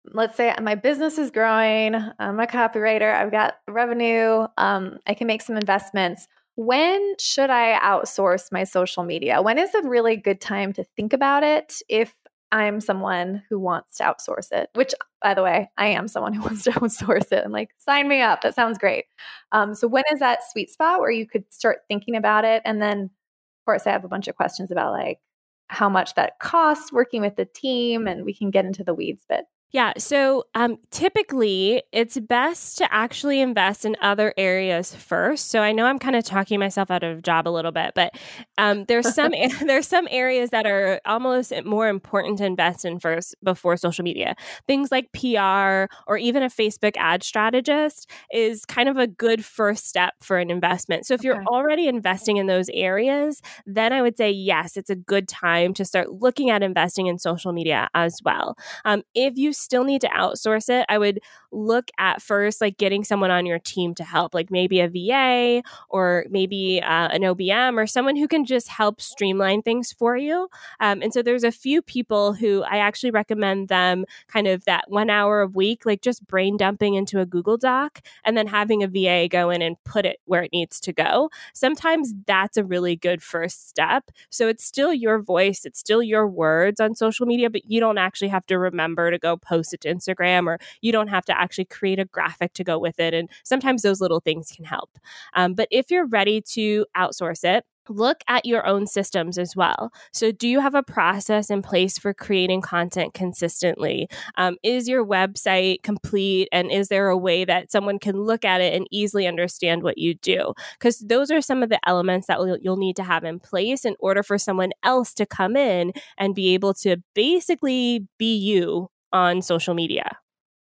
let's 0.06 0.36
say 0.38 0.54
my 0.62 0.76
business 0.76 1.18
is 1.18 1.32
growing, 1.32 1.96
I'm 2.20 2.40
a 2.40 2.48
copywriter, 2.48 3.14
I've 3.14 3.32
got 3.32 3.56
revenue, 3.68 4.48
um, 4.58 5.00
I 5.06 5.14
can 5.14 5.28
make 5.28 5.42
some 5.42 5.58
investments. 5.58 6.28
When 6.56 7.16
should 7.20 7.50
I 7.50 7.80
outsource 7.80 8.52
my 8.52 8.64
social 8.64 9.04
media? 9.04 9.42
When 9.42 9.58
is 9.58 9.74
a 9.74 9.88
really 9.88 10.18
good 10.18 10.42
time 10.42 10.74
to 10.74 10.84
think 10.84 11.14
about 11.14 11.44
it 11.44 11.82
if 11.88 12.14
I'm 12.52 12.82
someone 12.82 13.44
who 13.50 13.60
wants 13.60 13.98
to 13.98 14.04
outsource 14.04 14.52
it? 14.52 14.70
Which, 14.74 14.94
by 15.22 15.34
the 15.34 15.44
way, 15.44 15.70
I 15.78 15.88
am 15.88 16.08
someone 16.08 16.34
who 16.34 16.42
wants 16.44 16.64
to 16.64 16.72
outsource 16.72 17.32
it 17.32 17.44
and 17.44 17.54
like 17.54 17.70
sign 17.78 18.08
me 18.08 18.22
up. 18.22 18.42
That 18.42 18.56
sounds 18.56 18.78
great. 18.78 19.06
Um, 19.52 19.76
so, 19.76 19.88
when 19.88 20.04
is 20.12 20.20
that 20.20 20.40
sweet 20.52 20.70
spot 20.70 21.00
where 21.00 21.12
you 21.12 21.28
could 21.28 21.46
start 21.54 21.80
thinking 21.88 22.16
about 22.16 22.44
it? 22.46 22.62
And 22.66 22.82
then, 22.82 23.04
of 23.04 23.66
course, 23.66 23.88
I 23.88 23.92
have 23.92 24.04
a 24.04 24.10
bunch 24.10 24.28
of 24.28 24.36
questions 24.36 24.72
about 24.72 24.92
like 24.92 25.20
how 25.68 25.88
much 25.88 26.16
that 26.16 26.40
costs 26.40 26.92
working 26.92 27.22
with 27.22 27.36
the 27.36 27.46
team, 27.46 28.08
and 28.08 28.26
we 28.26 28.34
can 28.34 28.52
get 28.52 28.66
into 28.66 28.84
the 28.84 28.96
weeds. 28.96 29.24
But 29.30 29.46
yeah. 29.72 29.94
So 30.00 30.46
um, 30.56 30.78
typically, 30.90 31.84
it's 31.92 32.20
best 32.20 32.80
to 32.80 32.92
actually 32.92 33.40
invest 33.40 33.86
in 33.86 33.96
other 34.02 34.34
areas 34.36 34.96
first. 34.96 35.52
So 35.52 35.62
I 35.62 35.74
know 35.74 35.86
I'm 35.86 36.00
kind 36.00 36.16
of 36.16 36.24
talking 36.24 36.60
myself 36.60 36.90
out 36.90 37.04
of 37.04 37.20
a 37.20 37.22
job 37.22 37.48
a 37.48 37.50
little 37.50 37.72
bit, 37.72 37.92
but 37.94 38.14
um, 38.58 38.86
there's 38.86 39.14
some 39.14 39.32
there's 39.62 39.88
some 39.88 40.08
areas 40.10 40.50
that 40.50 40.66
are 40.66 41.00
almost 41.06 41.54
more 41.66 41.88
important 41.88 42.40
to 42.40 42.46
invest 42.46 42.84
in 42.84 43.00
first 43.00 43.36
before 43.44 43.78
social 43.78 44.04
media. 44.04 44.34
Things 44.66 44.92
like 44.92 45.12
PR 45.14 45.86
or 46.08 46.18
even 46.18 46.42
a 46.42 46.50
Facebook 46.50 46.98
ad 46.98 47.22
strategist 47.22 48.10
is 48.34 48.66
kind 48.66 48.90
of 48.90 48.98
a 48.98 49.06
good 49.06 49.46
first 49.46 49.88
step 49.88 50.16
for 50.20 50.40
an 50.40 50.50
investment. 50.50 51.06
So 51.06 51.14
if 51.14 51.24
you're 51.24 51.44
already 51.46 51.88
investing 51.88 52.38
in 52.38 52.48
those 52.48 52.70
areas, 52.74 53.40
then 53.68 53.94
I 53.94 54.02
would 54.02 54.18
say 54.18 54.32
yes, 54.32 54.78
it's 54.78 54.90
a 54.90 54.96
good 54.96 55.28
time 55.28 55.76
to 55.76 55.86
start 55.86 56.12
looking 56.12 56.50
at 56.50 56.64
investing 56.64 57.06
in 57.06 57.20
social 57.20 57.54
media 57.54 57.88
as 57.94 58.20
well. 58.26 58.58
Um, 58.84 59.04
if 59.14 59.38
you 59.38 59.54
still 59.60 59.84
need 59.84 60.02
to 60.02 60.08
outsource 60.10 60.70
it, 60.70 60.86
I 60.90 60.98
would 60.98 61.20
look 61.52 61.90
at 61.98 62.22
first 62.22 62.62
like 62.62 62.78
getting 62.78 63.04
someone 63.04 63.32
on 63.32 63.46
your 63.46 63.60
team 63.60 63.96
to 63.96 64.04
help, 64.04 64.34
like 64.34 64.52
maybe 64.52 64.80
a 64.80 64.88
VA 64.88 65.64
or 65.90 66.26
maybe 66.30 66.82
uh, 66.82 67.10
an 67.10 67.22
OBM 67.22 67.78
or 67.78 67.88
someone 67.88 68.16
who 68.16 68.28
can 68.28 68.46
just 68.46 68.68
help 68.68 69.02
streamline 69.02 69.62
things 69.62 69.92
for 69.92 70.16
you. 70.16 70.50
Um, 70.80 71.02
and 71.02 71.14
so 71.14 71.22
there's 71.22 71.44
a 71.44 71.52
few 71.52 71.82
people 71.82 72.34
who 72.34 72.64
I 72.64 72.78
actually 72.78 73.12
recommend 73.12 73.68
them 73.68 74.06
kind 74.28 74.48
of 74.48 74.66
that 74.66 74.86
one 74.90 75.10
hour 75.10 75.42
a 75.42 75.48
week, 75.48 75.86
like 75.86 76.02
just 76.02 76.26
brain 76.28 76.58
dumping 76.58 76.94
into 76.94 77.20
a 77.20 77.26
Google 77.26 77.58
Doc 77.58 78.02
and 78.24 78.38
then 78.38 78.48
having 78.48 78.84
a 78.84 78.88
VA 78.88 79.28
go 79.28 79.50
in 79.50 79.62
and 79.62 79.82
put 79.84 80.06
it 80.06 80.20
where 80.26 80.44
it 80.44 80.54
needs 80.54 80.80
to 80.82 80.94
go. 80.94 81.30
Sometimes 81.54 82.14
that's 82.26 82.58
a 82.58 82.64
really 82.64 82.96
good 82.96 83.22
first 83.24 83.70
step. 83.70 84.12
So 84.30 84.48
it's 84.48 84.64
still 84.64 84.94
your 84.94 85.20
voice, 85.22 85.66
it's 85.66 85.80
still 85.80 86.04
your 86.04 86.28
words 86.28 86.80
on 86.80 86.96
social 86.96 87.26
media, 87.26 87.50
but 87.50 87.70
you 87.70 87.80
don't 87.80 87.98
actually 87.98 88.30
have 88.30 88.46
to 88.48 88.58
remember 88.58 89.12
to 89.12 89.18
go 89.18 89.38
post 89.50 89.74
it 89.74 89.82
to 89.82 89.94
Instagram 89.94 90.48
or 90.48 90.60
you 90.82 90.92
don't 90.92 91.08
have 91.08 91.26
to 91.26 91.40
actually 91.40 91.66
create 91.66 92.00
a 92.00 92.06
graphic 92.06 92.54
to 92.54 92.64
go 92.64 92.78
with 92.78 93.00
it. 93.00 93.14
And 93.14 93.30
sometimes 93.44 93.82
those 93.82 94.02
little 94.02 94.20
things 94.20 94.52
can 94.56 94.66
help. 94.66 94.92
Um, 95.34 95.54
but 95.54 95.68
if 95.72 95.90
you're 95.90 96.08
ready 96.08 96.42
to 96.54 96.86
outsource 96.96 97.44
it, 97.44 97.66
look 97.90 98.22
at 98.28 98.46
your 98.46 98.66
own 98.66 98.88
systems 98.88 99.38
as 99.38 99.56
well. 99.56 99.92
So, 100.14 100.32
do 100.32 100.48
you 100.48 100.60
have 100.60 100.76
a 100.76 100.84
process 100.84 101.50
in 101.50 101.62
place 101.62 101.98
for 101.98 102.14
creating 102.14 102.62
content 102.62 103.14
consistently? 103.14 104.08
Um, 104.36 104.58
is 104.64 104.88
your 104.88 105.06
website 105.06 105.84
complete? 105.84 106.48
And 106.52 106.72
is 106.72 106.88
there 106.88 107.10
a 107.10 107.18
way 107.18 107.46
that 107.46 107.72
someone 107.72 108.00
can 108.00 108.22
look 108.22 108.46
at 108.46 108.62
it 108.62 108.74
and 108.74 108.88
easily 108.92 109.28
understand 109.28 109.84
what 109.84 109.98
you 109.98 110.14
do? 110.16 110.54
Because 110.78 111.00
those 111.00 111.32
are 111.32 111.42
some 111.42 111.64
of 111.64 111.70
the 111.70 111.80
elements 111.88 112.28
that 112.28 112.40
you'll 112.62 112.78
need 112.78 112.96
to 112.98 113.04
have 113.04 113.24
in 113.24 113.40
place 113.40 113.86
in 113.86 113.96
order 114.00 114.24
for 114.24 114.38
someone 114.38 114.72
else 114.84 115.14
to 115.16 115.26
come 115.26 115.56
in 115.56 115.94
and 116.18 116.36
be 116.36 116.54
able 116.54 116.74
to 116.76 116.98
basically 117.14 118.08
be 118.18 118.36
you 118.36 118.90
on 119.12 119.42
social 119.42 119.74
media. 119.74 120.18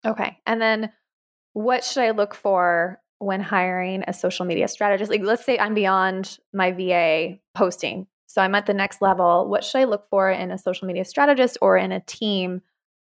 Okay. 0.07 0.38
And 0.46 0.61
then 0.61 0.92
what 1.53 1.84
should 1.84 2.03
I 2.03 2.11
look 2.11 2.34
for 2.34 3.01
when 3.18 3.40
hiring 3.40 4.05
a 4.07 4.12
social 4.12 4.46
media 4.46 4.68
strategist? 4.68 5.11
Like, 5.11 5.22
let's 5.22 5.44
say 5.44 5.59
I'm 5.59 5.74
beyond 5.74 6.38
my 6.53 6.72
VA 6.72 7.38
posting. 7.55 8.07
So 8.26 8.42
I'm 8.42 8.55
at 8.55 8.66
the 8.66 8.74
next 8.74 9.03
level. 9.03 9.49
What 9.49 9.64
should 9.64 9.80
I 9.80 9.84
look 9.84 10.09
for 10.11 10.30
in 10.30 10.51
a 10.51 10.59
social 10.59 10.86
media 10.86 11.05
strategist 11.05 11.59
or 11.61 11.76
in 11.76 11.92
a 11.92 12.01
team? 12.01 12.61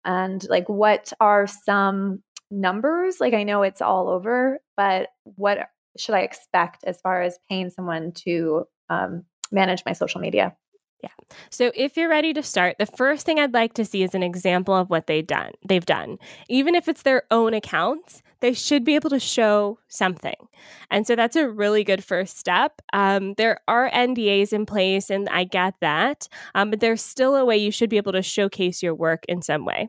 And 0.05 0.45
like, 0.49 0.69
what 0.69 1.13
are 1.21 1.47
some 1.47 2.23
numbers? 2.51 3.21
Like, 3.21 3.33
I 3.33 3.45
know 3.45 3.63
it's 3.63 3.81
all 3.81 4.09
over, 4.09 4.59
but 4.77 5.09
what 5.25 5.69
should 5.97 6.15
I 6.15 6.21
expect 6.21 6.85
as 6.85 7.01
far 7.01 7.23
as 7.23 7.39
paying 7.49 7.71
someone 7.71 8.13
to 8.13 8.65
um, 8.91 9.25
manage 9.51 9.85
my 9.87 9.93
social 9.93 10.21
media? 10.21 10.57
Yeah. 11.03 11.11
So 11.51 11.73
if 11.75 11.97
you're 11.97 12.09
ready 12.09 12.33
to 12.33 12.43
start, 12.43 12.77
the 12.79 12.87
first 12.87 13.27
thing 13.27 13.41
I'd 13.41 13.53
like 13.53 13.75
to 13.75 13.85
see 13.85 14.03
is 14.05 14.15
an 14.15 14.23
example 14.23 14.75
of 14.75 14.89
what 14.89 15.09
they've 15.09 15.27
done. 15.27 15.53
They've 15.67 15.85
done. 15.85 16.19
Even 16.49 16.75
if 16.75 16.89
it's 16.89 17.03
their 17.03 17.25
own 17.31 17.55
accounts, 17.55 18.23
they 18.43 18.53
should 18.53 18.85
be 18.85 18.97
able 18.97 19.09
to 19.11 19.21
show 19.21 19.79
something. 19.89 20.35
And 20.91 21.07
so 21.07 21.15
that's 21.17 21.37
a 21.37 21.49
really 21.49 21.85
good 21.85 22.03
first 22.03 22.39
step. 22.39 22.83
Um, 22.93 23.35
there 23.35 23.59
are 23.69 23.89
NDAs 23.91 24.53
in 24.53 24.67
place, 24.67 25.11
and 25.11 25.29
I 25.29 25.45
get 25.45 25.75
that, 25.81 26.29
um, 26.55 26.71
but 26.71 26.81
there's 26.81 27.03
still 27.03 27.37
a 27.37 27.45
way 27.45 27.57
you 27.57 27.71
should 27.71 27.89
be 27.89 27.97
able 27.97 28.13
to 28.13 28.23
showcase 28.23 28.83
your 28.83 28.95
work 28.95 29.25
in 29.29 29.43
some 29.43 29.65
way. 29.65 29.89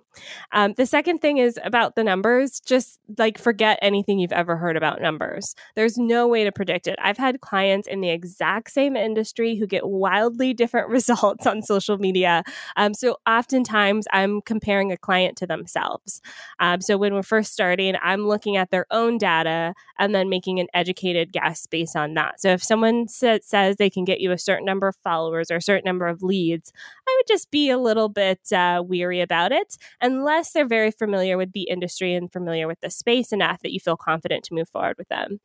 Um, 0.51 0.73
the 0.77 0.85
second 0.85 1.19
thing 1.19 1.39
is 1.39 1.59
about 1.63 1.95
the 1.95 2.03
numbers. 2.03 2.59
Just 2.59 2.99
like 3.17 3.39
forget 3.39 3.79
anything 3.81 4.19
you've 4.19 4.31
ever 4.31 4.55
heard 4.55 4.77
about 4.77 5.01
numbers. 5.01 5.55
There's 5.75 5.97
no 5.97 6.27
way 6.27 6.43
to 6.43 6.51
predict 6.51 6.87
it. 6.87 6.97
I've 7.01 7.17
had 7.17 7.41
clients 7.41 7.87
in 7.87 8.01
the 8.01 8.09
exact 8.09 8.71
same 8.71 8.95
industry 8.95 9.55
who 9.55 9.65
get 9.65 9.87
wildly 9.87 10.53
different 10.53 10.89
results 10.97 11.47
on 11.47 11.63
social 11.63 11.97
media. 11.97 12.43
Um, 12.75 12.93
so 12.93 13.17
oftentimes 13.27 14.05
I'm 14.13 14.41
comparing 14.41 14.91
a 14.91 14.97
client 14.97 15.37
to 15.37 15.47
themselves. 15.47 16.21
Um, 16.59 16.81
so 16.81 16.97
when 16.97 17.15
we're 17.15 17.23
first 17.23 17.51
starting, 17.51 17.95
I'm 18.01 18.27
looking 18.27 18.42
looking 18.43 18.57
at 18.57 18.71
their 18.71 18.85
own 18.91 19.17
data 19.17 19.73
and 19.97 20.13
then 20.13 20.27
making 20.27 20.59
an 20.59 20.67
educated 20.73 21.31
guess 21.31 21.65
based 21.65 21.95
on 21.95 22.13
that. 22.13 22.41
So 22.41 22.49
if 22.49 22.61
someone 22.61 23.07
sa- 23.07 23.37
says 23.41 23.77
they 23.77 23.89
can 23.89 24.03
get 24.03 24.19
you 24.19 24.31
a 24.31 24.37
certain 24.37 24.65
number 24.65 24.87
of 24.87 24.97
followers 24.97 25.49
or 25.49 25.55
a 25.55 25.61
certain 25.61 25.85
number 25.85 26.07
of 26.07 26.21
leads, 26.21 26.73
I 27.07 27.15
would 27.17 27.27
just 27.27 27.51
be 27.51 27.69
a 27.69 27.77
little 27.77 28.09
bit 28.09 28.51
uh, 28.51 28.83
weary 28.85 29.21
about 29.21 29.53
it 29.53 29.77
unless 30.01 30.51
they're 30.51 30.67
very 30.67 30.91
familiar 30.91 31.37
with 31.37 31.53
the 31.53 31.63
industry 31.63 32.13
and 32.13 32.31
familiar 32.31 32.67
with 32.67 32.81
the 32.81 32.89
space 32.89 33.31
enough 33.31 33.61
that 33.61 33.71
you 33.71 33.79
feel 33.79 33.97
confident 33.97 34.43
to 34.45 34.53
move 34.53 34.69
forward 34.69 34.97
with 34.97 35.07
them. 35.07 35.39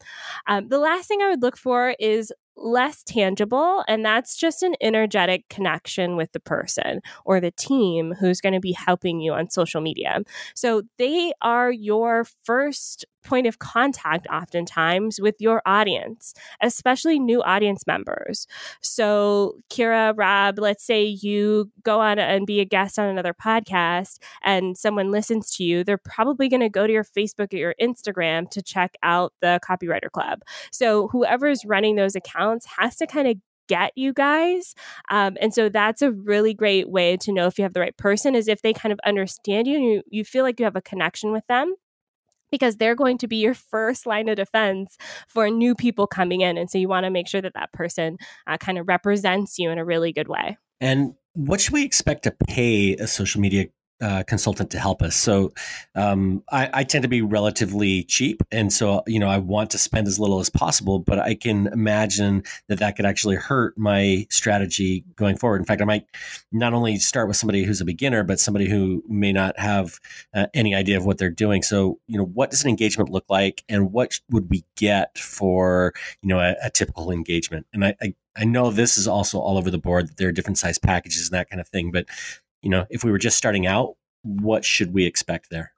Um, 0.48 0.68
the 0.68 0.78
last 0.78 1.06
thing 1.06 1.20
I 1.22 1.28
would 1.28 1.42
look 1.42 1.56
for 1.56 1.94
is 2.00 2.32
less 2.58 3.02
tangible. 3.04 3.84
And 3.88 4.04
that's 4.04 4.36
just 4.36 4.62
an 4.62 4.74
energetic 4.80 5.48
connection 5.48 6.16
with 6.16 6.32
the 6.32 6.40
person 6.40 7.00
or 7.24 7.40
the 7.40 7.50
team 7.52 8.14
who's 8.18 8.40
going 8.40 8.54
to 8.54 8.60
be 8.60 8.72
helping 8.72 9.20
you 9.20 9.32
on 9.32 9.50
social 9.50 9.80
media. 9.80 10.20
So 10.54 10.82
they 10.98 11.32
are 11.40 11.70
your 11.70 12.26
first 12.44 13.04
point 13.28 13.46
of 13.46 13.58
contact 13.58 14.26
oftentimes 14.32 15.20
with 15.20 15.34
your 15.38 15.60
audience, 15.66 16.32
especially 16.62 17.18
new 17.18 17.42
audience 17.42 17.86
members. 17.86 18.46
So, 18.80 19.56
Kira, 19.70 20.14
Rob, 20.16 20.58
let's 20.58 20.84
say 20.84 21.04
you 21.04 21.70
go 21.82 22.00
on 22.00 22.18
and 22.18 22.46
be 22.46 22.60
a 22.60 22.64
guest 22.64 22.98
on 22.98 23.08
another 23.08 23.34
podcast 23.34 24.18
and 24.42 24.76
someone 24.76 25.10
listens 25.10 25.50
to 25.56 25.64
you, 25.64 25.84
they're 25.84 25.98
probably 25.98 26.48
going 26.48 26.60
to 26.60 26.70
go 26.70 26.86
to 26.86 26.92
your 26.92 27.04
Facebook 27.04 27.52
or 27.52 27.58
your 27.58 27.74
Instagram 27.80 28.48
to 28.50 28.62
check 28.62 28.96
out 29.02 29.34
the 29.40 29.60
Copywriter 29.68 30.10
Club. 30.10 30.42
So, 30.72 31.08
whoever's 31.08 31.64
running 31.64 31.96
those 31.96 32.16
accounts 32.16 32.66
has 32.78 32.96
to 32.96 33.06
kind 33.06 33.28
of 33.28 33.36
get 33.68 33.92
you 33.96 34.14
guys. 34.14 34.74
Um, 35.10 35.36
and 35.42 35.52
so 35.52 35.68
that's 35.68 36.00
a 36.00 36.10
really 36.10 36.54
great 36.54 36.88
way 36.88 37.18
to 37.18 37.32
know 37.32 37.46
if 37.46 37.58
you 37.58 37.64
have 37.64 37.74
the 37.74 37.80
right 37.80 37.96
person 37.96 38.34
is 38.34 38.48
if 38.48 38.62
they 38.62 38.72
kind 38.72 38.92
of 38.92 38.98
understand 39.04 39.66
you 39.66 39.76
and 39.76 39.84
you, 39.84 40.02
you 40.08 40.24
feel 40.24 40.42
like 40.42 40.58
you 40.58 40.64
have 40.64 40.74
a 40.74 40.80
connection 40.80 41.32
with 41.32 41.46
them 41.48 41.74
because 42.50 42.76
they're 42.76 42.94
going 42.94 43.18
to 43.18 43.28
be 43.28 43.36
your 43.36 43.54
first 43.54 44.06
line 44.06 44.28
of 44.28 44.36
defense 44.36 44.96
for 45.26 45.50
new 45.50 45.74
people 45.74 46.06
coming 46.06 46.40
in. 46.40 46.56
And 46.56 46.70
so 46.70 46.78
you 46.78 46.88
want 46.88 47.04
to 47.04 47.10
make 47.10 47.28
sure 47.28 47.40
that 47.40 47.54
that 47.54 47.72
person 47.72 48.18
uh, 48.46 48.56
kind 48.58 48.78
of 48.78 48.88
represents 48.88 49.58
you 49.58 49.70
in 49.70 49.78
a 49.78 49.84
really 49.84 50.12
good 50.12 50.28
way. 50.28 50.56
And 50.80 51.14
what 51.34 51.60
should 51.60 51.72
we 51.72 51.84
expect 51.84 52.24
to 52.24 52.34
pay 52.48 52.94
a 52.94 53.06
social 53.06 53.40
media 53.40 53.66
uh, 54.00 54.22
consultant 54.26 54.70
to 54.70 54.78
help 54.78 55.02
us. 55.02 55.16
So 55.16 55.52
um, 55.94 56.42
I, 56.50 56.70
I, 56.72 56.84
tend 56.84 57.02
to 57.02 57.08
be 57.08 57.20
relatively 57.20 58.04
cheap, 58.04 58.42
and 58.52 58.72
so 58.72 59.02
you 59.06 59.18
know 59.18 59.28
I 59.28 59.38
want 59.38 59.70
to 59.72 59.78
spend 59.78 60.06
as 60.06 60.20
little 60.20 60.38
as 60.38 60.48
possible. 60.48 61.00
But 61.00 61.18
I 61.18 61.34
can 61.34 61.66
imagine 61.66 62.44
that 62.68 62.78
that 62.78 62.96
could 62.96 63.06
actually 63.06 63.36
hurt 63.36 63.76
my 63.76 64.26
strategy 64.30 65.04
going 65.16 65.36
forward. 65.36 65.60
In 65.60 65.64
fact, 65.64 65.82
I 65.82 65.84
might 65.84 66.04
not 66.52 66.74
only 66.74 66.98
start 66.98 67.26
with 67.26 67.36
somebody 67.36 67.64
who's 67.64 67.80
a 67.80 67.84
beginner, 67.84 68.22
but 68.22 68.38
somebody 68.38 68.68
who 68.68 69.02
may 69.08 69.32
not 69.32 69.58
have 69.58 69.98
uh, 70.32 70.46
any 70.54 70.74
idea 70.74 70.96
of 70.96 71.04
what 71.04 71.18
they're 71.18 71.30
doing. 71.30 71.62
So 71.62 71.98
you 72.06 72.18
know, 72.18 72.24
what 72.26 72.50
does 72.50 72.62
an 72.62 72.70
engagement 72.70 73.10
look 73.10 73.24
like, 73.28 73.64
and 73.68 73.92
what 73.92 74.20
would 74.30 74.48
we 74.48 74.64
get 74.76 75.18
for 75.18 75.92
you 76.22 76.28
know 76.28 76.38
a, 76.38 76.54
a 76.62 76.70
typical 76.70 77.10
engagement? 77.10 77.66
And 77.72 77.84
I, 77.84 77.96
I 78.00 78.14
I 78.36 78.44
know 78.44 78.70
this 78.70 78.96
is 78.96 79.08
also 79.08 79.40
all 79.40 79.58
over 79.58 79.70
the 79.70 79.78
board 79.78 80.16
there 80.16 80.28
are 80.28 80.32
different 80.32 80.58
size 80.58 80.78
packages 80.78 81.28
and 81.28 81.36
that 81.36 81.50
kind 81.50 81.60
of 81.60 81.68
thing, 81.68 81.90
but 81.90 82.06
you 82.62 82.70
know, 82.70 82.86
if 82.90 83.04
we 83.04 83.10
were 83.10 83.18
just 83.18 83.36
starting 83.38 83.66
out, 83.66 83.94
what 84.22 84.64
should 84.64 84.92
we 84.92 85.04
expect 85.04 85.50
there? 85.50 85.72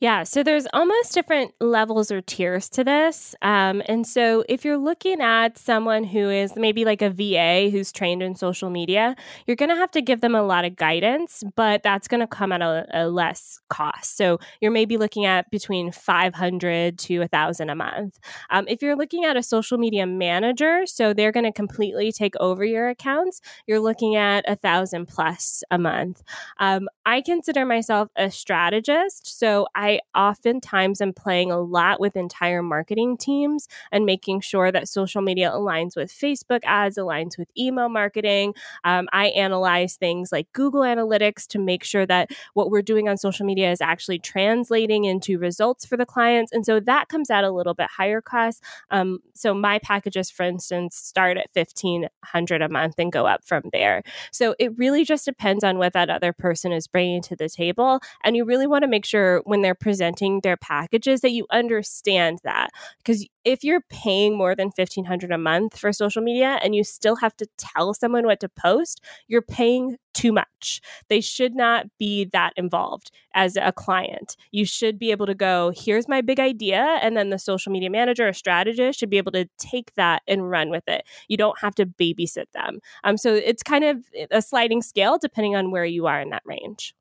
Yeah, 0.00 0.22
so 0.22 0.44
there's 0.44 0.68
almost 0.72 1.12
different 1.12 1.54
levels 1.60 2.12
or 2.12 2.20
tiers 2.20 2.68
to 2.70 2.84
this. 2.84 3.34
Um, 3.42 3.82
and 3.86 4.06
so 4.06 4.44
if 4.48 4.64
you're 4.64 4.78
looking 4.78 5.20
at 5.20 5.58
someone 5.58 6.04
who 6.04 6.30
is 6.30 6.54
maybe 6.54 6.84
like 6.84 7.02
a 7.02 7.10
VA 7.10 7.68
who's 7.68 7.90
trained 7.90 8.22
in 8.22 8.36
social 8.36 8.70
media, 8.70 9.16
you're 9.44 9.56
going 9.56 9.70
to 9.70 9.74
have 9.74 9.90
to 9.92 10.00
give 10.00 10.20
them 10.20 10.36
a 10.36 10.42
lot 10.42 10.64
of 10.64 10.76
guidance, 10.76 11.42
but 11.56 11.82
that's 11.82 12.06
going 12.06 12.20
to 12.20 12.28
come 12.28 12.52
at 12.52 12.62
a, 12.62 12.86
a, 12.92 13.08
less 13.08 13.58
cost. 13.70 14.16
So 14.16 14.38
you're 14.60 14.70
maybe 14.70 14.96
looking 14.96 15.24
at 15.24 15.50
between 15.50 15.90
500 15.90 16.96
to 16.96 17.18
1000 17.18 17.68
a 17.68 17.74
month. 17.74 18.20
Um, 18.50 18.66
if 18.68 18.82
you're 18.82 18.94
looking 18.94 19.24
at 19.24 19.36
a 19.36 19.42
social 19.42 19.78
media 19.78 20.06
manager, 20.06 20.86
so 20.86 21.12
they're 21.12 21.32
going 21.32 21.46
to 21.46 21.52
completely 21.52 22.12
take 22.12 22.34
over 22.38 22.64
your 22.64 22.88
accounts, 22.88 23.40
you're 23.66 23.80
looking 23.80 24.14
at 24.14 24.44
a 24.46 24.54
thousand 24.54 25.06
plus 25.08 25.64
a 25.72 25.78
month. 25.78 26.22
Um, 26.58 26.88
I 27.04 27.20
consider 27.22 27.64
myself 27.64 28.10
a 28.16 28.30
strategist. 28.30 29.38
So 29.38 29.66
I 29.74 29.87
I 29.88 30.00
oftentimes 30.14 31.00
am 31.00 31.14
playing 31.14 31.50
a 31.50 31.58
lot 31.58 31.98
with 31.98 32.14
entire 32.14 32.62
marketing 32.62 33.16
teams 33.16 33.68
and 33.90 34.04
making 34.04 34.40
sure 34.40 34.70
that 34.70 34.86
social 34.86 35.22
media 35.22 35.50
aligns 35.50 35.96
with 35.96 36.12
Facebook 36.12 36.60
ads, 36.64 36.98
aligns 36.98 37.38
with 37.38 37.48
email 37.56 37.88
marketing. 37.88 38.54
Um, 38.84 39.08
I 39.12 39.28
analyze 39.28 39.96
things 39.96 40.30
like 40.30 40.52
Google 40.52 40.82
Analytics 40.82 41.46
to 41.48 41.58
make 41.58 41.84
sure 41.84 42.04
that 42.04 42.30
what 42.52 42.70
we're 42.70 42.82
doing 42.82 43.08
on 43.08 43.16
social 43.16 43.46
media 43.46 43.70
is 43.70 43.80
actually 43.80 44.18
translating 44.18 45.04
into 45.04 45.38
results 45.38 45.86
for 45.86 45.96
the 45.96 46.04
clients. 46.04 46.52
And 46.52 46.66
so 46.66 46.80
that 46.80 47.08
comes 47.08 47.30
at 47.30 47.44
a 47.44 47.50
little 47.50 47.74
bit 47.74 47.88
higher 47.88 48.20
cost. 48.20 48.62
Um, 48.90 49.20
so 49.34 49.54
my 49.54 49.78
packages, 49.78 50.30
for 50.30 50.42
instance, 50.42 50.96
start 50.96 51.38
at 51.38 51.48
1500 51.54 52.60
a 52.60 52.68
month 52.68 52.96
and 52.98 53.10
go 53.10 53.26
up 53.26 53.42
from 53.46 53.62
there. 53.72 54.02
So 54.32 54.54
it 54.58 54.76
really 54.76 55.04
just 55.04 55.24
depends 55.24 55.64
on 55.64 55.78
what 55.78 55.94
that 55.94 56.10
other 56.10 56.34
person 56.34 56.72
is 56.72 56.86
bringing 56.86 57.22
to 57.22 57.36
the 57.36 57.48
table. 57.48 58.00
And 58.22 58.36
you 58.36 58.44
really 58.44 58.66
want 58.66 58.82
to 58.82 58.88
make 58.88 59.06
sure 59.06 59.40
when 59.44 59.62
they're 59.62 59.77
presenting 59.78 60.40
their 60.40 60.56
packages 60.56 61.20
that 61.20 61.30
you 61.30 61.46
understand 61.50 62.40
that. 62.44 62.70
Because 62.98 63.26
if 63.44 63.64
you're 63.64 63.82
paying 63.88 64.36
more 64.36 64.54
than 64.54 64.70
1500 64.76 65.32
a 65.32 65.38
month 65.38 65.78
for 65.78 65.92
social 65.92 66.22
media 66.22 66.58
and 66.62 66.74
you 66.74 66.84
still 66.84 67.16
have 67.16 67.36
to 67.36 67.46
tell 67.56 67.94
someone 67.94 68.26
what 68.26 68.40
to 68.40 68.48
post 68.48 69.02
you're 69.26 69.42
paying 69.42 69.96
too 70.12 70.32
much. 70.32 70.80
They 71.08 71.20
should 71.20 71.54
not 71.54 71.86
be 71.98 72.24
that 72.32 72.52
involved 72.56 73.10
as 73.34 73.56
a 73.56 73.72
client. 73.72 74.36
You 74.50 74.64
should 74.64 74.98
be 74.98 75.12
able 75.12 75.26
to 75.26 75.34
go 75.34 75.72
here's 75.74 76.08
my 76.08 76.20
big 76.20 76.40
idea 76.40 76.98
and 77.00 77.16
then 77.16 77.30
the 77.30 77.38
social 77.38 77.72
media 77.72 77.88
manager 77.88 78.28
or 78.28 78.32
strategist 78.32 78.98
should 78.98 79.10
be 79.10 79.18
able 79.18 79.32
to 79.32 79.48
take 79.58 79.94
that 79.94 80.22
and 80.26 80.50
run 80.50 80.70
with 80.70 80.84
it. 80.88 81.04
You 81.28 81.36
don't 81.36 81.58
have 81.60 81.74
to 81.76 81.86
babysit 81.86 82.50
them. 82.52 82.80
Um, 83.04 83.16
so 83.16 83.32
it's 83.32 83.62
kind 83.62 83.84
of 83.84 84.04
a 84.30 84.42
sliding 84.42 84.82
scale 84.82 85.18
depending 85.18 85.56
on 85.56 85.70
where 85.70 85.84
you 85.84 86.06
are 86.06 86.20
in 86.20 86.30
that 86.30 86.42
range 86.44 86.94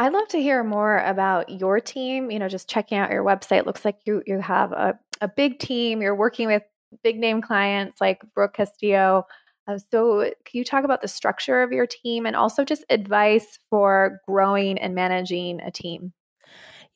I'd 0.00 0.14
love 0.14 0.28
to 0.28 0.40
hear 0.40 0.64
more 0.64 0.96
about 1.00 1.50
your 1.50 1.78
team. 1.78 2.30
You 2.30 2.38
know, 2.38 2.48
just 2.48 2.70
checking 2.70 2.96
out 2.96 3.10
your 3.10 3.22
website 3.22 3.66
looks 3.66 3.84
like 3.84 3.98
you 4.06 4.22
you 4.24 4.40
have 4.40 4.72
a, 4.72 4.98
a 5.20 5.28
big 5.28 5.58
team. 5.58 6.00
You're 6.00 6.16
working 6.16 6.46
with 6.46 6.62
big 7.04 7.18
name 7.18 7.42
clients 7.42 8.00
like 8.00 8.22
Brooke 8.34 8.54
Castillo. 8.54 9.24
Uh, 9.68 9.78
so, 9.90 10.22
can 10.22 10.58
you 10.58 10.64
talk 10.64 10.84
about 10.84 11.02
the 11.02 11.08
structure 11.08 11.62
of 11.62 11.70
your 11.70 11.86
team 11.86 12.24
and 12.24 12.34
also 12.34 12.64
just 12.64 12.82
advice 12.88 13.58
for 13.68 14.22
growing 14.26 14.78
and 14.78 14.94
managing 14.94 15.60
a 15.60 15.70
team? 15.70 16.14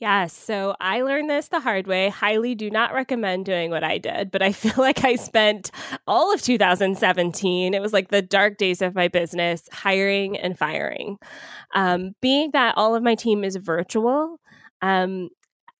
Yes. 0.04 0.34
So 0.34 0.76
I 0.82 1.00
learned 1.00 1.30
this 1.30 1.48
the 1.48 1.60
hard 1.60 1.86
way. 1.86 2.10
Highly 2.10 2.54
do 2.54 2.68
not 2.68 2.92
recommend 2.92 3.46
doing 3.46 3.70
what 3.70 3.82
I 3.82 3.96
did, 3.96 4.30
but 4.30 4.42
I 4.42 4.52
feel 4.62 4.74
like 4.76 5.02
I 5.02 5.16
spent 5.16 5.70
all 6.06 6.30
of 6.30 6.42
2017, 6.42 7.72
it 7.72 7.80
was 7.80 7.94
like 7.94 8.08
the 8.08 8.20
dark 8.20 8.58
days 8.58 8.82
of 8.82 8.94
my 8.94 9.08
business, 9.08 9.66
hiring 9.72 10.36
and 10.36 10.58
firing. 10.58 11.16
Um, 11.74 12.14
being 12.20 12.50
that 12.52 12.76
all 12.76 12.94
of 12.94 13.02
my 13.02 13.14
team 13.14 13.44
is 13.44 13.56
virtual, 13.56 14.40
um, 14.82 15.30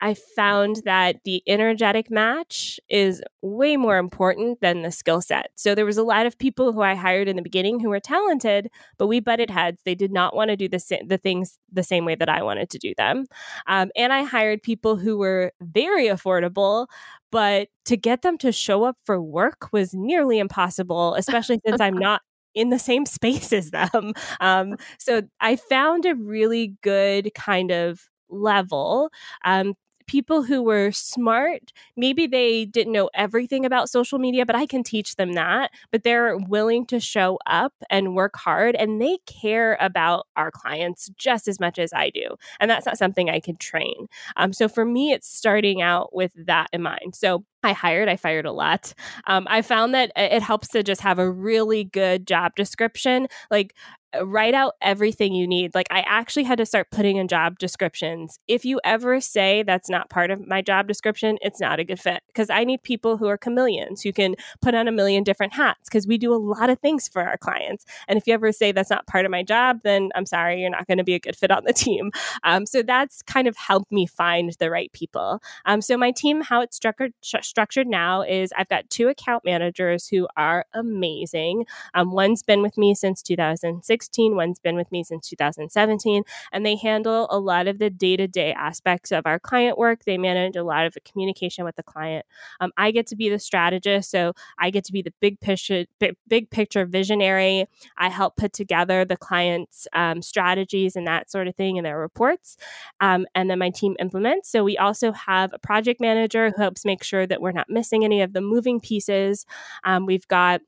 I 0.05 0.13
found 0.13 0.83
that 0.85 1.17
the 1.25 1.43
energetic 1.47 2.11
match 2.11 2.79
is 2.91 3.23
way 3.41 3.79
more 3.79 3.97
important 3.97 4.61
than 4.61 4.83
the 4.83 4.93
skill 4.93 5.23
set. 5.23 5.51
So 5.55 5.75
there 5.75 5.87
was 5.87 5.97
a 5.97 6.03
lot 6.03 6.27
of 6.27 6.39
people 6.39 6.75
who 6.75 6.83
I 6.83 6.95
hired 6.95 7.27
in 7.27 7.37
the 7.37 7.43
beginning 7.43 7.81
who 7.81 7.89
were 7.89 8.01
talented, 8.01 8.69
but 8.99 9.07
we 9.07 9.19
butted 9.19 9.49
heads. 9.49 9.81
They 9.87 9.95
did 9.95 10.13
not 10.13 10.37
want 10.37 10.51
to 10.51 10.57
do 10.57 10.69
the 10.69 10.79
sa- 10.79 10.97
the 11.07 11.17
things 11.17 11.59
the 11.73 11.83
same 11.83 12.05
way 12.05 12.17
that 12.17 12.29
I 12.29 12.43
wanted 12.43 12.69
to 12.69 12.79
do 12.79 12.93
them. 12.99 13.25
Um, 13.67 13.91
and 13.97 14.13
I 14.13 14.25
hired 14.25 14.63
people 14.63 14.97
who 14.97 15.17
were 15.17 15.53
very 15.63 16.09
affordable, 16.09 16.87
but 17.33 17.69
to 17.87 17.97
get 17.97 18.21
them 18.21 18.37
to 18.39 18.53
show 18.53 18.85
up 18.85 18.99
for 19.05 19.23
work 19.23 19.73
was 19.73 19.95
nearly 19.95 20.39
impossible, 20.39 21.15
especially 21.15 21.61
since 21.65 21.81
I'm 21.81 21.97
not 22.09 22.21
in 22.55 22.69
the 22.69 22.79
same 22.79 23.07
space 23.07 23.55
as 23.55 23.71
them. 23.71 24.13
Um, 24.43 24.77
so 24.99 25.23
I 25.41 25.57
found 25.57 26.05
a 26.05 26.15
really 26.15 26.75
good 26.83 27.33
kind 27.35 27.71
of 27.71 28.03
level 28.29 29.11
um, 29.45 29.75
people 30.07 30.43
who 30.43 30.63
were 30.63 30.93
smart. 30.93 31.73
Maybe 31.97 32.27
they 32.27 32.65
didn't 32.65 32.93
know 32.93 33.11
everything 33.15 33.65
about 33.65 33.89
social 33.91 34.19
media, 34.19 34.45
but 34.47 34.57
I 34.57 34.67
can 34.67 34.83
teach 34.83 35.17
them 35.17 35.33
that. 35.33 35.71
But 35.91 36.03
they're 36.03 36.37
willing 36.37 36.87
to 36.87 37.01
show 37.01 37.39
up 37.47 37.73
and 37.91 38.15
work 38.15 38.37
hard 38.37 38.75
and 38.77 39.01
they 39.01 39.19
care 39.27 39.77
about 39.81 40.27
our 40.37 40.51
clients 40.51 41.11
just 41.17 41.49
as 41.49 41.59
much 41.61 41.79
as 41.79 41.93
I 41.93 42.11
do. 42.11 42.37
And 42.61 42.71
that's 42.71 42.87
not 42.87 42.99
something 42.99 43.31
I 43.31 43.41
can 43.41 43.57
train. 43.57 44.09
Um, 44.37 44.53
so 44.53 44.69
for 44.69 44.85
me, 44.85 45.13
it's 45.13 45.29
starting 45.29 45.83
out 45.83 46.15
with 46.15 46.33
that 46.47 46.69
in 46.73 46.83
mind. 46.83 47.15
So 47.15 47.45
I 47.65 47.73
hired, 47.73 48.09
I 48.09 48.17
fired 48.17 48.47
a 48.47 48.53
lot. 48.53 48.95
Um, 49.27 49.47
I 49.49 49.62
found 49.62 49.95
that 49.95 50.12
it 50.17 50.43
helps 50.43 50.69
to 50.69 50.83
just 50.83 51.01
have 51.01 51.19
a 51.19 51.31
really 51.31 51.85
good 51.85 52.27
job 52.27 52.53
description. 52.57 53.29
Like 53.51 53.75
write 54.23 54.55
out 54.55 54.75
everything 54.81 55.35
you 55.35 55.47
need. 55.47 55.75
Like 55.75 55.87
I 55.91 56.05
actually 56.07 56.45
had 56.45 56.59
to 56.59 56.67
start 56.67 56.91
putting 56.91 57.17
in 57.17 57.29
job 57.29 57.59
descriptions. 57.59 58.39
If 58.49 58.65
you 58.65 58.81
ever 58.85 59.21
say 59.21 59.62
that's 59.62 59.89
not 59.89 60.11
part 60.11 60.31
of 60.31 60.47
my 60.47 60.62
job 60.62 60.87
description, 60.87 61.39
it's 61.41 61.61
not 61.61 61.81
a 61.81 61.85
good 61.85 62.01
fit 62.01 62.23
because 62.29 62.51
I 62.51 62.65
need 62.65 62.83
people 62.83 63.17
who 63.17 63.27
are 63.27 63.39
chameleons 63.39 64.03
who 64.03 64.12
can 64.12 64.37
put 64.61 64.75
on 64.75 64.89
a 64.89 64.93
million 64.93 65.25
different 65.25 65.55
hats 65.55 65.89
because 65.89 66.07
we 66.07 66.19
do 66.19 66.33
a 66.33 66.37
lot 66.37 66.71
of 66.71 66.79
things 66.81 67.09
for 67.09 67.23
our 67.23 67.37
clients. 67.37 67.85
And 68.09 68.17
if 68.17 68.27
you 68.27 68.35
ever 68.35 68.53
say 68.53 68.73
that's 68.73 68.91
not 68.91 69.07
part 69.07 69.25
of 69.25 69.31
my 69.31 69.43
job, 69.43 69.81
then 69.85 70.11
I'm 70.15 70.27
sorry, 70.27 70.61
you're 70.61 70.71
not 70.71 70.87
going 70.87 70.99
to 70.99 71.05
be 71.05 71.15
a 71.15 71.21
good 71.21 71.37
fit 71.37 71.51
on 71.51 71.65
the 71.65 71.73
team. 71.73 72.11
Um, 72.43 72.67
so 72.67 72.83
that's 72.83 73.23
kind 73.23 73.49
of 73.49 73.57
helped 73.57 73.91
me 73.91 74.07
find 74.07 74.55
the 74.59 74.71
right 74.71 74.93
people. 74.93 75.41
Um, 75.65 75.81
so 75.81 75.97
my 75.97 76.11
team, 76.11 76.43
how 76.43 76.61
it's 76.61 76.77
structured 76.77 77.12
structured 77.55 77.87
now 77.87 78.23
is 78.23 78.53
I've 78.59 78.69
got 78.69 78.91
two 78.91 79.07
account 79.07 79.45
managers 79.45 80.09
who 80.09 80.27
are 80.37 80.67
amazing. 80.75 81.67
Um, 81.95 82.11
one's 82.11 82.43
been 82.43 82.63
with 82.63 82.77
me 82.77 82.97
since 82.97 83.23
2016. 83.23 84.35
One's 84.35 84.59
been 84.59 84.75
with 84.75 84.91
me 84.91 85.05
since 85.05 85.29
2017. 85.29 86.25
And 86.51 86.67
they 86.67 86.75
handle 86.75 87.29
a 87.31 87.39
lot 87.39 87.69
of 87.69 87.79
the 87.79 87.91
day 87.91 88.17
to 88.17 88.27
day 88.27 88.53
aspects 88.53 89.13
of 89.13 89.25
our 89.25 89.39
client 89.39 89.79
work. 89.79 90.05
They 90.05 90.19
manage 90.19 90.57
a 90.57 90.65
lot 90.65 90.85
of 90.85 90.95
the 90.95 91.01
communication 91.01 91.65
with 91.65 91.77
the 91.77 91.85
client. 91.85 92.27
Um, 92.59 92.73
I 92.77 92.91
get 92.91 93.07
to 93.09 93.17
be 93.17 93.29
the 93.29 93.39
strategist. 93.39 94.11
So 94.11 94.33
I 94.59 94.71
get 94.71 94.83
to 94.87 94.93
be 94.93 95.03
the 95.03 95.15
big 95.21 95.39
picture, 95.39 95.85
big, 96.29 96.51
picture 96.51 96.85
visionary. 96.87 97.67
I 97.97 98.09
help 98.09 98.35
put 98.35 98.53
together 98.53 99.05
the 99.05 99.17
client's 99.17 99.87
um, 99.93 100.23
strategies 100.23 100.97
and 100.97 101.07
that 101.07 101.31
sort 101.31 101.47
of 101.47 101.55
thing 101.55 101.77
in 101.77 101.85
their 101.85 102.01
reports. 102.01 102.57
Um, 103.01 103.27
and 103.37 103.49
then 103.49 103.61
my 103.61 103.71
team 103.71 103.95
implements. 104.01 104.49
So 104.51 104.65
we 104.65 104.77
also 104.77 105.13
have 105.13 105.53
a 105.53 105.59
project 105.61 106.01
manager 106.01 106.51
who 106.51 106.61
helps 106.61 106.85
make 106.85 107.05
sure 107.05 107.29
that 107.29 107.44
we're 107.45 107.53
not 107.53 107.71
missing 107.71 108.05
any 108.05 108.23
of 108.23 108.33
the 108.33 108.41
moving 108.41 108.81
pieces. 108.81 109.47
Um, 109.85 110.07
we've 110.07 110.27
got 110.27 110.61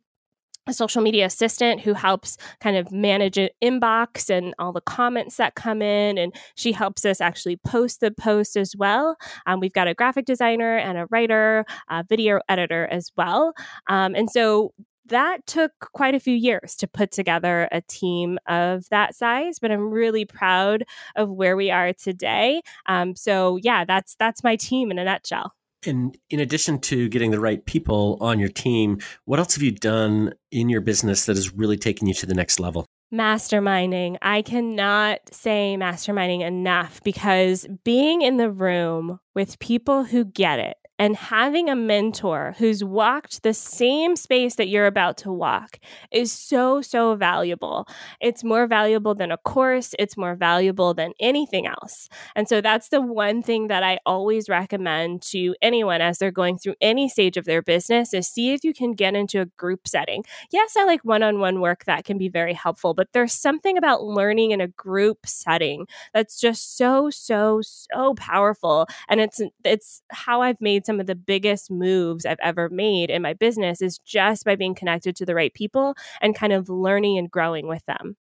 a 0.67 0.73
social 0.73 1.01
media 1.01 1.27
assistant 1.27 1.81
who 1.81 1.95
helps 1.95 2.37
kind 2.61 2.77
of 2.77 2.91
manage 2.91 3.39
an 3.39 3.49
inbox 3.63 4.29
and 4.29 4.55
all 4.59 4.73
the 4.73 4.81
comments 4.81 5.37
that 5.37 5.55
come 5.55 5.81
in. 5.81 6.19
And 6.19 6.35
she 6.57 6.73
helps 6.73 7.05
us 7.05 7.21
actually 7.21 7.57
post 7.57 8.01
the 8.01 8.11
post 8.11 8.57
as 8.57 8.75
well. 8.77 9.17
Um, 9.47 9.61
we've 9.61 9.73
got 9.73 9.89
a 9.89 9.95
graphic 9.95 10.27
designer 10.27 10.77
and 10.77 10.99
a 10.99 11.07
writer, 11.11 11.65
a 11.89 12.05
video 12.09 12.41
editor 12.49 12.87
as 12.89 13.13
well. 13.17 13.53
Um, 13.87 14.15
and 14.15 14.29
so 14.29 14.73
that 15.09 15.47
took 15.47 15.71
quite 15.93 16.17
a 16.17 16.21
few 16.21 16.35
years 16.35 16.75
to 16.77 16.89
put 16.89 17.13
together 17.13 17.69
a 17.71 17.81
team 17.81 18.39
of 18.49 18.89
that 18.89 19.15
size, 19.15 19.61
but 19.61 19.71
I'm 19.71 19.91
really 19.91 20.25
proud 20.25 20.83
of 21.15 21.31
where 21.31 21.57
we 21.57 21.71
are 21.71 21.93
today. 21.93 22.61
Um, 22.87 23.15
so 23.15 23.57
yeah, 23.63 23.85
that's 23.85 24.17
that's 24.19 24.43
my 24.43 24.57
team 24.57 24.91
in 24.91 24.99
a 24.99 25.05
nutshell. 25.05 25.56
And 25.87 26.17
in 26.31 26.41
addition 26.41 26.81
to 26.81 27.09
getting 27.09 27.31
the 27.31 27.41
right 27.41 27.65
people 27.65 28.19
on 28.21 28.39
your 28.39 28.49
team, 28.49 28.99
what 29.25 29.39
else 29.39 29.55
have 29.55 29.63
you 29.63 29.73
done 29.73 30.35
in 30.51 30.69
your 30.69 30.81
business 30.81 31.27
that 31.27 31.37
has 31.37 31.55
really 31.55 31.77
taken 31.77 32.07
you 32.07 32.15
to 32.15 32.27
the 32.27 32.35
next 32.35 32.61
level? 32.61 32.87
Masterminding. 33.15 34.17
I 34.21 34.43
cannot 34.43 35.21
say 35.33 35.77
masterminding 35.79 36.41
enough 36.41 37.01
because 37.05 37.67
being 37.85 38.23
in 38.23 38.37
the 38.37 38.51
room 38.51 39.21
with 39.35 39.59
people 39.61 40.05
who 40.05 40.25
get 40.25 40.59
it 40.59 40.77
and 40.99 41.17
having 41.17 41.69
a 41.69 41.77
mentor 41.77 42.55
who's 42.59 42.83
walked 42.83 43.43
the 43.43 43.55
same 43.55 44.17
space 44.17 44.55
that 44.57 44.69
you're 44.69 44.87
about 44.87 45.17
to 45.19 45.33
walk 45.33 45.79
is 46.11 46.33
so, 46.33 46.81
so 46.81 47.15
valuable. 47.15 47.87
It's 48.21 48.43
more 48.43 48.67
valuable 48.67 49.15
than 49.15 49.31
a 49.31 49.37
course, 49.37 49.95
it's 49.99 50.17
more 50.17 50.35
valuable 50.35 50.95
than 50.95 51.13
anything 51.21 51.67
else. 51.67 52.09
And 52.35 52.49
so 52.49 52.61
that's 52.61 52.89
the 52.89 53.01
one 53.01 53.43
thing 53.43 53.67
that 53.69 53.83
I 53.83 53.99
always 54.07 54.49
recommend 54.49 55.23
to 55.23 55.55
anyone 55.61 56.01
as 56.01 56.19
they're 56.19 56.31
going 56.31 56.59
through 56.59 56.77
any 56.81 57.09
stage 57.09 57.37
of 57.37 57.45
their 57.45 57.63
business 57.63 58.15
is 58.15 58.29
see 58.29 58.53
if 58.53 58.65
you 58.65 58.73
can 58.73 58.93
get 58.93 59.15
into 59.15 59.41
a 59.41 59.47
group 59.47 59.87
setting. 59.87 60.25
Yes, 60.51 60.75
I 60.77 60.85
like 60.85 61.05
one-on-one 61.05 61.61
work 61.61 61.85
that 61.85 62.05
can 62.05 62.19
be 62.19 62.29
very 62.29 62.55
helpful, 62.55 62.95
but 62.95 63.09
there's 63.13 63.33
something 63.33 63.77
about 63.77 64.05
learning 64.05 64.53
in 64.53 64.61
a 64.61 64.69
group 64.69 65.27
setting 65.27 65.87
that's 66.15 66.41
just 66.41 66.77
so 66.77 67.11
so 67.11 67.61
so 67.63 68.15
powerful 68.15 68.87
and 69.09 69.21
it's 69.21 69.41
it's 69.65 70.03
how 70.11 70.43
I've 70.43 70.61
made 70.61 70.86
some 70.87 71.01
of 71.01 71.07
the 71.07 71.15
biggest 71.15 71.71
moves 71.71 72.25
I've 72.25 72.39
ever 72.43 72.69
made 72.71 73.11
in 73.11 73.23
my 73.23 73.35
business 73.35 73.83
is 73.83 73.99
just 73.99 74.45
by 74.45 74.57
being 74.57 74.75
connected 74.75 75.17
to 75.17 75.27
the 75.27 75.35
right 75.35 75.53
people 75.53 75.95
and 76.21 76.35
kind 76.35 76.53
of 76.53 76.69
learning 76.69 77.19
and 77.19 77.31
growing 77.31 77.67
with 77.67 77.85
them. 77.87 78.17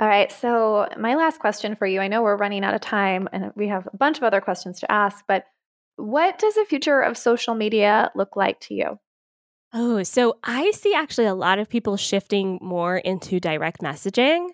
All 0.00 0.06
right. 0.06 0.30
So, 0.30 0.88
my 0.96 1.16
last 1.16 1.40
question 1.40 1.74
for 1.74 1.86
you 1.86 2.00
I 2.00 2.08
know 2.08 2.22
we're 2.22 2.36
running 2.36 2.64
out 2.64 2.74
of 2.74 2.80
time 2.80 3.28
and 3.32 3.52
we 3.54 3.68
have 3.68 3.88
a 3.92 3.96
bunch 3.96 4.16
of 4.16 4.24
other 4.24 4.40
questions 4.40 4.80
to 4.80 4.90
ask, 4.90 5.24
but 5.28 5.44
what 5.96 6.38
does 6.38 6.54
the 6.54 6.64
future 6.64 7.00
of 7.00 7.18
social 7.18 7.54
media 7.54 8.10
look 8.14 8.36
like 8.36 8.60
to 8.60 8.74
you? 8.74 8.98
Oh, 9.74 10.02
so 10.02 10.38
I 10.42 10.70
see 10.70 10.94
actually 10.94 11.26
a 11.26 11.34
lot 11.34 11.58
of 11.58 11.68
people 11.68 11.98
shifting 11.98 12.58
more 12.62 12.96
into 12.96 13.38
direct 13.38 13.82
messaging. 13.82 14.48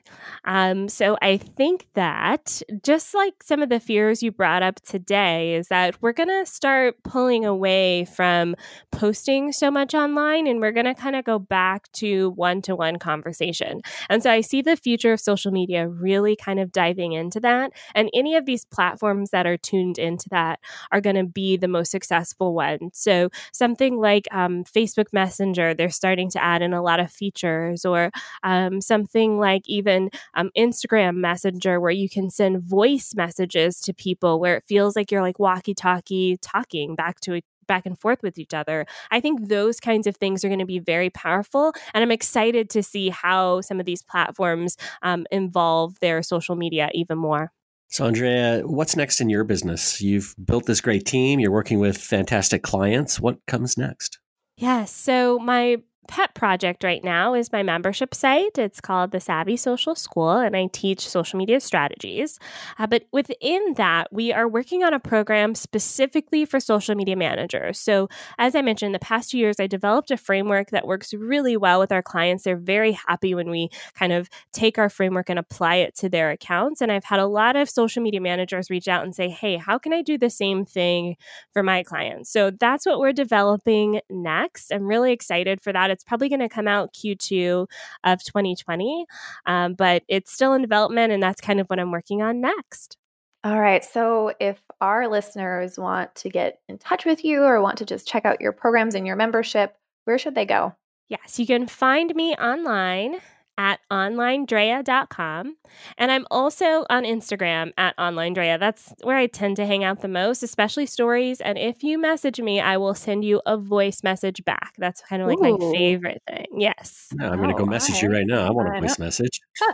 Um, 0.44 0.88
so 0.88 1.16
I 1.22 1.36
think 1.36 1.86
that 1.94 2.60
just 2.82 3.14
like 3.14 3.40
some 3.40 3.62
of 3.62 3.68
the 3.68 3.78
fears 3.78 4.24
you 4.24 4.32
brought 4.32 4.64
up 4.64 4.80
today, 4.80 5.54
is 5.54 5.68
that 5.68 6.02
we're 6.02 6.12
going 6.12 6.30
to 6.30 6.44
start 6.44 6.96
pulling 7.04 7.44
away 7.44 8.06
from 8.06 8.56
posting 8.90 9.52
so 9.52 9.70
much 9.70 9.94
online 9.94 10.48
and 10.48 10.60
we're 10.60 10.72
going 10.72 10.84
to 10.86 10.94
kind 10.94 11.14
of 11.14 11.24
go 11.24 11.38
back 11.38 11.92
to 11.92 12.30
one 12.30 12.60
to 12.62 12.74
one 12.74 12.98
conversation. 12.98 13.82
And 14.10 14.20
so 14.20 14.32
I 14.32 14.40
see 14.40 14.62
the 14.62 14.76
future 14.76 15.12
of 15.12 15.20
social 15.20 15.52
media 15.52 15.86
really 15.88 16.34
kind 16.34 16.58
of 16.58 16.72
diving 16.72 17.12
into 17.12 17.38
that. 17.38 17.70
And 17.94 18.10
any 18.14 18.34
of 18.34 18.46
these 18.46 18.64
platforms 18.64 19.30
that 19.30 19.46
are 19.46 19.56
tuned 19.56 19.96
into 19.96 20.28
that 20.30 20.58
are 20.90 21.00
going 21.00 21.16
to 21.16 21.24
be 21.24 21.56
the 21.56 21.68
most 21.68 21.92
successful 21.92 22.52
ones. 22.52 22.90
So 22.94 23.30
something 23.52 23.96
like 23.96 24.26
um, 24.32 24.64
Facebook 24.64 25.03
Facebook 25.04 25.12
Messenger, 25.12 25.74
they're 25.74 25.90
starting 25.90 26.30
to 26.30 26.42
add 26.42 26.62
in 26.62 26.72
a 26.72 26.82
lot 26.82 27.00
of 27.00 27.10
features, 27.10 27.84
or 27.84 28.10
um, 28.42 28.80
something 28.80 29.38
like 29.38 29.62
even 29.66 30.10
um, 30.34 30.50
Instagram 30.56 31.16
Messenger, 31.16 31.80
where 31.80 31.90
you 31.90 32.08
can 32.08 32.30
send 32.30 32.62
voice 32.62 33.14
messages 33.14 33.80
to 33.82 33.92
people 33.92 34.40
where 34.40 34.56
it 34.56 34.64
feels 34.66 34.96
like 34.96 35.10
you're 35.10 35.22
like 35.22 35.38
walkie 35.38 35.74
talkie 35.74 36.36
talking 36.40 36.94
back 36.94 37.20
to 37.20 37.40
back 37.66 37.86
and 37.86 37.98
forth 37.98 38.22
with 38.22 38.38
each 38.38 38.52
other. 38.52 38.84
I 39.10 39.20
think 39.20 39.48
those 39.48 39.80
kinds 39.80 40.06
of 40.06 40.16
things 40.16 40.44
are 40.44 40.48
going 40.48 40.58
to 40.58 40.66
be 40.66 40.80
very 40.80 41.08
powerful. 41.08 41.72
And 41.94 42.02
I'm 42.02 42.10
excited 42.10 42.68
to 42.70 42.82
see 42.82 43.08
how 43.08 43.62
some 43.62 43.80
of 43.80 43.86
these 43.86 44.02
platforms 44.02 44.76
um, 45.00 45.26
involve 45.30 45.98
their 46.00 46.22
social 46.22 46.56
media 46.56 46.90
even 46.92 47.16
more. 47.16 47.52
So, 47.88 48.04
Andrea, 48.04 48.62
what's 48.66 48.96
next 48.96 49.22
in 49.22 49.30
your 49.30 49.44
business? 49.44 50.02
You've 50.02 50.34
built 50.44 50.66
this 50.66 50.82
great 50.82 51.06
team, 51.06 51.40
you're 51.40 51.50
working 51.50 51.78
with 51.78 51.96
fantastic 51.96 52.62
clients. 52.62 53.18
What 53.18 53.38
comes 53.46 53.78
next? 53.78 54.18
Yes. 54.56 54.92
So, 54.94 55.38
my 55.38 55.82
pet 56.08 56.34
project 56.34 56.84
right 56.84 57.02
now 57.02 57.34
is 57.34 57.52
my 57.52 57.62
membership 57.62 58.14
site. 58.14 58.58
It's 58.58 58.80
called 58.80 59.10
the 59.10 59.20
Savvy 59.20 59.56
Social 59.56 59.94
School, 59.94 60.38
and 60.38 60.56
I 60.56 60.68
teach 60.72 61.08
social 61.08 61.38
media 61.38 61.60
strategies. 61.60 62.38
Uh, 62.78 62.86
but 62.86 63.04
within 63.12 63.74
that, 63.76 64.12
we 64.12 64.32
are 64.32 64.46
working 64.46 64.84
on 64.84 64.92
a 64.92 65.00
program 65.00 65.54
specifically 65.54 66.44
for 66.44 66.60
social 66.60 66.94
media 66.94 67.16
managers. 67.16 67.78
So, 67.78 68.08
as 68.38 68.54
I 68.54 68.62
mentioned, 68.62 68.94
the 68.94 68.98
past 68.98 69.30
two 69.30 69.38
years, 69.38 69.58
I 69.58 69.66
developed 69.66 70.10
a 70.10 70.16
framework 70.16 70.70
that 70.70 70.86
works 70.86 71.14
really 71.14 71.56
well 71.56 71.80
with 71.80 71.92
our 71.92 72.02
clients. 72.02 72.44
They're 72.44 72.56
very 72.56 72.92
happy 72.92 73.34
when 73.34 73.50
we 73.50 73.70
kind 73.94 74.12
of 74.12 74.28
take 74.52 74.78
our 74.78 74.88
framework 74.88 75.30
and 75.30 75.38
apply 75.38 75.76
it 75.76 75.94
to 75.96 76.08
their 76.08 76.30
accounts. 76.30 76.80
And 76.80 76.92
I've 76.92 77.04
had 77.04 77.20
a 77.20 77.26
lot 77.26 77.56
of 77.56 77.70
social 77.70 78.02
media 78.02 78.20
managers 78.20 78.70
reach 78.70 78.88
out 78.88 79.04
and 79.04 79.14
say, 79.14 79.28
hey, 79.28 79.56
how 79.56 79.78
can 79.78 79.92
I 79.92 80.02
do 80.02 80.18
the 80.18 80.30
same 80.30 80.64
thing 80.64 81.16
for 81.52 81.62
my 81.62 81.82
clients? 81.82 82.30
So, 82.30 82.50
that's 82.50 82.84
what 82.84 82.98
we're 82.98 83.12
developing 83.12 84.00
next. 84.10 84.70
I'm 84.72 84.86
really 84.86 85.12
excited 85.12 85.60
for 85.62 85.72
that. 85.72 85.90
It's 85.94 86.04
probably 86.04 86.28
going 86.28 86.40
to 86.40 86.48
come 86.48 86.68
out 86.68 86.92
Q2 86.92 87.66
of 88.04 88.22
2020, 88.22 89.06
um, 89.46 89.74
but 89.74 90.02
it's 90.08 90.32
still 90.32 90.52
in 90.52 90.60
development, 90.60 91.12
and 91.12 91.22
that's 91.22 91.40
kind 91.40 91.60
of 91.60 91.66
what 91.68 91.78
I'm 91.78 91.92
working 91.92 92.20
on 92.20 92.40
next. 92.40 92.98
All 93.44 93.60
right. 93.60 93.84
So, 93.84 94.32
if 94.40 94.60
our 94.80 95.06
listeners 95.08 95.78
want 95.78 96.14
to 96.16 96.28
get 96.28 96.60
in 96.68 96.78
touch 96.78 97.04
with 97.04 97.24
you 97.24 97.42
or 97.44 97.60
want 97.62 97.78
to 97.78 97.84
just 97.84 98.08
check 98.08 98.24
out 98.24 98.40
your 98.40 98.52
programs 98.52 98.94
and 98.94 99.06
your 99.06 99.16
membership, 99.16 99.76
where 100.04 100.18
should 100.18 100.34
they 100.34 100.46
go? 100.46 100.74
Yes, 101.08 101.38
you 101.38 101.46
can 101.46 101.66
find 101.66 102.14
me 102.14 102.34
online 102.34 103.20
at 103.58 103.80
onlinedrea.com. 103.90 105.56
And 105.98 106.10
I'm 106.10 106.26
also 106.30 106.84
on 106.90 107.04
Instagram 107.04 107.72
at 107.76 107.96
onlinedrea. 107.96 108.58
That's 108.58 108.92
where 109.02 109.16
I 109.16 109.26
tend 109.26 109.56
to 109.56 109.66
hang 109.66 109.84
out 109.84 110.00
the 110.00 110.08
most, 110.08 110.42
especially 110.42 110.86
stories. 110.86 111.40
And 111.40 111.58
if 111.58 111.82
you 111.82 111.98
message 111.98 112.40
me, 112.40 112.60
I 112.60 112.76
will 112.76 112.94
send 112.94 113.24
you 113.24 113.40
a 113.46 113.56
voice 113.56 114.02
message 114.02 114.44
back. 114.44 114.74
That's 114.78 115.00
kind 115.00 115.22
of 115.22 115.28
like 115.28 115.38
Ooh. 115.38 115.58
my 115.58 115.72
favorite 115.72 116.22
thing. 116.28 116.46
Yes. 116.56 117.08
No, 117.14 117.26
I'm 117.26 117.34
oh, 117.34 117.36
going 117.42 117.48
to 117.50 117.58
go 117.58 117.66
message 117.66 117.96
right. 117.96 118.02
you 118.02 118.12
right 118.12 118.26
now. 118.26 118.46
I 118.46 118.50
want 118.50 118.76
a 118.76 118.80
voice 118.80 118.98
message. 118.98 119.40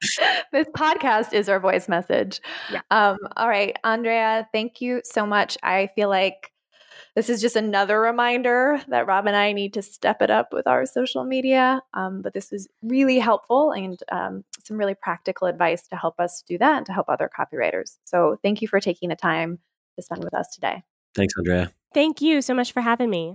this 0.52 0.66
podcast 0.76 1.32
is 1.32 1.48
our 1.48 1.60
voice 1.60 1.88
message. 1.88 2.40
Yeah. 2.70 2.80
Um, 2.90 3.18
all 3.36 3.48
right, 3.48 3.76
Andrea, 3.84 4.48
thank 4.52 4.80
you 4.80 5.00
so 5.04 5.26
much. 5.26 5.58
I 5.62 5.88
feel 5.94 6.08
like 6.08 6.52
this 7.18 7.28
is 7.28 7.40
just 7.40 7.56
another 7.56 8.00
reminder 8.00 8.80
that 8.86 9.08
Rob 9.08 9.26
and 9.26 9.34
I 9.34 9.50
need 9.50 9.74
to 9.74 9.82
step 9.82 10.22
it 10.22 10.30
up 10.30 10.52
with 10.52 10.68
our 10.68 10.86
social 10.86 11.24
media. 11.24 11.82
Um, 11.92 12.22
but 12.22 12.32
this 12.32 12.52
was 12.52 12.68
really 12.80 13.18
helpful 13.18 13.72
and 13.72 14.00
um, 14.12 14.44
some 14.62 14.76
really 14.76 14.94
practical 14.94 15.48
advice 15.48 15.88
to 15.88 15.96
help 15.96 16.20
us 16.20 16.44
do 16.46 16.56
that 16.58 16.76
and 16.76 16.86
to 16.86 16.92
help 16.92 17.08
other 17.08 17.28
copywriters. 17.28 17.96
So 18.04 18.38
thank 18.44 18.62
you 18.62 18.68
for 18.68 18.78
taking 18.78 19.08
the 19.08 19.16
time 19.16 19.58
to 19.96 20.02
spend 20.02 20.22
with 20.22 20.32
us 20.32 20.54
today. 20.54 20.84
Thanks, 21.16 21.34
Andrea. 21.36 21.72
Thank 21.92 22.20
you 22.22 22.40
so 22.40 22.54
much 22.54 22.70
for 22.70 22.82
having 22.82 23.10
me. 23.10 23.34